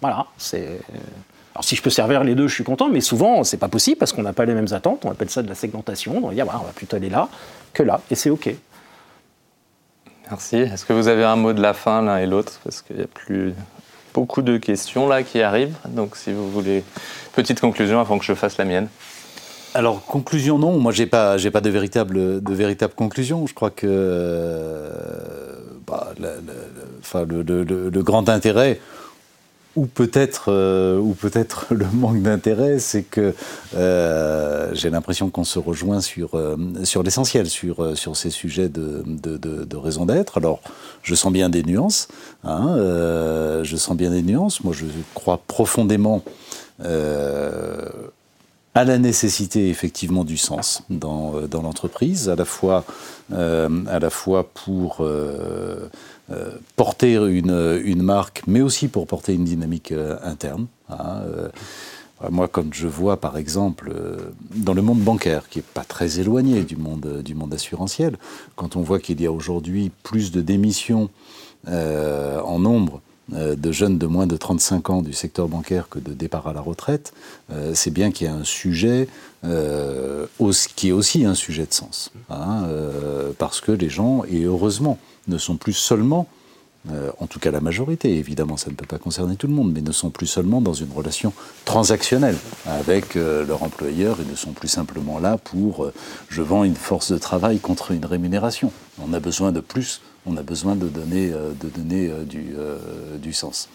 [0.00, 0.26] Voilà.
[0.38, 0.80] C'est.
[1.54, 3.96] Alors si je peux servir les deux, je suis content, mais souvent c'est pas possible
[3.96, 5.04] parce qu'on n'a pas les mêmes attentes.
[5.04, 6.20] On appelle ça de la segmentation.
[6.24, 7.28] On va bah, on va plutôt aller là
[7.72, 8.50] que là, et c'est ok.
[10.30, 10.56] Merci.
[10.56, 12.60] Est-ce que vous avez un mot de la fin l'un et l'autre?
[12.64, 13.54] Parce qu'il n'y a plus
[14.12, 15.76] beaucoup de questions là qui arrivent.
[15.88, 16.82] Donc si vous voulez
[17.34, 18.88] petite conclusion avant que je fasse la mienne.
[19.76, 20.78] Alors, conclusion, non.
[20.78, 23.48] Moi, j'ai pas, j'ai pas de véritable, de conclusion.
[23.48, 24.88] Je crois que euh,
[25.84, 28.78] bah, le, grand intérêt,
[29.74, 31.02] ou peut-être, euh,
[31.72, 33.34] le manque d'intérêt, c'est que
[33.74, 36.38] euh, j'ai l'impression qu'on se rejoint sur,
[37.02, 40.38] l'essentiel, sur, ces sujets de, raison d'être.
[40.38, 40.60] Alors,
[41.02, 42.06] je sens bien des nuances.
[42.44, 42.76] Hein,
[43.64, 44.62] je sens bien des nuances.
[44.62, 44.84] Moi, je
[45.14, 46.22] crois profondément
[48.74, 52.84] à la nécessité effectivement du sens dans, euh, l'entreprise, à la fois,
[53.32, 53.68] euh,
[54.52, 55.88] pour euh,
[56.74, 60.66] porter une, marque, mais aussi pour porter une dynamique interne.
[60.90, 61.22] Hein,
[62.30, 63.92] moi, quand je vois, par exemple,
[64.54, 68.16] dans le monde bancaire, qui n'est pas très éloigné du monde, assurantiel,
[68.56, 71.10] quand on voit qu'il y a aujourd'hui plus de démissions
[71.66, 73.00] en nombre
[73.32, 76.60] de jeunes de moins de 35 ans du secteur bancaire que de départ à la
[76.60, 77.14] retraite,
[77.52, 79.08] euh, c'est bien qu'il y a un sujet
[79.44, 80.26] euh,
[80.76, 82.12] qui est aussi un sujet de sens.
[82.30, 82.68] Hein,
[83.38, 84.98] parce que les gens, et heureusement,
[85.28, 86.26] ne sont plus seulement
[87.18, 89.80] en tout cas la majorité, évidemment ça ne peut pas concerner tout le monde, mais
[89.80, 91.32] ne sont plus seulement dans une relation
[91.64, 92.36] transactionnelle
[92.66, 95.90] avec leur employeur et ne sont plus simplement là pour
[96.28, 98.70] je vends une force de travail contre une rémunération.
[99.02, 102.54] On a besoin de plus on a besoin de donner, euh, de donner euh, du,
[102.56, 102.78] euh,
[103.18, 103.68] du sens.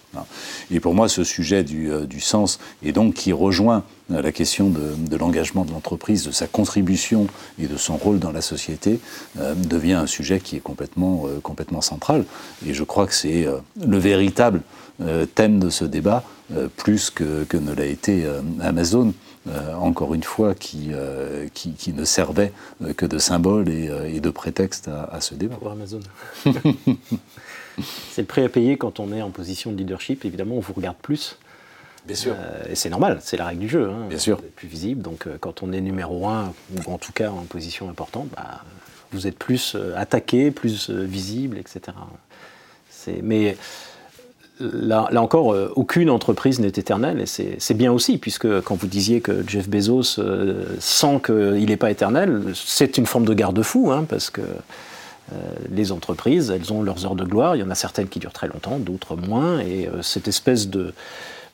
[0.71, 5.15] Et pour moi, ce sujet du, du sens, et donc qui rejoint la question de,
[5.15, 7.27] l'engagement de l'entreprise, de sa contribution
[7.59, 8.99] et de son rôle dans la société,
[9.55, 12.26] devient un sujet qui est complètement, complètement central.
[12.65, 13.47] Et je crois que c'est
[13.80, 14.63] le véritable
[15.35, 16.23] thème de ce débat,
[16.76, 18.26] plus que, que ne l'a été
[18.59, 19.13] Amazon.
[19.49, 22.51] Euh, encore une fois, qui, euh, qui, ne servait
[22.84, 25.55] euh, que de symbole et, de prétexte à, ce débat.
[25.55, 26.01] Pour Amazon.
[28.11, 30.26] c'est le prix à payer quand on est en position de leadership.
[30.26, 31.38] Évidemment, on vous regarde plus.
[32.05, 32.35] Bien sûr.
[32.69, 33.89] et c'est normal, c'est la règle du jeu.
[33.89, 34.07] Hein.
[34.07, 34.38] Bien sûr.
[34.38, 35.01] Vous êtes plus visible.
[35.01, 38.63] Donc, quand on est numéro un, ou en tout cas en position importante, bah,
[39.11, 41.97] vous êtes plus attaqué, plus visible, etc.
[43.21, 43.57] Mais
[44.60, 49.22] là, là, encore, aucune entreprise n'est éternelle, et c'est bien aussi, puisque quand vous disiez
[49.22, 50.19] que Jeff Bezos
[50.80, 54.41] sent qu'il n'est pas éternel, c'est une forme de garde-fou, hein, parce que
[55.72, 58.34] les entreprises, elles ont leurs heures de gloire, il y en a certaines qui durent
[58.34, 60.94] très longtemps, d'autres moins, et cette espèce de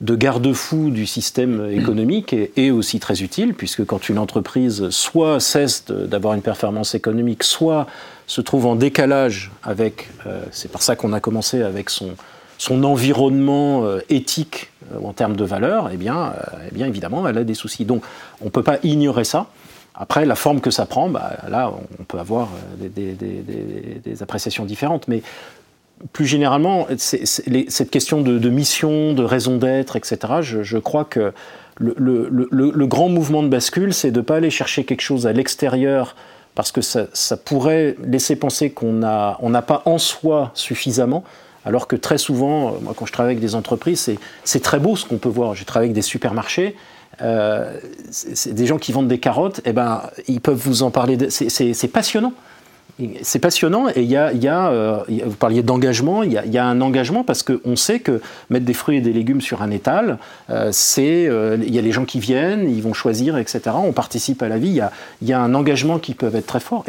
[0.02, 5.86] de garde-fou du système économique est, aussi très utile, puisque quand une entreprise soit cesse
[5.86, 7.88] d'avoir une performance économique, soit
[8.28, 12.16] se trouve en décalage avec, euh, c'est par ça qu'on a commencé avec son,
[12.66, 16.34] son environnement euh, éthique euh, en termes de valeur, eh bien,
[16.68, 17.86] eh bien évidemment, elle a des soucis.
[17.86, 18.04] Donc
[18.42, 19.48] on ne peut pas ignorer ça.
[19.94, 25.08] Après, la forme que ça prend, bah, là, on peut avoir des, des appréciations différentes.
[25.08, 25.22] Mais
[26.12, 31.32] plus généralement, cette question de, mission, de raison d'être, etc., je, crois que
[31.78, 36.16] le, grand mouvement de bascule, c'est de ne pas aller chercher quelque chose à l'extérieur
[36.54, 41.24] parce que ça, pourrait laisser penser qu'on n'a pas en soi suffisamment,
[41.66, 44.10] alors que très souvent, moi quand je travaille avec des entreprises,
[44.44, 45.56] c'est très beau ce qu'on peut voir.
[45.56, 46.76] J'ai travaillé avec des supermarchés,
[47.22, 47.80] euh,
[48.12, 51.18] c'est des gens qui vendent des carottes, et eh ben, ils peuvent vous en parler,
[51.30, 52.34] c'est passionnant.
[53.24, 57.26] C'est passionnant et il y a, euh, vous parliez d'engagement, il y, a un engagement
[57.26, 60.18] parce qu'on sait que mettre des fruits et des légumes sur un étal,
[60.50, 63.72] euh, c'est, euh, il y a les gens qui viennent, ils vont choisir, etc.
[63.74, 64.80] On participe à la vie,
[65.22, 66.86] il y a, un engagement qui peut être très fort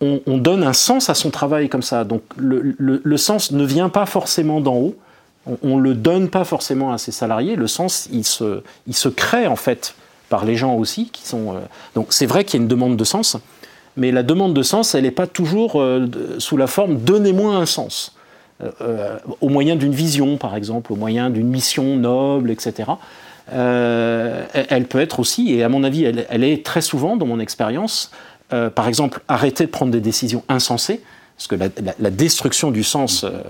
[0.00, 2.04] on, donne un sens à son travail comme ça.
[2.04, 4.96] Donc le, sens ne vient pas forcément d'en haut,
[5.62, 9.08] on ne le donne pas forcément à ses salariés, le sens il se, il se
[9.08, 9.94] crée en fait
[10.28, 11.54] par les gens aussi qui sont...
[11.94, 13.38] donc c'est vrai qu'il y a une demande de sens
[13.96, 16.06] mais la demande de sens, elle n'est pas toujours euh,
[16.38, 18.14] sous la forme donnez-moi un sens.
[18.62, 22.90] Euh, euh, au moyen d'une vision, par exemple, au moyen d'une mission noble, etc.
[23.52, 28.10] elle peut être aussi, et à mon avis, elle, est très souvent, dans mon expérience,
[28.48, 31.00] par exemple, arrêter de prendre des décisions insensées,
[31.36, 31.56] parce que
[31.98, 33.42] la, destruction du sens, euh,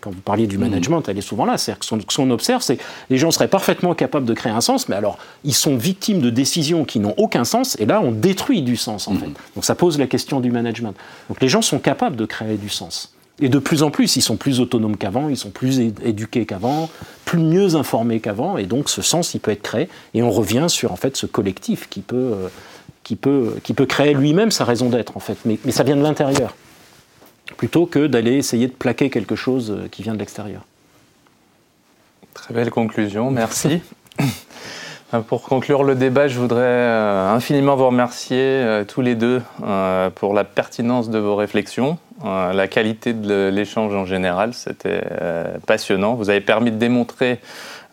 [0.00, 1.58] quand vous parliez du management, elle est souvent là.
[1.58, 4.60] C'est-à-dire que ce qu'on observe, c'est que les gens seraient parfaitement capables de créer un
[4.60, 8.12] sens, mais alors ils sont victimes de décisions qui n'ont aucun sens, et là on
[8.12, 9.26] détruit du sens en fait.
[9.56, 10.94] Donc ça pose la question du management.
[11.28, 13.12] Donc les gens sont capables de créer du sens.
[13.40, 16.88] Et de plus en plus, ils sont plus autonomes qu'avant, ils sont plus éduqués qu'avant,
[17.24, 19.88] plus mieux informés qu'avant, et donc ce sens, il peut être créé.
[20.14, 22.48] Et on revient sur en fait ce collectif qui peut, euh,
[23.04, 25.96] qui peut, qui peut créer lui-même sa raison d'être en fait, mais, mais ça vient
[25.96, 26.54] de l'intérieur
[27.56, 30.62] plutôt que d'aller essayer de plaquer quelque chose euh, qui vient de l'extérieur.
[32.32, 33.80] Très belle conclusion, merci.
[35.28, 39.42] Pour conclure le débat, je voudrais euh, infiniment vous remercier euh, tous les deux
[40.16, 44.54] pour la pertinence de vos réflexions, la qualité de l'échange en général.
[44.54, 45.02] C'était
[45.66, 46.14] passionnant.
[46.14, 47.38] Vous avez permis de démontrer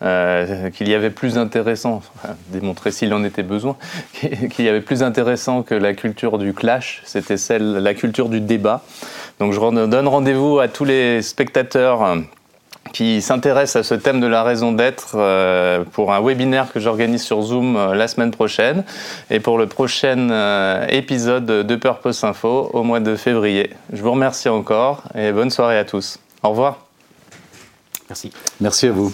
[0.02, 2.02] qu'il y avait plus intéressant,
[2.48, 3.76] démontrer s'il en était besoin,
[4.12, 8.40] qu'il y avait plus intéressant que la culture du clash, c'était celle, la culture du
[8.40, 8.82] débat.
[9.42, 12.16] Donc je donne rendez-vous à tous les spectateurs euh,
[12.92, 17.22] qui s'intéressent à ce thème de la raison d'être euh, pour un webinaire que j'organise
[17.22, 18.84] sur Zoom euh, la semaine prochaine
[19.30, 23.70] et pour le prochain épisode de Purpose Info au mois de février.
[23.92, 26.18] Je vous remercie encore et bonne soirée à tous.
[26.42, 26.78] Au revoir.
[28.08, 28.30] Merci.
[28.60, 29.12] Merci à vous.